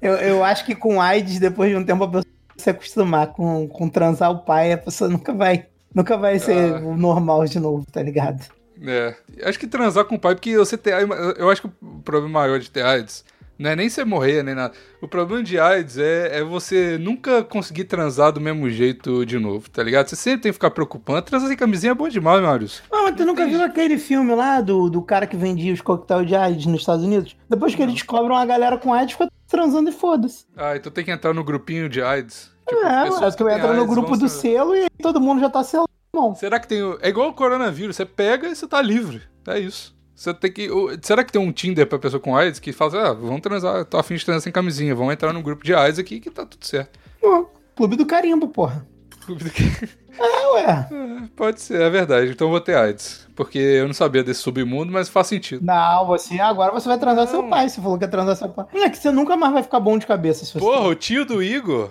Eu, 0.00 0.14
eu 0.14 0.44
acho 0.44 0.64
que 0.64 0.74
com 0.74 1.00
AIDS, 1.00 1.38
depois 1.38 1.70
de 1.70 1.76
um 1.76 1.84
tempo, 1.84 2.04
a 2.04 2.08
pessoa 2.08 2.36
se 2.56 2.70
acostumar 2.70 3.28
com, 3.28 3.68
com 3.68 3.88
transar 3.88 4.30
o 4.30 4.38
pai, 4.38 4.72
a 4.72 4.78
pessoa 4.78 5.10
nunca 5.10 5.32
vai, 5.32 5.66
nunca 5.94 6.16
vai 6.16 6.38
ser 6.38 6.74
ah. 6.74 6.78
o 6.78 6.96
normal 6.96 7.44
de 7.44 7.58
novo, 7.58 7.84
tá 7.90 8.02
ligado? 8.02 8.46
É. 8.82 9.14
Acho 9.42 9.58
que 9.58 9.66
transar 9.66 10.04
com 10.04 10.16
o 10.16 10.18
pai, 10.18 10.34
porque 10.34 10.56
você 10.56 10.76
ter 10.76 10.94
Eu 11.38 11.50
acho 11.50 11.62
que 11.62 11.68
o 11.68 12.00
problema 12.02 12.40
maior 12.40 12.58
de 12.58 12.70
ter 12.70 12.82
AIDS 12.82 13.24
não 13.58 13.70
é 13.70 13.76
nem 13.76 13.88
você 13.88 14.04
morrer, 14.04 14.42
nem 14.42 14.54
nada. 14.54 14.74
O 15.00 15.08
problema 15.08 15.42
de 15.42 15.58
AIDS 15.58 15.98
é, 15.98 16.38
é 16.38 16.44
você 16.44 16.98
nunca 16.98 17.42
conseguir 17.42 17.84
transar 17.84 18.32
do 18.32 18.40
mesmo 18.40 18.68
jeito 18.70 19.24
de 19.24 19.38
novo, 19.38 19.70
tá 19.70 19.82
ligado? 19.82 20.08
Você 20.08 20.16
sempre 20.16 20.42
tem 20.42 20.50
que 20.50 20.54
ficar 20.54 20.70
preocupando. 20.70 21.22
Transar 21.22 21.48
sem 21.48 21.56
camisinha 21.56 21.92
é 21.92 21.94
bom 21.94 22.08
demais, 22.08 22.42
Marius. 22.42 22.82
Ah, 22.92 23.02
mas 23.04 23.16
tu 23.16 23.24
nunca 23.24 23.44
tem... 23.44 23.52
viu 23.52 23.62
aquele 23.62 23.98
filme 23.98 24.34
lá 24.34 24.60
do, 24.60 24.90
do 24.90 25.00
cara 25.00 25.26
que 25.26 25.36
vendia 25.36 25.72
os 25.72 25.80
coquetéis 25.80 26.26
de 26.26 26.36
AIDS 26.36 26.66
nos 26.66 26.80
Estados 26.80 27.04
Unidos? 27.04 27.36
Depois 27.48 27.74
que 27.74 27.82
ele 27.82 27.92
descobre 27.92 28.32
uma 28.32 28.44
galera 28.44 28.76
com 28.76 28.92
AIDS, 28.92 29.12
fica 29.12 29.28
transando 29.48 29.88
e 29.88 29.92
foda-se. 29.92 30.44
Ah, 30.56 30.76
então 30.76 30.92
tem 30.92 31.04
que 31.04 31.10
entrar 31.10 31.32
no 31.32 31.44
grupinho 31.44 31.88
de 31.88 32.02
AIDS. 32.02 32.54
Tipo, 32.68 32.80
é, 32.84 33.08
mas 33.08 33.36
tu 33.36 33.48
entra 33.48 33.72
no 33.72 33.86
grupo 33.86 34.16
do 34.16 34.28
selo 34.28 34.74
e 34.74 34.88
todo 35.00 35.20
mundo 35.20 35.40
já 35.40 35.48
tá 35.48 35.62
selado. 35.62 35.88
Será 36.36 36.58
que 36.58 36.66
tem. 36.66 36.80
É 37.00 37.08
igual 37.08 37.28
o 37.28 37.34
coronavírus, 37.34 37.96
você 37.96 38.06
pega 38.06 38.48
e 38.48 38.56
você 38.56 38.66
tá 38.66 38.80
livre. 38.80 39.22
É 39.46 39.58
isso. 39.58 39.95
Você 40.16 40.32
tem 40.32 40.50
que. 40.50 40.68
Será 41.02 41.22
que 41.22 41.30
tem 41.30 41.40
um 41.40 41.52
Tinder 41.52 41.86
pra 41.86 41.98
pessoa 41.98 42.18
com 42.18 42.34
AIDS 42.34 42.58
que 42.58 42.72
fala 42.72 42.90
assim, 42.90 43.10
ah, 43.10 43.12
vamos 43.12 43.42
transar, 43.42 43.84
tô 43.84 43.98
afim 43.98 44.14
de 44.14 44.24
transar 44.24 44.40
sem 44.40 44.52
camisinha, 44.52 44.94
vamos 44.94 45.12
entrar 45.12 45.30
num 45.30 45.42
grupo 45.42 45.62
de 45.62 45.74
AIDS 45.74 45.98
aqui 45.98 46.18
que 46.18 46.30
tá 46.30 46.46
tudo 46.46 46.64
certo. 46.64 46.98
Pô, 47.20 47.50
clube 47.76 47.96
do 47.96 48.06
carimbo, 48.06 48.48
porra. 48.48 48.86
Clube 49.26 49.44
do 49.44 49.50
carimbo. 49.50 49.76
É, 50.18 50.46
ué. 50.54 50.88
É, 50.90 51.28
pode 51.36 51.60
ser, 51.60 51.78
é 51.78 51.90
verdade. 51.90 52.30
Então 52.30 52.46
eu 52.46 52.50
vou 52.50 52.60
ter 52.60 52.74
AIDS. 52.74 53.28
Porque 53.36 53.58
eu 53.58 53.86
não 53.86 53.92
sabia 53.92 54.24
desse 54.24 54.40
submundo, 54.40 54.90
mas 54.90 55.10
faz 55.10 55.26
sentido. 55.26 55.62
Não, 55.62 56.06
você 56.06 56.40
agora 56.40 56.72
você 56.72 56.88
vai 56.88 56.98
transar 56.98 57.26
não. 57.26 57.30
seu 57.30 57.42
pai. 57.42 57.68
Você 57.68 57.82
falou 57.82 57.98
que 57.98 58.04
ia 58.04 58.10
transar 58.10 58.34
seu 58.34 58.48
pai. 58.48 58.64
É 58.72 58.88
que 58.88 58.96
você 58.96 59.10
nunca 59.10 59.36
mais 59.36 59.52
vai 59.52 59.62
ficar 59.62 59.78
bom 59.78 59.98
de 59.98 60.06
cabeça. 60.06 60.46
Se 60.46 60.58
Porra, 60.58 60.88
o 60.88 60.94
tio 60.94 61.26
do 61.26 61.42
Igor. 61.42 61.90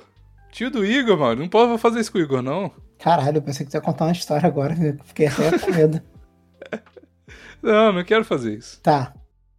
Tio 0.52 0.72
do 0.72 0.84
Igor, 0.84 1.20
mano. 1.20 1.42
Não 1.42 1.48
posso 1.48 1.78
fazer 1.78 2.00
isso 2.00 2.12
com 2.12 2.18
o 2.18 2.22
Igor, 2.22 2.42
não. 2.42 2.72
Caralho, 2.98 3.38
eu 3.38 3.42
pensei 3.44 3.64
que 3.64 3.72
você 3.72 3.78
ia 3.78 3.82
contar 3.82 4.06
uma 4.06 4.12
história 4.12 4.48
agora. 4.48 4.76
Fiquei 5.04 5.28
até 5.28 5.60
com 5.60 5.72
medo. 5.72 6.02
Não, 7.62 7.94
não 7.94 8.04
quero 8.04 8.24
fazer 8.24 8.58
isso. 8.58 8.80
Tá. 8.82 9.14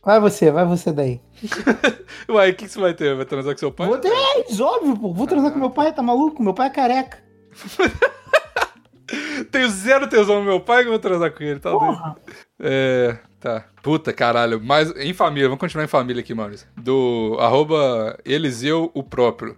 Vai 0.05 0.21
você, 0.21 0.53
vai 0.53 0.65
você 0.65 0.93
daí. 0.93 1.21
Uai, 2.31 2.51
o 2.51 2.55
que, 2.55 2.67
que 2.67 2.71
você 2.71 2.79
vai 2.79 2.95
ter? 2.95 3.17
Vai 3.17 3.25
transar 3.25 3.53
com 3.55 3.59
seu 3.59 3.73
pai? 3.73 3.89
Vou 3.89 3.99
ter, 3.99 4.09
é, 4.09 4.63
óbvio, 4.63 4.97
pô. 4.97 5.13
Vou 5.13 5.27
transar 5.27 5.51
ah. 5.51 5.53
com 5.53 5.59
meu 5.59 5.71
pai, 5.71 5.93
tá 5.93 6.01
maluco? 6.01 6.43
Meu 6.43 6.55
pai 6.55 6.69
é 6.69 6.71
careca. 6.71 7.19
Tenho 9.51 9.69
zero 9.69 10.09
tesão 10.09 10.37
no 10.37 10.45
meu 10.45 10.61
pai 10.61 10.83
que 10.83 10.89
eu 10.89 10.93
vou 10.93 10.99
transar 10.99 11.33
com 11.33 11.43
ele, 11.43 11.61
tá 11.61 11.71
Porra. 11.71 12.17
É, 12.61 13.19
tá. 13.41 13.65
Puta, 13.83 14.13
caralho. 14.13 14.61
Mas 14.63 14.91
em 14.97 15.13
família, 15.13 15.49
vamos 15.49 15.61
continuar 15.61 15.85
em 15.85 15.89
família 15.89 16.21
aqui, 16.21 16.35
Maurício. 16.35 16.69
Do 16.77 17.37
arroba 17.41 18.19
Eliseu 18.25 18.91
o 18.95 19.03
próprio. 19.03 19.57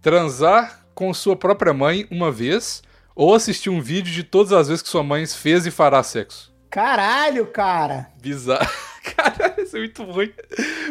Transar 0.00 0.84
com 0.94 1.12
sua 1.12 1.36
própria 1.36 1.72
mãe 1.72 2.06
uma 2.10 2.30
vez 2.30 2.82
ou 3.14 3.34
assistir 3.34 3.70
um 3.70 3.80
vídeo 3.80 4.12
de 4.12 4.22
todas 4.22 4.52
as 4.52 4.68
vezes 4.68 4.82
que 4.82 4.88
sua 4.88 5.02
mãe 5.02 5.26
fez 5.26 5.66
e 5.66 5.70
fará 5.70 6.02
sexo. 6.02 6.53
Caralho, 6.74 7.46
cara. 7.46 8.08
Bizarro. 8.20 8.68
Caralho, 9.16 9.62
isso 9.62 9.76
é 9.76 9.78
muito 9.78 10.02
ruim. 10.02 10.32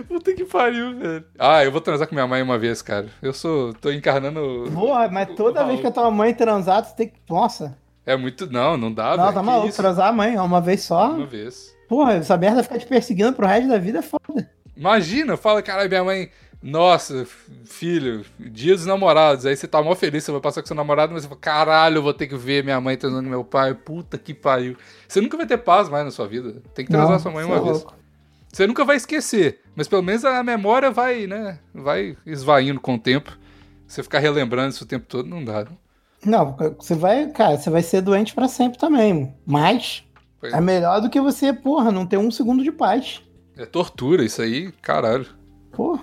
Puta 0.07 0.33
que 0.33 0.45
pariu, 0.45 0.97
velho. 0.97 1.25
Ah, 1.37 1.61
eu 1.65 1.73
vou 1.73 1.81
transar 1.81 2.07
com 2.07 2.15
minha 2.15 2.25
mãe 2.25 2.41
uma 2.41 2.57
vez, 2.57 2.81
cara. 2.81 3.07
Eu 3.21 3.33
sou. 3.33 3.73
tô 3.73 3.91
encarnando. 3.91 4.71
Porra, 4.73 5.09
mas 5.09 5.35
toda 5.35 5.65
vez 5.65 5.81
que 5.81 5.87
a 5.87 5.91
tua 5.91 6.09
mãe 6.09 6.33
transar, 6.33 6.85
tu 6.85 6.95
tem 6.95 7.09
que. 7.09 7.15
Nossa. 7.29 7.77
É 8.05 8.15
muito. 8.15 8.49
Não, 8.49 8.77
não 8.77 8.93
dá, 8.93 9.17
Não, 9.17 9.33
tá 9.33 9.43
maluco. 9.43 9.75
Transar 9.75 10.07
a 10.07 10.13
mãe 10.13 10.37
uma 10.37 10.61
vez 10.61 10.83
só. 10.83 11.11
Uma 11.11 11.25
vez. 11.25 11.75
Porra, 11.89 12.13
essa 12.13 12.37
merda 12.37 12.63
ficar 12.63 12.79
te 12.79 12.87
perseguindo 12.87 13.33
pro 13.33 13.45
resto 13.45 13.67
da 13.67 13.77
vida 13.77 13.99
é 13.99 14.01
foda. 14.01 14.49
Imagina, 14.77 15.35
fala, 15.35 15.61
caralho, 15.61 15.89
minha 15.89 16.03
mãe 16.05 16.29
nossa, 16.63 17.27
filho, 17.65 18.23
dia 18.39 18.73
dos 18.73 18.85
namorados. 18.85 19.45
Aí 19.45 19.53
você 19.53 19.67
tá 19.67 19.83
mó 19.83 19.93
feliz, 19.93 20.23
você 20.23 20.31
vai 20.31 20.39
passar 20.39 20.61
com 20.61 20.67
seu 20.67 20.75
namorado, 20.75 21.11
mas 21.11 21.23
você 21.23 21.27
fala, 21.27 21.41
caralho, 21.41 21.97
eu 21.97 22.01
vou 22.01 22.13
ter 22.13 22.25
que 22.25 22.37
ver 22.37 22.63
minha 22.63 22.79
mãe 22.79 22.95
transando 22.95 23.23
com 23.23 23.29
meu 23.29 23.43
pai. 23.43 23.73
Puta 23.73 24.17
que 24.17 24.33
pariu. 24.33 24.77
Você 25.05 25.19
nunca 25.19 25.35
vai 25.35 25.45
ter 25.45 25.57
paz 25.57 25.89
mais 25.89 26.05
na 26.05 26.11
sua 26.11 26.25
vida. 26.25 26.61
Tem 26.73 26.85
que 26.85 26.91
transar 26.91 27.11
Não, 27.11 27.19
sua 27.19 27.31
mãe 27.33 27.43
uma 27.43 27.57
é 27.57 27.59
vez. 27.59 27.85
Você 28.51 28.65
nunca 28.65 28.85
vai 28.85 28.95
esquecer, 28.95 29.59
mas 29.75 29.89
pelo 29.89 30.01
menos 30.01 30.23
a 30.23 30.41
memória 30.41 30.89
vai, 30.89 31.27
né? 31.27 31.59
Vai 31.73 32.15
esvaindo 32.25 32.79
com 32.79 32.95
o 32.95 32.99
tempo. 32.99 33.37
Você 33.85 34.01
ficar 34.01 34.19
relembrando 34.19 34.69
isso 34.69 34.85
o 34.85 34.87
tempo 34.87 35.05
todo 35.05 35.27
não 35.27 35.43
dá. 35.43 35.67
Não, 36.25 36.55
você 36.79 36.95
vai, 36.95 37.27
cara, 37.27 37.57
você 37.57 37.69
vai 37.69 37.81
ser 37.81 37.99
doente 37.99 38.33
para 38.33 38.47
sempre 38.47 38.79
também. 38.79 39.35
Mas 39.45 40.05
pois 40.39 40.53
é 40.53 40.61
melhor 40.61 41.01
do 41.01 41.09
que 41.09 41.19
você, 41.19 41.51
porra, 41.51 41.91
não 41.91 42.05
ter 42.05 42.17
um 42.17 42.31
segundo 42.31 42.63
de 42.63 42.71
paz. 42.71 43.21
É 43.57 43.65
tortura 43.65 44.23
isso 44.23 44.41
aí, 44.41 44.71
caralho. 44.81 45.27
Pô, 45.71 45.99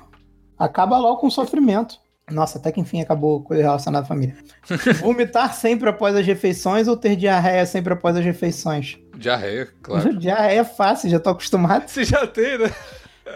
acaba 0.61 0.99
logo 0.99 1.17
com 1.17 1.27
o 1.29 1.31
sofrimento. 1.31 1.99
Nossa, 2.31 2.59
até 2.59 2.71
que 2.71 2.79
enfim 2.79 3.01
acabou 3.01 3.43
coisa 3.43 3.63
relacionada 3.63 4.05
à 4.05 4.09
família. 4.09 4.37
Vomitar 5.03 5.53
sempre 5.55 5.89
após 5.89 6.15
as 6.15 6.25
refeições 6.25 6.87
ou 6.87 6.97
ter 6.97 7.17
diarreia 7.17 7.67
sempre 7.67 7.95
após 7.95 8.15
as 8.17 8.25
refeições? 8.25 8.99
Diarreia, 9.17 9.69
claro. 9.83 10.15
diarreia 10.17 10.61
é 10.61 10.65
fácil, 10.65 11.11
já 11.11 11.19
tô 11.19 11.31
acostumado. 11.31 11.89
Você 11.89 12.05
já 12.05 12.27
tem, 12.27 12.59
né? 12.59 12.71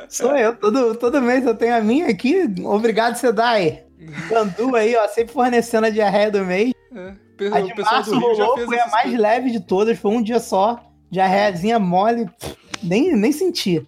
Sou 0.08 0.36
eu, 0.36 0.54
todo, 0.54 0.94
todo 0.96 1.22
mês 1.22 1.44
eu 1.44 1.54
tenho 1.54 1.74
a 1.74 1.80
minha 1.80 2.08
aqui. 2.08 2.44
Obrigado, 2.64 3.16
Sedai. 3.16 3.84
Bandu 4.28 4.76
aí, 4.76 4.94
ó, 4.96 5.08
sempre 5.08 5.32
fornecendo 5.32 5.86
a 5.86 5.90
diarreia 5.90 6.30
do 6.30 6.44
mês. 6.44 6.72
É, 6.94 7.14
a 7.48 7.60
de 7.60 7.80
março 7.80 8.18
rolou, 8.18 8.58
foi 8.58 8.78
a 8.78 8.86
mais 8.88 9.18
leve 9.18 9.50
de 9.50 9.60
todas, 9.60 9.98
foi 9.98 10.12
um 10.12 10.22
dia 10.22 10.38
só. 10.38 10.78
Diarreiazinha 11.10 11.78
mole, 11.78 12.28
nem, 12.82 13.16
nem 13.16 13.32
senti. 13.32 13.86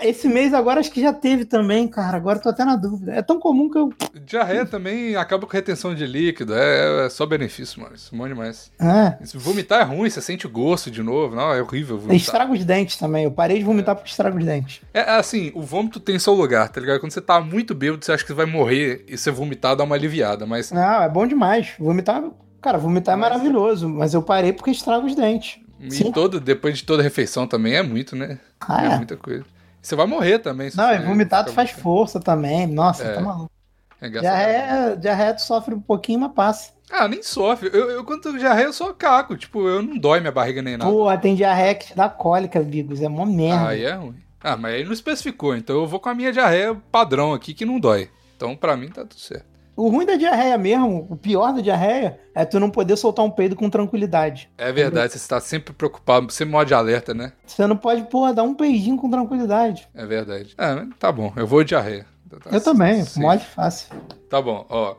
Esse 0.00 0.28
mês 0.28 0.52
agora 0.54 0.80
acho 0.80 0.90
que 0.90 1.00
já 1.00 1.12
teve 1.12 1.44
também, 1.44 1.86
cara. 1.86 2.16
Agora 2.16 2.38
tô 2.38 2.48
até 2.48 2.64
na 2.64 2.76
dúvida. 2.76 3.12
É 3.12 3.22
tão 3.22 3.38
comum 3.38 3.70
que 3.70 3.78
eu. 3.78 3.92
Diarreia 4.24 4.66
também 4.66 5.16
acaba 5.16 5.46
com 5.46 5.52
retenção 5.52 5.94
de 5.94 6.06
líquido. 6.06 6.54
É, 6.54 7.06
é 7.06 7.08
só 7.10 7.26
benefício, 7.26 7.80
mano. 7.80 7.94
Isso 7.94 8.14
é 8.14 8.18
bom 8.18 8.26
demais. 8.26 8.70
É. 8.78 9.18
Vomitar 9.34 9.80
é 9.80 9.84
ruim, 9.84 10.10
você 10.10 10.20
sente 10.20 10.46
o 10.46 10.50
gosto 10.50 10.90
de 10.90 11.02
novo. 11.02 11.34
Não, 11.34 11.52
é 11.52 11.62
horrível 11.62 11.98
vomitar. 11.98 12.16
Estraga 12.16 12.52
os 12.52 12.64
dentes 12.64 12.96
também. 12.96 13.24
Eu 13.24 13.30
parei 13.30 13.58
de 13.58 13.64
vomitar 13.64 13.92
é. 13.92 13.96
porque 13.96 14.10
estraga 14.10 14.36
os 14.36 14.44
dentes. 14.44 14.80
É 14.92 15.00
assim, 15.00 15.52
o 15.54 15.62
vômito 15.62 16.00
tem 16.00 16.18
seu 16.18 16.34
lugar, 16.34 16.68
tá 16.68 16.80
ligado? 16.80 17.00
Quando 17.00 17.12
você 17.12 17.20
tá 17.20 17.40
muito 17.40 17.74
bêbado, 17.74 18.04
você 18.04 18.12
acha 18.12 18.22
que 18.22 18.28
você 18.28 18.34
vai 18.34 18.46
morrer 18.46 19.04
e 19.08 19.16
você 19.16 19.30
vomitar 19.30 19.76
dá 19.76 19.84
uma 19.84 19.94
aliviada, 19.94 20.46
mas. 20.46 20.70
Não, 20.72 21.02
é 21.02 21.08
bom 21.08 21.26
demais. 21.26 21.72
Vomitar. 21.78 22.22
Cara, 22.60 22.78
vomitar 22.78 23.14
é 23.14 23.16
mas... 23.16 23.30
é 23.30 23.34
maravilhoso, 23.34 23.88
mas 23.88 24.14
eu 24.14 24.22
parei 24.22 24.52
porque 24.52 24.70
estraga 24.70 25.06
os 25.06 25.14
dentes. 25.14 25.60
E 25.80 26.12
todo, 26.12 26.40
depois 26.40 26.78
de 26.78 26.84
toda 26.84 27.02
refeição 27.02 27.46
também 27.46 27.74
é 27.74 27.82
muito, 27.82 28.16
né? 28.16 28.38
Ah, 28.60 28.84
é, 28.84 28.94
é 28.94 28.96
muita 28.96 29.16
coisa. 29.16 29.44
Você 29.88 29.96
vai 29.96 30.06
morrer 30.06 30.38
também. 30.38 30.70
Não, 30.74 30.94
e 30.94 30.98
vomitar 30.98 31.46
tu 31.46 31.52
faz 31.54 31.70
força 31.70 32.20
também. 32.20 32.66
Nossa, 32.66 33.04
é. 33.04 33.14
tá 33.14 33.20
maluco. 33.22 33.50
É 33.98 34.10
diarreia, 34.10 34.96
diarreia 34.96 35.32
tu 35.32 35.40
sofre 35.40 35.74
um 35.74 35.80
pouquinho, 35.80 36.20
mas 36.20 36.32
passa. 36.32 36.72
Ah, 36.90 37.08
nem 37.08 37.22
sofre. 37.22 37.70
Eu, 37.72 37.90
eu 37.90 38.04
quando 38.04 38.38
diarreia, 38.38 38.66
eu 38.66 38.72
só 38.74 38.92
caco. 38.92 39.34
Tipo, 39.34 39.66
eu 39.66 39.80
não 39.80 39.96
dói 39.96 40.20
minha 40.20 40.30
barriga 40.30 40.60
nem 40.60 40.76
nada. 40.76 40.90
Pô, 40.90 41.16
tem 41.16 41.34
diarreia 41.34 41.74
que 41.74 41.86
te 41.86 41.96
dá 41.96 42.06
cólica, 42.06 42.60
Bigos. 42.60 43.00
É 43.00 43.08
mó 43.08 43.24
merda. 43.24 43.68
Aí 43.68 43.82
é 43.82 43.94
ruim. 43.94 44.16
Ah, 44.42 44.58
mas 44.58 44.74
aí 44.74 44.84
não 44.84 44.92
especificou. 44.92 45.56
Então 45.56 45.76
eu 45.76 45.86
vou 45.86 45.98
com 45.98 46.10
a 46.10 46.14
minha 46.14 46.32
diarreia 46.32 46.76
padrão 46.92 47.32
aqui 47.32 47.54
que 47.54 47.64
não 47.64 47.80
dói. 47.80 48.10
Então 48.36 48.54
pra 48.54 48.76
mim 48.76 48.88
tá 48.88 49.06
tudo 49.06 49.18
certo. 49.18 49.46
O 49.78 49.90
ruim 49.90 50.04
da 50.04 50.16
diarreia 50.16 50.58
mesmo, 50.58 51.06
o 51.08 51.16
pior 51.16 51.52
da 51.52 51.60
diarreia, 51.60 52.18
é 52.34 52.44
tu 52.44 52.58
não 52.58 52.68
poder 52.68 52.96
soltar 52.96 53.24
um 53.24 53.30
peido 53.30 53.54
com 53.54 53.70
tranquilidade. 53.70 54.50
É 54.58 54.72
verdade, 54.72 55.12
você 55.12 55.18
está 55.18 55.38
sempre 55.38 55.72
preocupado, 55.72 56.32
sempre 56.32 56.50
modo 56.50 56.66
de 56.66 56.74
alerta, 56.74 57.14
né? 57.14 57.32
Você 57.46 57.64
não 57.64 57.76
pode, 57.76 58.02
porra, 58.10 58.34
dar 58.34 58.42
um 58.42 58.56
peidinho 58.56 58.96
com 58.96 59.08
tranquilidade. 59.08 59.88
É 59.94 60.04
verdade. 60.04 60.52
É, 60.58 60.84
tá 60.98 61.12
bom, 61.12 61.32
eu 61.36 61.46
vou 61.46 61.62
de 61.62 61.68
diarreia. 61.68 62.04
Tá, 62.28 62.50
eu 62.50 62.60
também, 62.60 63.04
sim. 63.04 63.20
mole 63.20 63.38
fácil. 63.38 63.94
Tá 64.28 64.42
bom, 64.42 64.66
ó. 64.68 64.96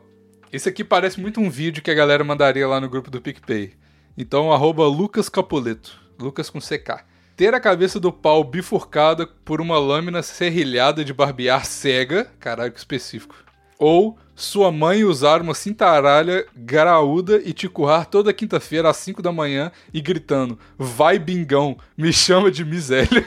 Isso 0.50 0.66
aqui 0.66 0.82
parece 0.82 1.20
muito 1.20 1.42
um 1.42 1.50
vídeo 1.50 1.82
que 1.82 1.90
a 1.90 1.94
galera 1.94 2.24
mandaria 2.24 2.66
lá 2.66 2.80
no 2.80 2.88
grupo 2.88 3.10
do 3.10 3.20
PicPay. 3.20 3.74
Então, 4.16 4.50
arroba 4.50 4.86
Lucas 4.86 5.28
Capuleto. 5.28 6.00
Lucas 6.18 6.48
com 6.48 6.58
CK. 6.58 7.04
Ter 7.36 7.52
a 7.52 7.60
cabeça 7.60 8.00
do 8.00 8.10
pau 8.10 8.42
bifurcada 8.42 9.26
por 9.44 9.60
uma 9.60 9.78
lâmina 9.78 10.22
serrilhada 10.22 11.04
de 11.04 11.12
barbear 11.12 11.66
cega. 11.66 12.30
Caralho, 12.40 12.72
que 12.72 12.78
específico. 12.78 13.49
Ou 13.80 14.18
sua 14.36 14.70
mãe 14.70 15.04
usar 15.04 15.40
uma 15.40 15.54
cintaralha 15.54 16.44
graúda 16.54 17.36
e 17.42 17.54
te 17.54 17.66
currar 17.66 18.04
toda 18.04 18.30
quinta-feira 18.30 18.90
às 18.90 18.98
5 18.98 19.22
da 19.22 19.32
manhã 19.32 19.72
e 19.92 20.02
gritando: 20.02 20.58
Vai, 20.76 21.18
bingão, 21.18 21.78
me 21.96 22.12
chama 22.12 22.50
de 22.50 22.62
miséria. 22.62 23.24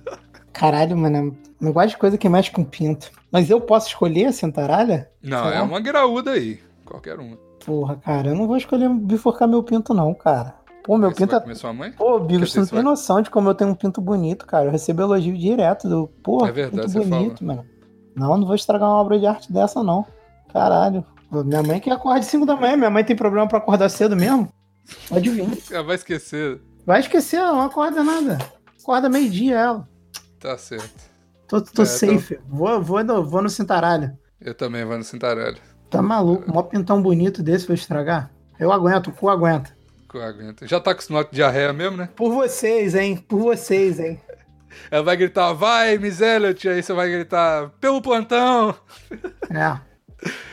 Caralho, 0.54 0.96
mano, 0.96 1.36
não 1.60 1.70
gosto 1.70 1.90
de 1.90 1.98
coisa 1.98 2.16
que 2.16 2.30
mexe 2.30 2.50
com 2.50 2.64
pinto. 2.64 3.10
Mas 3.30 3.50
eu 3.50 3.60
posso 3.60 3.88
escolher 3.88 4.26
a 4.26 4.32
cintaralha? 4.32 5.10
Não, 5.22 5.50
é 5.50 5.60
uma 5.60 5.80
graúda 5.80 6.30
aí. 6.32 6.58
Qualquer 6.84 7.18
uma. 7.18 7.36
Porra, 7.64 7.96
cara, 7.96 8.28
eu 8.28 8.34
não 8.34 8.46
vou 8.46 8.56
escolher 8.56 8.88
bifurcar 8.88 9.46
meu 9.46 9.62
pinto, 9.62 9.92
não, 9.92 10.14
cara. 10.14 10.54
Pô, 10.82 10.96
meu 10.96 11.12
pinto. 11.12 11.38
Vai 11.38 11.52
é... 11.52 11.54
sua 11.54 11.74
mãe? 11.74 11.92
Pô, 11.92 12.18
Bigo, 12.18 12.46
você 12.46 12.58
não 12.58 12.66
tem 12.66 12.76
vai... 12.76 12.82
noção 12.82 13.20
de 13.20 13.28
como 13.28 13.50
eu 13.50 13.54
tenho 13.54 13.70
um 13.70 13.74
pinto 13.74 14.00
bonito, 14.00 14.46
cara. 14.46 14.64
Eu 14.64 14.70
recebo 14.70 15.02
elogio 15.02 15.36
direto 15.36 15.86
do. 15.88 16.06
Porra, 16.22 16.48
é 16.48 16.52
verdade, 16.52 16.92
pinto 16.92 17.06
bonito, 17.06 17.38
fala. 17.40 17.54
mano. 17.54 17.79
Não, 18.14 18.36
não 18.36 18.46
vou 18.46 18.54
estragar 18.54 18.88
uma 18.88 19.00
obra 19.00 19.18
de 19.18 19.26
arte 19.26 19.52
dessa, 19.52 19.82
não. 19.82 20.06
Caralho. 20.52 21.04
Minha 21.30 21.62
mãe 21.62 21.80
que 21.80 21.90
acorda 21.90 22.20
de 22.20 22.26
5 22.26 22.44
da 22.44 22.56
manhã. 22.56 22.76
Minha 22.76 22.90
mãe 22.90 23.04
tem 23.04 23.14
problema 23.14 23.46
pra 23.46 23.58
acordar 23.58 23.88
cedo 23.88 24.16
mesmo. 24.16 24.48
Pode 25.08 25.30
vir. 25.30 25.46
Ela 25.70 25.84
vai 25.84 25.94
esquecer. 25.96 26.60
Vai 26.84 27.00
esquecer, 27.00 27.36
ela 27.36 27.52
não 27.52 27.62
acorda 27.62 28.02
nada. 28.02 28.38
Acorda 28.82 29.08
meio-dia 29.08 29.56
ela. 29.56 29.88
Tá 30.40 30.58
certo. 30.58 31.10
Tô, 31.46 31.60
tô 31.60 31.82
é, 31.82 31.86
safe. 31.86 32.36
Tô... 32.36 32.42
Vou, 32.48 32.82
vou, 32.82 33.04
no, 33.04 33.24
vou 33.24 33.42
no 33.42 33.48
cintaralho. 33.48 34.16
Eu 34.40 34.54
também 34.54 34.84
vou 34.84 34.96
no 34.96 35.04
cintaralho. 35.04 35.58
Tá 35.88 36.00
maluco? 36.00 36.48
É. 36.48 36.52
Mó 36.52 36.62
pintão 36.62 37.02
bonito 37.02 37.42
desse 37.42 37.66
vai 37.66 37.74
estragar? 37.74 38.30
Eu 38.58 38.72
aguento, 38.72 39.08
o 39.08 39.12
cu 39.12 39.28
aguenta. 39.28 39.76
O 40.04 40.08
cu 40.08 40.18
aguenta. 40.18 40.66
Já 40.66 40.80
tá 40.80 40.92
acostumado 40.92 41.26
com 41.26 41.34
diarreia 41.34 41.72
mesmo, 41.72 41.96
né? 41.96 42.08
Por 42.16 42.32
vocês, 42.32 42.94
hein? 42.94 43.16
Por 43.16 43.40
vocês, 43.40 44.00
hein? 44.00 44.20
Ela 44.90 45.02
vai 45.02 45.16
gritar, 45.16 45.52
vai, 45.52 45.98
miséria, 45.98 46.48
aí 46.48 46.82
você 46.82 46.92
vai 46.92 47.10
gritar, 47.10 47.70
pelo 47.80 48.02
plantão. 48.02 48.74
É. 49.50 49.78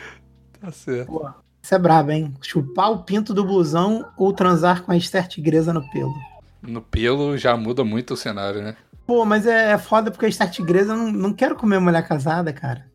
Tá 0.59 0.71
certo. 0.71 1.05
Pô, 1.05 1.29
isso 1.61 1.75
é 1.75 1.77
brabo, 1.77 2.11
hein? 2.11 2.33
Chupar 2.41 2.91
o 2.91 3.03
pinto 3.03 3.31
do 3.31 3.45
blusão 3.45 4.05
ou 4.17 4.33
transar 4.33 4.81
com 4.81 4.91
a 4.91 4.97
Esther 4.97 5.27
Tigresa 5.27 5.71
no 5.71 5.87
pelo. 5.91 6.13
No 6.63 6.81
pelo 6.81 7.37
já 7.37 7.55
muda 7.55 7.83
muito 7.83 8.15
o 8.15 8.17
cenário, 8.17 8.63
né? 8.63 8.75
Pô, 9.05 9.23
mas 9.23 9.45
é, 9.45 9.71
é 9.71 9.77
foda 9.77 10.09
porque 10.09 10.25
a 10.25 10.29
Esther 10.29 10.49
Tigresa 10.49 10.93
eu 10.93 10.97
não, 10.97 11.11
não 11.11 11.33
quero 11.33 11.55
comer 11.55 11.79
mulher 11.79 12.05
casada, 12.07 12.51
cara. 12.51 12.85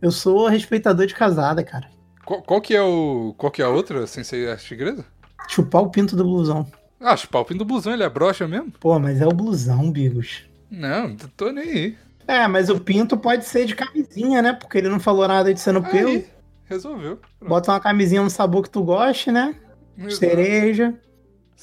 Eu 0.00 0.10
sou 0.10 0.46
respeitador 0.46 1.06
de 1.06 1.14
casada, 1.14 1.64
cara. 1.64 1.88
Qual, 2.24 2.42
qual, 2.42 2.60
que 2.60 2.74
é 2.74 2.82
o. 2.82 3.34
Qual 3.38 3.50
que 3.50 3.62
é 3.62 3.64
a 3.64 3.68
outra, 3.70 4.06
sem 4.06 4.22
ser 4.24 4.50
a 4.50 4.56
tigresa? 4.56 5.04
Chupar 5.48 5.82
o 5.82 5.90
pinto 5.90 6.16
do 6.16 6.24
blusão. 6.24 6.66
Ah, 7.00 7.16
chupar 7.16 7.42
o 7.42 7.44
pinto 7.44 7.58
do 7.58 7.64
blusão, 7.64 7.92
ele 7.92 8.02
é 8.02 8.08
broxa 8.08 8.48
mesmo? 8.48 8.72
Pô, 8.80 8.98
mas 8.98 9.20
é 9.20 9.26
o 9.26 9.30
blusão, 9.30 9.90
Bigos. 9.90 10.44
Não, 10.70 11.16
tô 11.36 11.50
nem 11.50 11.64
aí. 11.64 11.98
É, 12.26 12.46
mas 12.48 12.68
o 12.68 12.80
pinto 12.80 13.16
pode 13.16 13.44
ser 13.44 13.66
de 13.66 13.74
camisinha, 13.74 14.42
né? 14.42 14.52
Porque 14.52 14.78
ele 14.78 14.88
não 14.88 14.98
falou 14.98 15.26
nada 15.28 15.54
de 15.54 15.60
ser 15.60 15.72
no 15.72 15.82
pelo. 15.82 16.24
Resolveu. 16.64 17.20
Pronto. 17.38 17.48
Bota 17.48 17.72
uma 17.72 17.80
camisinha 17.80 18.22
no 18.22 18.30
sabor 18.30 18.64
que 18.64 18.70
tu 18.70 18.82
goste, 18.82 19.30
né? 19.30 19.54
Exato. 19.96 20.16
Cereja. 20.16 20.94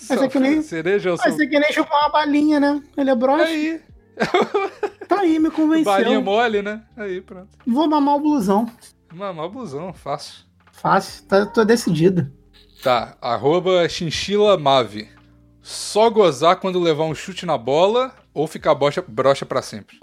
Mas 0.09 0.21
é 0.21 0.27
que 0.27 0.39
nem. 0.39 0.61
Cereja 0.61 1.09
eu 1.09 1.17
sou... 1.17 1.25
Mas 1.29 1.39
é 1.39 1.45
que 1.45 1.59
nem 1.59 1.71
chupar 1.73 1.99
uma 2.03 2.09
balinha, 2.09 2.59
né? 2.59 2.81
Ele 2.97 3.09
é 3.09 3.15
broxa. 3.15 3.43
Aí. 3.43 3.81
tá 5.07 5.19
aí, 5.19 5.37
me 5.39 5.51
convenceu. 5.51 5.91
Balinha 5.91 6.21
mole, 6.21 6.61
né? 6.61 6.81
Aí, 6.95 7.19
pronto. 7.19 7.49
Vou 7.67 7.87
mamar 7.87 8.15
o 8.15 8.19
blusão. 8.19 8.71
Mamar 9.13 9.45
o 9.45 9.49
blusão, 9.49 9.93
fácil. 9.93 10.45
Fácil, 10.71 11.23
tá, 11.25 11.45
tô 11.45 11.65
decidido. 11.65 12.31
Tá, 12.81 13.17
arroba 13.21 13.87
chinchila 13.87 14.57
mave. 14.57 15.09
Só 15.61 16.09
gozar 16.09 16.57
quando 16.57 16.79
levar 16.79 17.03
um 17.03 17.15
chute 17.15 17.45
na 17.45 17.57
bola 17.57 18.13
ou 18.33 18.47
ficar 18.47 18.73
broxa, 18.75 19.03
broxa 19.07 19.45
pra 19.45 19.61
sempre? 19.61 19.99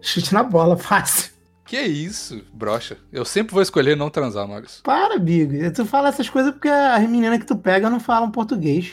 chute 0.00 0.34
na 0.34 0.42
bola, 0.42 0.76
fácil. 0.76 1.32
Que 1.64 1.80
isso, 1.80 2.44
brocha. 2.52 2.98
Eu 3.10 3.24
sempre 3.24 3.54
vou 3.54 3.62
escolher 3.62 3.96
não 3.96 4.10
transar, 4.10 4.46
Maurício. 4.46 4.82
Para, 4.82 5.18
Big. 5.18 5.70
Tu 5.70 5.86
fala 5.86 6.10
essas 6.10 6.28
coisas 6.28 6.52
porque 6.52 6.68
as 6.68 7.00
meninas 7.08 7.38
que 7.38 7.46
tu 7.46 7.56
pega 7.56 7.88
não 7.88 7.98
falam 7.98 8.30
português. 8.30 8.92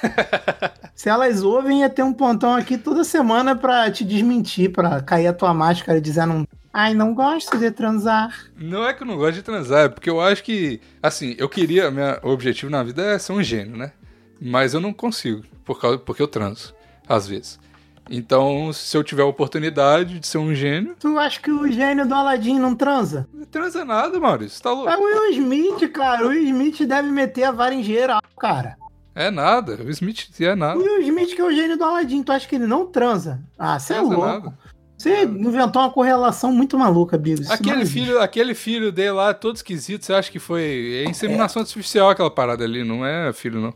Se 0.94 1.08
elas 1.08 1.42
ouvem, 1.42 1.80
ia 1.80 1.90
ter 1.90 2.04
um 2.04 2.12
pontão 2.12 2.54
aqui 2.54 2.78
toda 2.78 3.02
semana 3.02 3.56
pra 3.56 3.90
te 3.90 4.04
desmentir, 4.04 4.70
pra 4.70 5.00
cair 5.00 5.26
a 5.26 5.32
tua 5.32 5.52
máscara 5.52 6.00
dizendo 6.00 6.46
Ai, 6.72 6.94
não 6.94 7.14
gosto 7.14 7.58
de 7.58 7.68
transar. 7.72 8.32
Não 8.56 8.86
é 8.86 8.94
que 8.94 9.02
eu 9.02 9.06
não 9.06 9.16
gosto 9.16 9.34
de 9.34 9.42
transar, 9.42 9.86
é 9.86 9.88
porque 9.88 10.08
eu 10.08 10.20
acho 10.20 10.44
que, 10.44 10.80
assim, 11.02 11.34
eu 11.36 11.48
queria, 11.48 11.90
meu 11.90 12.16
objetivo 12.22 12.70
na 12.70 12.80
vida 12.84 13.02
é 13.02 13.18
ser 13.18 13.32
um 13.32 13.42
gênio, 13.42 13.76
né? 13.76 13.90
Mas 14.40 14.72
eu 14.72 14.78
não 14.78 14.92
consigo, 14.92 15.42
por 15.64 15.80
causa, 15.80 15.98
porque 15.98 16.22
eu 16.22 16.28
transo, 16.28 16.72
às 17.08 17.26
vezes. 17.26 17.58
Então, 18.08 18.72
se 18.72 18.96
eu 18.96 19.04
tiver 19.04 19.22
a 19.22 19.26
oportunidade 19.26 20.18
de 20.18 20.26
ser 20.26 20.38
um 20.38 20.54
gênio. 20.54 20.96
Tu 20.98 21.18
acha 21.18 21.40
que 21.40 21.50
o 21.50 21.70
gênio 21.70 22.06
do 22.06 22.14
Aladdin 22.14 22.58
não 22.58 22.74
transa? 22.74 23.28
Não 23.32 23.44
transa 23.44 23.84
nada, 23.84 24.18
Maurício. 24.18 24.62
Tá 24.62 24.72
louco? 24.72 24.88
É 24.88 24.96
o 24.96 25.02
Will 25.02 25.30
Smith, 25.32 25.92
cara. 25.92 26.26
O 26.26 26.28
Will 26.28 26.44
Smith 26.44 26.82
deve 26.82 27.10
meter 27.10 27.44
a 27.44 27.52
vara 27.52 27.74
em 27.74 27.82
geral, 27.82 28.20
cara. 28.38 28.76
É 29.14 29.30
nada. 29.30 29.78
O 29.84 29.90
Smith 29.90 30.28
é 30.40 30.54
nada. 30.54 30.78
O 30.78 30.82
Will 30.82 31.02
Smith, 31.02 31.34
que 31.34 31.40
é 31.40 31.44
o 31.44 31.52
gênio 31.52 31.76
do 31.76 31.84
Aladdin, 31.84 32.22
tu 32.22 32.32
acha 32.32 32.48
que 32.48 32.54
ele 32.54 32.66
não 32.66 32.86
transa? 32.86 33.40
Ah, 33.58 33.78
você 33.78 33.94
é 33.94 34.00
louco. 34.00 34.26
Nada. 34.26 34.58
Você 35.00 35.24
inventou 35.24 35.80
uma 35.80 35.90
correlação 35.90 36.52
muito 36.52 36.78
maluca, 36.78 37.16
Bigos. 37.16 37.50
Aquele 37.50 37.86
filho, 37.86 38.20
aquele 38.20 38.54
filho 38.54 38.92
dele 38.92 39.12
lá, 39.12 39.32
todo 39.32 39.56
esquisito, 39.56 40.04
você 40.04 40.12
acha 40.12 40.30
que 40.30 40.38
foi 40.38 41.04
é 41.06 41.08
inseminação 41.08 41.60
é. 41.60 41.62
artificial 41.62 42.10
aquela 42.10 42.30
parada 42.30 42.64
ali, 42.64 42.84
não 42.84 43.06
é 43.06 43.32
filho, 43.32 43.60
não? 43.60 43.72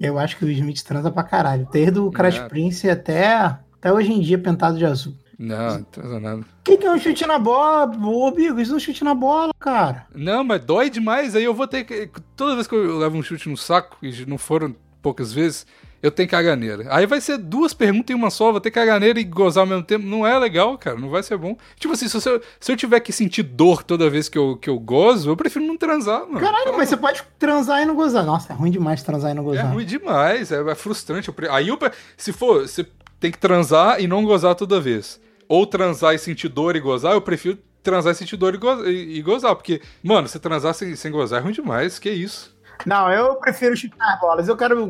Eu 0.00 0.18
acho 0.18 0.36
que 0.36 0.44
o 0.44 0.50
Smith 0.50 0.82
transa 0.82 1.10
pra 1.10 1.22
caralho. 1.22 1.68
Desde 1.72 1.98
o 1.98 2.10
Crash 2.10 2.36
é. 2.36 2.48
Prince 2.48 2.88
até 2.88 3.58
até 3.78 3.92
hoje 3.92 4.12
em 4.12 4.20
dia, 4.20 4.38
pintado 4.38 4.76
de 4.76 4.84
azul. 4.84 5.14
Não, 5.38 5.76
não 5.76 5.82
transa 5.84 6.18
nada. 6.18 6.44
Que, 6.64 6.76
que 6.76 6.84
é 6.84 6.90
um 6.90 6.98
chute 6.98 7.24
na 7.24 7.38
bola? 7.38 7.88
Ô, 8.04 8.30
Bigo, 8.32 8.60
isso 8.60 8.72
é 8.72 8.76
um 8.76 8.80
chute 8.80 9.04
na 9.04 9.14
bola, 9.14 9.52
cara. 9.58 10.06
Não, 10.12 10.42
mas 10.42 10.60
dói 10.64 10.90
demais. 10.90 11.36
Aí 11.36 11.44
eu 11.44 11.54
vou 11.54 11.68
ter 11.68 11.84
que. 11.84 12.10
Toda 12.36 12.56
vez 12.56 12.66
que 12.66 12.74
eu 12.74 12.98
levo 12.98 13.16
um 13.16 13.22
chute 13.22 13.48
no 13.48 13.56
saco, 13.56 13.96
e 14.02 14.26
não 14.26 14.36
foram 14.36 14.74
poucas 15.00 15.32
vezes, 15.32 15.64
eu 16.02 16.10
tenho 16.10 16.28
caganeira. 16.28 16.86
Aí 16.90 17.06
vai 17.06 17.20
ser 17.20 17.38
duas 17.38 17.74
perguntas 17.74 18.14
em 18.14 18.18
uma 18.18 18.30
só, 18.30 18.50
vou 18.52 18.60
ter 18.60 18.70
caganeira 18.70 19.18
e 19.18 19.24
gozar 19.24 19.62
ao 19.62 19.66
mesmo 19.66 19.82
tempo. 19.82 20.06
Não 20.06 20.26
é 20.26 20.38
legal, 20.38 20.76
cara, 20.78 20.96
não 20.98 21.08
vai 21.10 21.22
ser 21.22 21.36
bom. 21.36 21.56
Tipo 21.78 21.94
assim, 21.94 22.08
se 22.08 22.16
eu, 22.28 22.40
se 22.60 22.72
eu 22.72 22.76
tiver 22.76 23.00
que 23.00 23.12
sentir 23.12 23.42
dor 23.42 23.82
toda 23.82 24.08
vez 24.08 24.28
que 24.28 24.38
eu, 24.38 24.56
que 24.56 24.70
eu 24.70 24.78
gozo, 24.78 25.30
eu 25.30 25.36
prefiro 25.36 25.64
não 25.64 25.76
transar, 25.76 26.20
mano. 26.26 26.40
Caralho, 26.40 26.76
mas 26.76 26.88
você 26.88 26.96
pode 26.96 27.22
transar 27.38 27.82
e 27.82 27.84
não 27.86 27.94
gozar. 27.96 28.24
Nossa, 28.24 28.52
é 28.52 28.56
ruim 28.56 28.70
demais 28.70 29.02
transar 29.02 29.30
e 29.30 29.34
não 29.34 29.42
É 29.42 29.46
gozar. 29.46 29.72
ruim 29.72 29.84
demais, 29.84 30.52
é, 30.52 30.60
é 30.70 30.74
frustrante. 30.74 31.32
Aí, 31.50 31.68
eu, 31.68 31.78
se 32.16 32.32
for, 32.32 32.62
você 32.68 32.86
tem 33.18 33.30
que 33.32 33.38
transar 33.38 34.00
e 34.00 34.06
não 34.06 34.24
gozar 34.24 34.54
toda 34.54 34.80
vez. 34.80 35.20
Ou 35.48 35.66
transar 35.66 36.14
e 36.14 36.18
sentir 36.18 36.48
dor 36.48 36.76
e 36.76 36.80
gozar, 36.80 37.14
eu 37.14 37.20
prefiro 37.22 37.58
transar 37.82 38.12
e 38.12 38.14
sentir 38.14 38.36
dor 38.36 38.54
e, 38.54 38.58
go- 38.58 38.84
e- 38.84 39.18
e 39.18 39.22
gozar. 39.22 39.54
Porque, 39.56 39.80
mano, 40.02 40.28
você 40.28 40.38
transar 40.38 40.74
sem, 40.74 40.94
sem 40.94 41.10
gozar 41.10 41.40
é 41.40 41.42
ruim 41.42 41.52
demais, 41.52 41.98
que 41.98 42.10
isso. 42.10 42.54
Não, 42.86 43.10
eu 43.10 43.34
prefiro 43.36 43.74
chutar 43.76 44.14
as 44.14 44.20
bolas. 44.20 44.46
Eu 44.46 44.56
quero. 44.56 44.86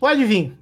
Pode 0.00 0.24
vir. 0.24 0.52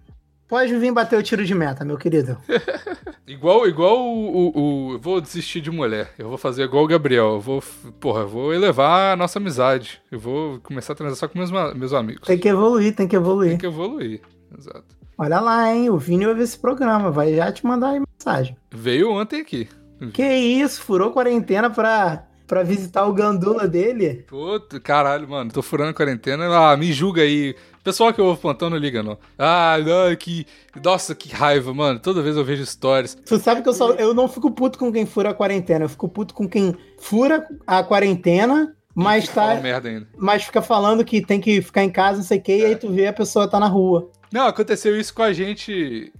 Pode 0.49 0.77
vir 0.79 0.93
bater 0.93 1.19
o 1.19 1.23
tiro 1.23 1.45
de 1.45 1.55
meta, 1.55 1.85
meu 1.85 1.97
querido. 1.99 2.37
Igual, 3.27 3.67
igual 3.67 3.99
o, 3.99 4.29
o- 4.29 4.53
o- 4.91 4.93
Eu 4.93 4.99
vou 5.01 5.21
desistir 5.21 5.61
de 5.61 5.69
mulher. 5.71 6.13
Eu 6.17 6.29
vou 6.29 6.39
fazer 6.39 6.63
igual 6.63 6.85
o 6.85 6.87
Gabriel. 6.87 7.33
Eu 7.35 7.41
vou. 7.41 7.61
Porra, 7.99 8.21
eu 8.21 8.29
vou 8.29 8.55
elevar 8.55 9.13
a 9.15 9.17
nossa 9.17 9.41
amizade. 9.41 10.01
Eu 10.13 10.21
vou 10.21 10.61
começar 10.61 10.93
a 10.93 10.97
transar 10.97 11.17
só 11.17 11.27
com 11.27 11.37
meus, 11.37 11.51
meus 11.75 11.93
amigos. 11.93 12.25
Tem 12.27 12.39
que 12.39 12.49
evoluir, 12.49 12.95
tem 12.95 13.09
que 13.09 13.17
Tem 13.17 13.21
evoluir. 13.21 13.59
que 13.59 13.67
evoluir. 13.67 14.21
Exato. 14.57 14.85
Olha 15.19 15.41
lá, 15.41 15.75
hein? 15.75 15.91
O 15.91 15.99
Vini 15.99 16.25
ouve 16.25 16.43
esse 16.43 16.57
programa. 16.57 17.11
Vai 17.11 17.35
já 17.35 17.51
te 17.51 17.67
mandar 17.67 17.89
aí 17.91 18.01
mensagem. 18.01 18.57
Veio 18.73 19.11
ontem 19.11 19.41
aqui. 19.41 19.69
Que 20.13 20.23
isso? 20.23 20.81
Furou 20.83 21.11
quarentena 21.11 21.69
pra, 21.69 22.25
pra 22.47 22.63
visitar 22.63 23.07
o 23.07 23.13
gandula 23.13 23.67
dele? 23.67 24.25
Pô, 24.29 24.61
t- 24.61 24.79
caralho, 24.79 25.29
mano, 25.29 25.51
tô 25.51 25.63
furando 25.63 25.91
a 25.91 25.95
quarentena. 25.95 26.47
Ah, 26.71 26.77
me 26.77 26.93
julga 26.93 27.23
aí. 27.23 27.57
Pessoal 27.87 28.13
que 28.13 28.21
eu 28.21 28.25
vou 28.25 28.37
plantão 28.37 28.69
não 28.69 28.77
liga, 28.77 29.01
não. 29.01 29.17
Ah, 29.39 29.77
não, 29.79 30.17
que. 30.17 30.45
Nossa, 30.85 31.15
que 31.15 31.33
raiva, 31.33 31.73
mano. 31.73 32.01
Toda 32.01 32.21
vez 32.21 32.37
eu 32.37 32.45
vejo 32.45 32.67
stories. 32.67 33.15
Tu 33.25 33.39
sabe 33.39 33.63
que 33.63 33.69
eu, 33.69 33.73
só, 33.73 33.93
eu 33.93 34.13
não 34.13 34.27
fico 34.27 34.51
puto 34.51 34.77
com 34.77 34.93
quem 34.93 35.07
fura 35.07 35.31
a 35.31 35.35
quarentena. 35.35 35.85
Eu 35.85 35.89
fico 35.89 36.09
puto 36.09 36.35
com 36.35 36.49
quem 36.49 36.75
fura 36.99 37.47
a 37.65 37.85
quarentena, 37.85 38.75
mas 38.93 39.29
tá. 39.29 39.55
merda 39.63 39.89
ainda. 39.89 40.09
Mas 40.19 40.43
fica 40.43 40.61
falando 40.61 41.05
que 41.05 41.25
tem 41.25 41.41
que 41.41 41.63
ficar 41.63 41.85
em 41.85 41.89
casa, 41.91 42.17
não 42.17 42.25
sei 42.25 42.39
o 42.39 42.43
que, 42.43 42.57
e 42.57 42.65
aí 42.65 42.75
tu 42.75 42.91
vê 42.91 43.07
a 43.07 43.13
pessoa 43.13 43.47
tá 43.49 43.61
na 43.61 43.69
rua. 43.69 44.11
Não, 44.33 44.49
aconteceu 44.49 44.99
isso 44.99 45.15
com 45.15 45.23
a 45.23 45.33
gente 45.33 46.13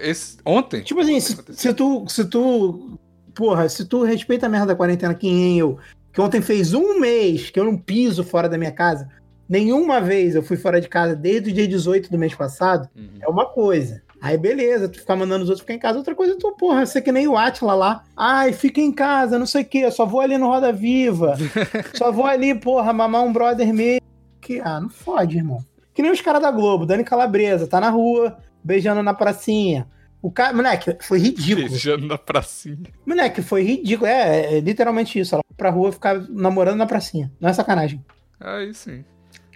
esse- 0.00 0.38
ontem. 0.44 0.82
Tipo 0.82 1.02
assim, 1.02 1.20
se, 1.20 1.38
se 1.52 1.72
tu. 1.72 2.04
Se 2.08 2.24
tu. 2.24 2.98
Porra, 3.32 3.68
se 3.68 3.84
tu 3.84 4.02
respeita 4.02 4.46
a 4.46 4.48
merda 4.48 4.66
da 4.66 4.74
quarentena 4.74 5.14
que 5.14 5.30
nem 5.30 5.56
eu, 5.56 5.78
que 6.12 6.20
ontem 6.20 6.42
fez 6.42 6.74
um 6.74 6.98
mês 6.98 7.48
que 7.48 7.60
eu 7.60 7.64
não 7.64 7.78
piso 7.78 8.24
fora 8.24 8.48
da 8.48 8.58
minha 8.58 8.72
casa, 8.72 9.08
nenhuma 9.52 10.00
vez 10.00 10.34
eu 10.34 10.42
fui 10.42 10.56
fora 10.56 10.80
de 10.80 10.88
casa 10.88 11.14
desde 11.14 11.50
o 11.50 11.52
dia 11.52 11.68
18 11.68 12.10
do 12.10 12.16
mês 12.18 12.34
passado, 12.34 12.88
Uhum. 12.96 13.08
é 13.20 13.28
uma 13.28 13.44
coisa. 13.46 14.02
Aí 14.20 14.38
beleza, 14.38 14.88
tu 14.88 14.98
ficar 15.00 15.14
mandando 15.16 15.42
os 15.44 15.50
outros 15.50 15.60
ficar 15.60 15.74
em 15.74 15.78
casa, 15.78 15.98
outra 15.98 16.14
coisa, 16.14 16.36
tu, 16.38 16.52
porra, 16.56 16.86
você 16.86 17.02
que 17.02 17.12
nem 17.12 17.28
o 17.28 17.36
Atila 17.36 17.74
lá. 17.74 18.04
Ai, 18.16 18.52
fica 18.52 18.80
em 18.80 18.92
casa, 18.92 19.38
não 19.38 19.46
sei 19.46 19.62
o 19.62 19.64
quê, 19.66 19.78
eu 19.78 19.92
só 19.92 20.06
vou 20.06 20.20
ali 20.20 20.38
no 20.38 20.46
Roda 20.46 20.72
Viva. 20.72 21.36
só 21.94 22.10
vou 22.10 22.24
ali, 22.24 22.54
porra, 22.54 22.92
mamar 22.92 23.22
um 23.24 23.32
brother 23.32 23.72
meu. 23.74 24.00
Que, 24.40 24.60
ah, 24.60 24.80
não 24.80 24.88
fode, 24.88 25.36
irmão. 25.36 25.58
Que 25.92 26.00
nem 26.02 26.10
os 26.10 26.20
caras 26.20 26.40
da 26.40 26.50
Globo, 26.50 26.86
Dani 26.86 27.04
Calabresa, 27.04 27.66
tá 27.66 27.78
na 27.80 27.90
rua, 27.90 28.38
beijando 28.64 29.02
na 29.02 29.12
pracinha. 29.12 29.86
O 30.22 30.30
cara, 30.30 30.54
moleque, 30.54 30.96
foi 31.00 31.18
ridículo. 31.18 31.68
Beijando 31.68 32.06
na 32.06 32.16
pracinha. 32.16 32.78
Moleque, 33.04 33.42
foi 33.42 33.62
ridículo. 33.64 34.06
É, 34.08 34.54
é 34.54 34.60
literalmente 34.60 35.18
isso. 35.18 35.34
Ela 35.34 35.42
foi 35.46 35.56
pra 35.56 35.68
rua 35.68 35.90
ficar 35.92 36.20
namorando 36.30 36.78
na 36.78 36.86
pracinha. 36.86 37.30
Não 37.40 37.50
é 37.50 37.52
sacanagem. 37.52 38.00
Aí 38.40 38.72
sim. 38.72 39.04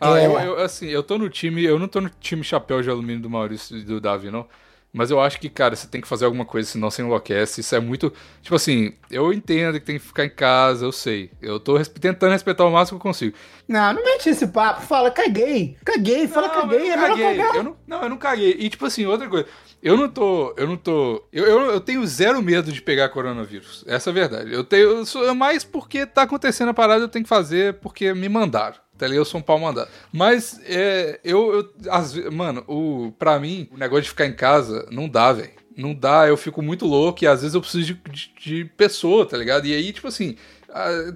Ah, 0.01 0.19
É. 0.19 0.27
eu, 0.27 0.39
eu, 0.39 0.59
assim, 0.61 0.87
eu 0.89 1.03
tô 1.03 1.17
no 1.19 1.29
time. 1.29 1.65
Eu 1.65 1.79
não 1.79 1.89
tô 1.89 2.01
no 2.01 2.11
time 2.21 2.43
chapéu 2.45 2.83
de 2.83 2.91
alumínio 2.91 3.23
do 3.23 3.31
Maurício 3.31 3.77
e 3.77 3.83
do 3.83 4.01
Davi, 4.01 4.31
não. 4.31 4.47
Mas 4.93 5.11
eu 5.11 5.21
acho 5.21 5.39
que, 5.39 5.51
cara, 5.51 5.77
você 5.77 5.87
tem 5.87 6.01
que 6.01 6.09
fazer 6.09 6.25
alguma 6.25 6.47
coisa, 6.47 6.71
senão 6.71 6.91
você 6.91 7.03
enlouquece. 7.03 7.61
Isso 7.61 7.75
é 7.75 7.81
muito. 7.81 8.11
Tipo 8.41 8.55
assim, 8.57 8.95
eu 9.11 9.31
entendo 9.31 9.79
que 9.79 9.85
tem 9.85 9.99
que 9.99 10.05
ficar 10.07 10.25
em 10.25 10.31
casa, 10.31 10.87
eu 10.87 10.93
sei. 10.93 11.31
Eu 11.43 11.61
tô 11.61 11.79
tentando 12.01 12.33
respeitar 12.33 12.65
o 12.65 12.71
máximo 12.71 12.99
que 12.99 13.07
eu 13.07 13.11
consigo. 13.11 13.37
Não, 13.69 13.93
não 13.93 14.03
mete 14.03 14.31
esse 14.31 14.47
papo. 14.47 14.81
Fala, 14.83 15.11
caguei. 15.11 15.77
Caguei, 15.85 16.27
fala, 16.27 16.49
Não, 16.49 16.55
caguei. 16.63 16.79
eu 16.89 16.93
É 16.93 16.97
não 16.97 17.17
melhor 17.17 17.37
caguei. 17.37 17.61
Eu 17.61 17.63
não, 17.65 17.77
não, 17.87 18.03
eu 18.05 18.09
não 18.09 18.17
caguei. 18.17 18.57
E, 18.59 18.71
tipo 18.71 18.87
assim, 18.87 19.05
outra 19.05 19.29
coisa. 19.29 19.47
Eu 19.83 19.99
não 19.99 20.09
tô. 20.09 20.55
Eu 20.57 20.67
não 20.67 20.79
tô. 20.79 21.23
Eu, 21.31 21.45
eu, 21.45 21.61
eu 21.73 21.81
tenho 21.81 22.07
zero 22.07 22.41
medo 22.43 22.73
de 22.73 22.81
pegar 22.81 23.11
coronavírus. 23.11 23.85
Essa 23.87 24.09
é 24.09 24.13
a 24.13 24.15
verdade. 24.15 24.51
Eu 24.55 24.65
tenho. 24.65 24.83
Eu 24.85 25.05
sou, 25.05 25.29
é 25.29 25.35
mais 25.35 25.63
porque 25.63 26.07
tá 26.07 26.23
acontecendo 26.23 26.71
a 26.71 26.75
parada, 26.75 27.05
eu 27.05 27.09
tenho 27.09 27.25
que 27.25 27.29
fazer 27.29 27.75
porque 27.75 28.15
me 28.15 28.31
mandaram. 28.31 28.77
Tá 28.99 29.07
ligado? 29.07 29.21
Eu 29.21 29.25
sou 29.25 29.41
um 29.41 29.43
pau 29.43 29.59
mandado. 29.59 29.89
Mas, 30.13 30.61
é, 30.65 31.21
eu. 31.23 31.53
eu 31.85 32.03
ve- 32.03 32.31
mano, 32.31 32.65
o, 32.67 33.13
pra 33.19 33.39
mim, 33.39 33.69
o 33.73 33.77
negócio 33.77 34.05
de 34.05 34.11
ficar 34.11 34.27
em 34.27 34.35
casa 34.35 34.87
não 34.91 35.09
dá, 35.09 35.33
velho. 35.33 35.51
Não 35.77 35.95
dá, 35.95 36.27
eu 36.27 36.37
fico 36.39 36.63
muito 36.63 36.87
louco 36.87 37.23
e 37.23 37.27
às 37.27 37.43
vezes 37.43 37.55
eu 37.55 37.61
preciso 37.61 37.85
de, 37.85 38.01
de, 38.11 38.33
de 38.41 38.65
pessoa, 38.65 39.27
tá 39.27 39.37
ligado? 39.37 39.67
E 39.67 39.75
aí, 39.75 39.93
tipo 39.93 40.09
assim, 40.09 40.35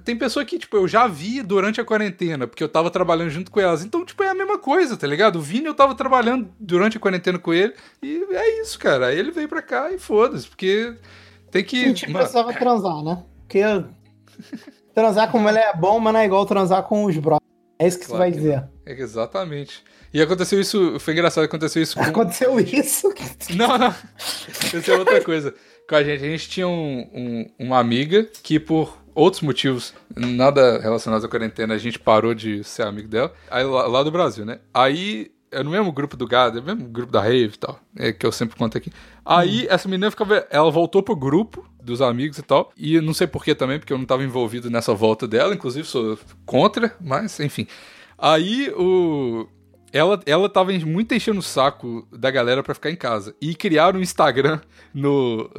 tem 0.03 0.15
pessoa 0.15 0.45
que, 0.45 0.59
tipo, 0.59 0.77
eu 0.77 0.87
já 0.87 1.07
vi 1.07 1.41
durante 1.41 1.81
a 1.81 1.85
quarentena, 1.85 2.45
porque 2.45 2.63
eu 2.63 2.69
tava 2.69 2.91
trabalhando 2.91 3.31
junto 3.31 3.49
com 3.49 3.59
elas. 3.59 3.83
Então, 3.83 4.05
tipo, 4.05 4.21
é 4.23 4.29
a 4.29 4.35
mesma 4.35 4.59
coisa, 4.59 4.95
tá 4.95 5.07
ligado? 5.07 5.37
O 5.37 5.41
Vini 5.41 5.65
eu 5.65 5.73
tava 5.73 5.95
trabalhando 5.95 6.47
durante 6.59 6.97
a 6.97 6.99
quarentena 6.99 7.39
com 7.39 7.53
ele. 7.53 7.73
E 8.03 8.23
é 8.31 8.61
isso, 8.61 8.77
cara. 8.77 9.07
Aí 9.07 9.17
ele 9.17 9.31
veio 9.31 9.49
pra 9.49 9.61
cá 9.61 9.91
e 9.91 9.97
foda-se, 9.97 10.47
porque 10.47 10.95
tem 11.49 11.63
que. 11.63 11.83
A 11.83 11.87
gente 11.87 12.05
mano, 12.07 12.19
precisava 12.19 12.53
transar, 12.53 13.03
né? 13.03 13.23
Porque 13.41 13.61
transar 14.93 15.31
com 15.31 15.39
mulher 15.39 15.71
é 15.73 15.77
bom, 15.77 15.99
mas 15.99 16.13
não 16.13 16.19
é 16.19 16.25
igual 16.25 16.45
transar 16.45 16.83
com 16.83 17.05
os 17.05 17.17
brothers. 17.17 17.41
É 17.83 17.87
isso 17.87 17.99
que 17.99 18.05
Claro 18.05 18.17
você 18.23 18.29
vai 18.29 18.31
que 18.31 18.37
dizer. 18.37 18.63
é 18.85 18.91
exatamente. 19.01 19.83
E 20.13 20.21
aconteceu 20.21 20.59
isso, 20.59 20.99
foi 20.99 21.13
engraçado, 21.13 21.43
aconteceu 21.45 21.81
isso 21.81 21.95
com. 21.95 22.03
Aconteceu 22.03 22.59
isso. 22.59 23.13
Não, 23.55 23.77
não. 23.77 23.87
É 24.87 24.97
outra 24.97 25.21
coisa. 25.23 25.53
Com 25.87 25.95
a 25.95 26.03
gente, 26.03 26.23
a 26.23 26.29
gente 26.29 26.49
tinha 26.49 26.67
um- 26.67 27.09
um- 27.13 27.49
uma 27.59 27.79
amiga 27.79 28.27
que, 28.43 28.59
por 28.59 28.97
outros 29.15 29.41
motivos, 29.41 29.93
nada 30.15 30.79
relacionados 30.79 31.25
à 31.25 31.27
quarentena, 31.29 31.73
a 31.73 31.77
gente 31.77 31.97
parou 31.99 32.33
de 32.33 32.63
ser 32.63 32.83
amigo 32.83 33.07
dela. 33.07 33.33
Aí, 33.49 33.63
lá, 33.63 33.87
lá 33.87 34.03
do 34.03 34.11
Brasil, 34.11 34.45
né? 34.45 34.59
Aí, 34.73 35.31
é 35.51 35.61
no 35.63 35.69
mesmo 35.69 35.91
grupo 35.91 36.15
do 36.15 36.25
Gado, 36.25 36.57
é 36.57 36.61
no 36.61 36.67
mesmo 36.67 36.89
grupo 36.89 37.11
da 37.11 37.21
Rave 37.21 37.51
e 37.53 37.57
tal, 37.57 37.79
é, 37.97 38.11
que 38.11 38.25
eu 38.25 38.31
sempre 38.31 38.57
conto 38.57 38.77
aqui. 38.77 38.91
Aí, 39.25 39.67
essa 39.69 39.87
menina 39.87 40.09
ficava. 40.09 40.47
Ela 40.49 40.71
voltou 40.71 41.03
pro 41.03 41.15
grupo 41.15 41.65
dos 41.83 42.01
amigos 42.01 42.37
e 42.37 42.41
tal. 42.41 42.71
E 42.77 42.99
não 43.01 43.13
sei 43.13 43.27
porquê 43.27 43.53
também, 43.53 43.77
porque 43.77 43.93
eu 43.93 43.97
não 43.97 44.05
tava 44.05 44.23
envolvido 44.23 44.69
nessa 44.69 44.93
volta 44.93 45.27
dela. 45.27 45.53
Inclusive, 45.53 45.85
sou 45.87 46.17
contra, 46.45 46.95
mas 46.99 47.39
enfim. 47.39 47.67
Aí, 48.17 48.71
o. 48.77 49.47
Ela, 49.93 50.21
ela 50.25 50.47
tava 50.47 50.71
muito 50.71 51.13
enchendo 51.13 51.39
o 51.39 51.43
saco 51.43 52.07
da 52.13 52.31
galera 52.31 52.63
pra 52.63 52.73
ficar 52.73 52.89
em 52.89 52.95
casa. 52.95 53.35
E 53.41 53.53
criaram 53.53 53.99
um 53.99 54.01
Instagram 54.01 54.61
no, 54.93 55.51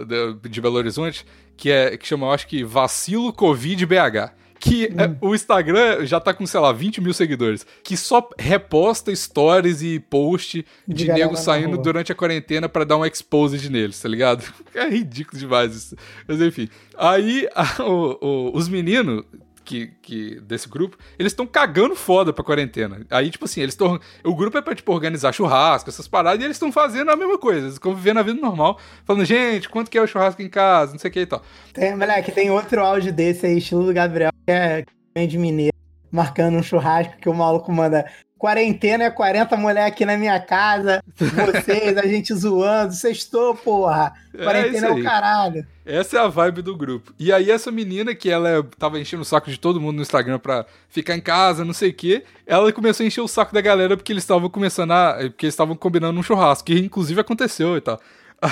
de 0.48 0.58
Belo 0.58 0.76
Horizonte 0.76 1.26
que, 1.54 1.70
é, 1.70 1.96
que 1.98 2.06
chama, 2.06 2.26
eu 2.26 2.30
acho 2.30 2.46
que 2.46 2.64
Vacilo 2.64 3.32
Covid 3.32 3.84
BH. 3.84 4.32
Que 4.64 4.84
é- 4.86 5.16
o 5.20 5.34
Instagram 5.34 6.06
já 6.06 6.20
tá 6.20 6.32
com, 6.32 6.46
sei 6.46 6.60
lá, 6.60 6.72
20 6.72 7.00
mil 7.00 7.12
seguidores. 7.12 7.66
Que 7.82 7.96
só 7.96 8.28
reposta 8.38 9.12
stories 9.14 9.82
e 9.82 9.98
post 9.98 10.64
De 10.86 10.94
de, 11.06 11.12
nego 11.12 11.34
saindo 11.36 11.76
durante 11.78 12.12
a 12.12 12.14
quarentena 12.14 12.68
pra 12.68 12.84
dar 12.84 12.96
um 12.96 13.04
exposed 13.04 13.68
neles, 13.68 14.00
tá 14.00 14.08
ligado? 14.08 14.44
É 14.72 14.88
ridículo 14.88 15.36
demais 15.38 15.74
isso. 15.74 15.96
Mas 16.28 16.40
enfim. 16.40 16.68
Aí 16.96 17.48
a- 17.56 17.82
o- 17.82 18.18
o- 18.22 18.56
os 18.56 18.68
meninos 18.68 19.24
que, 19.72 19.86
que 20.02 20.40
desse 20.40 20.68
grupo, 20.68 20.98
eles 21.18 21.32
estão 21.32 21.46
cagando 21.46 21.96
foda 21.96 22.30
pra 22.30 22.44
quarentena. 22.44 23.06
Aí, 23.10 23.30
tipo 23.30 23.46
assim, 23.46 23.62
eles 23.62 23.72
estão. 23.72 23.98
O 24.22 24.34
grupo 24.34 24.58
é 24.58 24.62
pra, 24.62 24.74
tipo, 24.74 24.92
organizar 24.92 25.32
churrasco, 25.32 25.88
essas 25.88 26.06
paradas, 26.06 26.42
e 26.42 26.44
eles 26.44 26.56
estão 26.56 26.70
fazendo 26.70 27.10
a 27.10 27.16
mesma 27.16 27.38
coisa. 27.38 27.60
Eles 27.60 27.74
estão 27.74 27.94
vivendo 27.94 28.18
a 28.18 28.22
vida 28.22 28.38
normal, 28.38 28.78
falando, 29.06 29.24
gente, 29.24 29.70
quanto 29.70 29.90
que 29.90 29.96
é 29.96 30.02
o 30.02 30.06
churrasco 30.06 30.42
em 30.42 30.48
casa, 30.48 30.92
não 30.92 30.98
sei 30.98 31.08
o 31.08 31.12
que 31.12 31.20
e 31.20 31.26
tal. 31.26 31.42
Tem, 31.72 31.96
moleque, 31.96 32.30
tem 32.30 32.50
outro 32.50 32.84
áudio 32.84 33.12
desse 33.12 33.46
aí, 33.46 33.58
estilo 33.58 33.86
do 33.86 33.94
Gabriel, 33.94 34.30
que 34.46 34.52
é 34.52 35.26
de 35.26 35.38
mineiro, 35.38 35.76
marcando 36.10 36.58
um 36.58 36.62
churrasco 36.62 37.16
que 37.16 37.28
o 37.28 37.34
maluco 37.34 37.72
manda. 37.72 38.04
Quarentena 38.42 39.04
é 39.04 39.10
40 39.10 39.56
mulher 39.56 39.86
aqui 39.86 40.04
na 40.04 40.16
minha 40.16 40.40
casa, 40.40 41.00
vocês, 41.16 41.96
a 41.96 42.04
gente 42.08 42.34
zoando, 42.34 42.92
sextou, 42.92 43.54
porra. 43.54 44.12
É 44.34 44.42
Quarentena 44.42 44.76
isso 44.88 44.98
é, 44.98 45.00
o 45.00 45.04
caralho. 45.04 45.66
Essa 45.86 46.16
é 46.16 46.20
a 46.20 46.26
vibe 46.26 46.60
do 46.60 46.76
grupo. 46.76 47.14
E 47.20 47.32
aí, 47.32 47.52
essa 47.52 47.70
menina 47.70 48.16
que 48.16 48.28
ela 48.28 48.48
é- 48.48 48.62
tava 48.76 48.98
enchendo 48.98 49.22
o 49.22 49.24
saco 49.24 49.48
de 49.48 49.60
todo 49.60 49.80
mundo 49.80 49.94
no 49.94 50.02
Instagram 50.02 50.40
pra 50.40 50.66
ficar 50.88 51.14
em 51.14 51.20
casa, 51.20 51.64
não 51.64 51.72
sei 51.72 51.90
o 51.90 51.94
quê, 51.94 52.24
ela 52.44 52.72
começou 52.72 53.04
a 53.04 53.06
encher 53.06 53.20
o 53.20 53.28
saco 53.28 53.54
da 53.54 53.60
galera 53.60 53.96
porque 53.96 54.12
eles 54.12 54.24
estavam 54.24 54.50
começando 54.50 54.90
a. 54.90 55.18
porque 55.22 55.46
eles 55.46 55.54
estavam 55.54 55.76
combinando 55.76 56.18
um 56.18 56.22
churrasco, 56.24 56.66
que 56.66 56.76
inclusive 56.80 57.20
aconteceu 57.20 57.76
e 57.76 57.80
tal. 57.80 58.00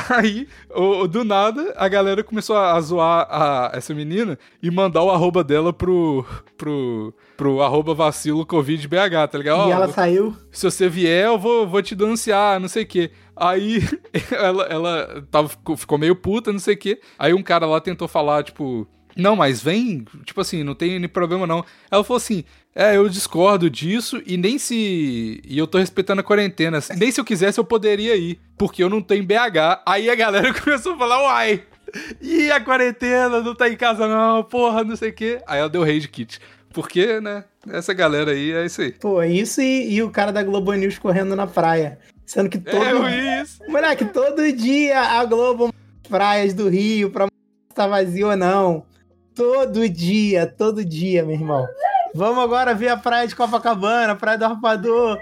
Aí, 0.09 0.47
o, 0.73 1.09
do 1.09 1.25
nada, 1.25 1.75
a 1.77 1.89
galera 1.89 2.23
começou 2.23 2.57
a 2.57 2.81
zoar 2.81 3.27
a, 3.29 3.73
essa 3.75 3.93
menina 3.93 4.39
e 4.63 4.71
mandar 4.71 5.03
o 5.03 5.11
arroba 5.11 5.43
dela 5.43 5.73
pro, 5.73 6.25
pro, 6.57 7.13
pro 7.37 7.61
arroba 7.61 7.93
vacilo 7.93 8.47
Covid 8.47 8.87
BH, 8.87 9.29
tá 9.33 9.39
ligado? 9.39 9.69
E 9.69 9.73
ela 9.73 9.89
saiu. 9.89 10.37
Se 10.53 10.71
você 10.71 10.89
vier, 10.89 11.27
eu 11.27 11.39
vou, 11.39 11.67
vou 11.67 11.83
te 11.83 11.97
denunciar, 11.97 12.61
não 12.61 12.69
sei 12.69 12.85
o 12.85 12.87
quê. 12.87 13.11
Aí 13.35 13.83
ela, 14.31 14.65
ela 14.65 15.25
tava, 15.29 15.51
ficou 15.77 15.99
meio 15.99 16.15
puta, 16.15 16.53
não 16.53 16.61
sei 16.61 16.75
o 16.75 16.79
quê. 16.79 17.01
Aí 17.19 17.35
um 17.35 17.43
cara 17.43 17.67
lá 17.67 17.81
tentou 17.81 18.07
falar, 18.07 18.45
tipo, 18.45 18.87
não, 19.17 19.37
mas 19.37 19.63
vem, 19.63 20.05
tipo 20.25 20.41
assim, 20.41 20.63
não 20.63 20.75
tem 20.75 21.07
problema 21.09 21.47
não. 21.47 21.65
Ela 21.91 22.05
falou 22.05 22.19
assim: 22.19 22.45
é, 22.75 22.97
eu 22.97 23.09
discordo 23.09 23.69
disso 23.69 24.23
e 24.27 24.37
nem 24.37 24.59
se. 24.59 25.41
E 25.45 25.59
eu 25.59 25.67
tô 25.67 25.79
respeitando 25.79 26.21
a 26.21 26.25
quarentena. 26.25 26.79
Nem 26.97 27.11
se 27.11 27.21
eu 27.21 27.25
quisesse 27.25 27.59
eu 27.59 27.65
poderia 27.65 28.17
ir, 28.17 28.39
porque 28.57 28.83
eu 28.83 28.89
não 28.89 28.99
em 28.99 29.23
BH. 29.23 29.83
Aí 29.87 30.09
a 30.09 30.15
galera 30.15 30.55
começou 30.59 30.95
a 30.95 30.99
falar: 30.99 31.23
uai, 31.23 31.63
e 32.21 32.51
a 32.51 32.61
quarentena? 32.61 33.41
Não 33.41 33.55
tá 33.55 33.69
em 33.69 33.77
casa 33.77 34.07
não, 34.07 34.43
porra, 34.45 34.85
não 34.85 34.97
sei 34.97 35.11
o 35.11 35.15
quê. 35.15 35.41
Aí 35.47 35.59
ela 35.61 35.69
deu 35.69 35.85
rage 35.85 36.09
kit. 36.09 36.41
Porque, 36.73 37.21
né? 37.21 37.45
Essa 37.69 37.93
galera 37.93 38.31
aí 38.31 38.53
é 38.53 38.65
isso 38.65 38.81
aí. 38.81 38.93
Pô, 38.93 39.23
isso 39.23 39.61
e, 39.61 39.95
e 39.95 40.03
o 40.03 40.11
cara 40.11 40.33
da 40.33 40.43
Globo 40.43 40.73
News 40.73 40.99
correndo 40.99 41.35
na 41.35 41.47
praia. 41.47 41.99
Sendo 42.25 42.49
que 42.49 42.59
todo. 42.59 43.07
É 43.07 43.43
isso. 43.43 43.61
Moleque, 43.69 44.05
todo 44.05 44.53
dia 44.53 45.01
a 45.01 45.25
Globo 45.25 45.75
praias 46.09 46.55
do 46.55 46.69
Rio 46.69 47.11
pra 47.11 47.27
tá 47.75 47.87
vazio 47.87 48.29
ou 48.29 48.37
não. 48.37 48.85
Todo 49.35 49.89
dia, 49.89 50.47
todo 50.47 50.85
dia, 50.85 51.25
meu 51.25 51.35
irmão. 51.35 51.67
Vamos 52.15 52.43
agora 52.43 52.75
ver 52.75 52.89
a 52.89 52.97
praia 52.97 53.27
de 53.27 53.37
Copacabana, 53.37 54.13
a 54.13 54.17
praia 54.17 54.39
do 54.39 54.45
Arpador. 54.45 55.19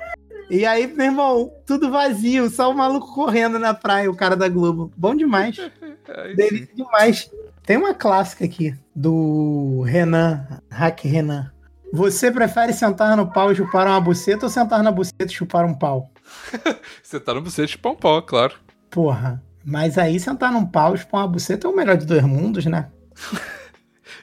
E 0.50 0.64
aí, 0.64 0.86
meu 0.86 1.06
irmão, 1.06 1.52
tudo 1.66 1.90
vazio, 1.90 2.48
só 2.48 2.70
o 2.70 2.74
maluco 2.74 3.12
correndo 3.12 3.58
na 3.58 3.74
praia, 3.74 4.10
o 4.10 4.16
cara 4.16 4.34
da 4.34 4.48
Globo. 4.48 4.90
Bom 4.96 5.14
demais. 5.14 5.56
Delícia 6.34 6.74
demais. 6.74 7.30
Tem 7.64 7.76
uma 7.76 7.92
clássica 7.92 8.46
aqui 8.46 8.74
do 8.96 9.82
Renan, 9.82 10.46
Hack 10.70 11.04
Renan. 11.04 11.52
Você 11.92 12.30
prefere 12.30 12.72
sentar 12.72 13.14
no 13.14 13.30
pau 13.30 13.52
e 13.52 13.56
chupar 13.56 13.86
uma 13.86 14.00
buceta 14.00 14.46
ou 14.46 14.50
sentar 14.50 14.82
na 14.82 14.90
buceta 14.90 15.26
e 15.26 15.28
chupar 15.28 15.66
um 15.66 15.74
pau? 15.74 16.10
sentar 17.02 17.34
na 17.34 17.40
buceta 17.42 17.66
e 17.66 17.68
chupar 17.68 17.92
um 17.92 17.96
pau, 17.96 18.22
claro. 18.22 18.54
Porra, 18.90 19.42
mas 19.62 19.98
aí 19.98 20.18
sentar 20.18 20.50
num 20.50 20.64
pau 20.64 20.94
e 20.94 20.98
chupar 20.98 21.22
uma 21.22 21.28
buceta 21.28 21.66
é 21.66 21.70
o 21.70 21.76
melhor 21.76 21.98
de 21.98 22.06
dois 22.06 22.22
mundos, 22.22 22.64
né? 22.64 22.88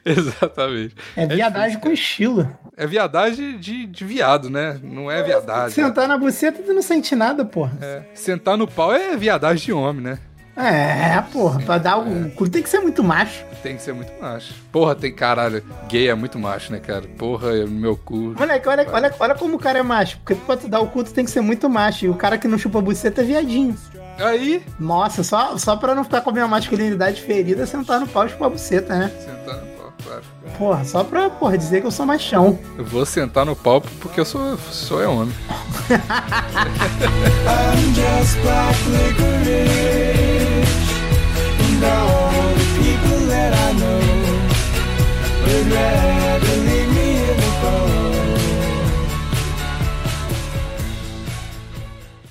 Exatamente. 0.10 0.94
É 1.16 1.26
viadagem 1.26 1.76
é 1.76 1.80
com 1.80 1.90
estilo. 1.90 2.48
É 2.76 2.86
viadagem 2.86 3.58
de, 3.58 3.86
de 3.86 4.04
viado, 4.04 4.48
né? 4.48 4.78
Não 4.82 5.10
é 5.10 5.22
viadagem. 5.22 5.70
Sentar 5.70 6.06
na 6.06 6.16
buceta 6.16 6.62
tu 6.62 6.72
não 6.72 6.82
sente 6.82 7.16
nada, 7.16 7.44
porra. 7.44 7.76
É. 7.80 8.02
Sentar 8.14 8.56
no 8.56 8.68
pau 8.68 8.92
é 8.92 9.16
viadagem 9.16 9.66
de 9.66 9.72
homem, 9.72 10.02
né? 10.02 10.18
É, 10.56 11.20
porra, 11.32 11.60
pra 11.60 11.76
dar 11.76 11.98
o. 11.98 12.06
É. 12.06 12.48
Tem 12.48 12.62
que 12.62 12.68
ser 12.68 12.78
muito 12.78 13.04
macho. 13.04 13.44
Tem 13.62 13.76
que 13.76 13.82
ser 13.82 13.92
muito 13.92 14.12
macho. 14.18 14.54
Porra, 14.72 14.94
tem 14.94 15.12
caralho. 15.12 15.62
Gay 15.88 16.08
é 16.08 16.14
muito 16.14 16.38
macho, 16.38 16.72
né, 16.72 16.78
cara? 16.78 17.02
Porra, 17.18 17.54
é 17.54 17.66
meu 17.66 17.96
cu. 17.96 18.34
Moleque, 18.38 18.66
olha, 18.66 18.86
olha, 18.90 19.14
olha 19.18 19.34
como 19.34 19.56
o 19.56 19.58
cara 19.58 19.80
é 19.80 19.82
macho. 19.82 20.18
Porque 20.18 20.34
pra 20.34 20.56
tu 20.56 20.66
dar 20.68 20.80
o 20.80 20.86
cu, 20.88 21.04
tu 21.04 21.12
tem 21.12 21.26
que 21.26 21.30
ser 21.30 21.42
muito 21.42 21.68
macho. 21.68 22.06
E 22.06 22.08
o 22.08 22.14
cara 22.14 22.38
que 22.38 22.48
não 22.48 22.56
chupa 22.56 22.80
buceta 22.80 23.20
é 23.20 23.24
viadinho. 23.24 23.76
Aí. 24.18 24.62
Nossa, 24.80 25.22
só, 25.22 25.58
só 25.58 25.76
pra 25.76 25.94
não 25.94 26.04
ficar 26.04 26.22
com 26.22 26.30
a 26.30 26.32
minha 26.32 26.48
masculinidade 26.48 27.20
ferida, 27.20 27.66
sentar 27.66 28.00
no 28.00 28.08
pau 28.08 28.24
e 28.24 28.30
chupar 28.30 28.48
buceta, 28.48 28.94
né? 28.96 29.12
Sentar 29.18 29.56
no 29.56 29.75
claro. 30.06 30.22
Porra, 30.56 30.84
só 30.84 31.02
pra 31.02 31.28
porra, 31.28 31.58
dizer 31.58 31.80
que 31.80 31.86
eu 31.86 31.90
sou 31.90 32.06
machão. 32.06 32.58
Eu 32.78 32.84
vou 32.84 33.04
sentar 33.04 33.44
no 33.44 33.56
pau 33.56 33.80
porque 34.00 34.20
eu 34.20 34.24
sou, 34.24 34.56
sou 34.56 35.02
é 35.02 35.08
homem. 35.08 35.34
I'm 35.90 35.96
just 37.94 38.38
black 38.42 38.76
licorice. 38.88 40.66
And 41.60 41.84
all 41.84 42.54
the 42.54 42.64
people 42.78 43.26
that 43.28 43.52
I 43.54 43.72
know 43.74 44.00
would 45.44 45.72
rather 45.72 46.56
leave 46.64 46.90
me 46.94 47.08
in 47.20 47.36
the 47.36 47.50
cold. 47.60 48.16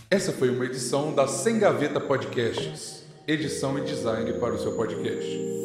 Essa 0.09 0.32
foi 0.32 0.49
uma 0.49 0.65
edição 0.65 1.13
da 1.13 1.28
Sem 1.28 1.59
Gaveta 1.59 1.99
Podcasts. 1.99 3.03
Edição 3.28 3.78
e 3.80 3.82
design 3.82 4.34
para 4.34 4.53
o 4.53 4.59
seu 4.59 4.73
podcast. 4.73 5.55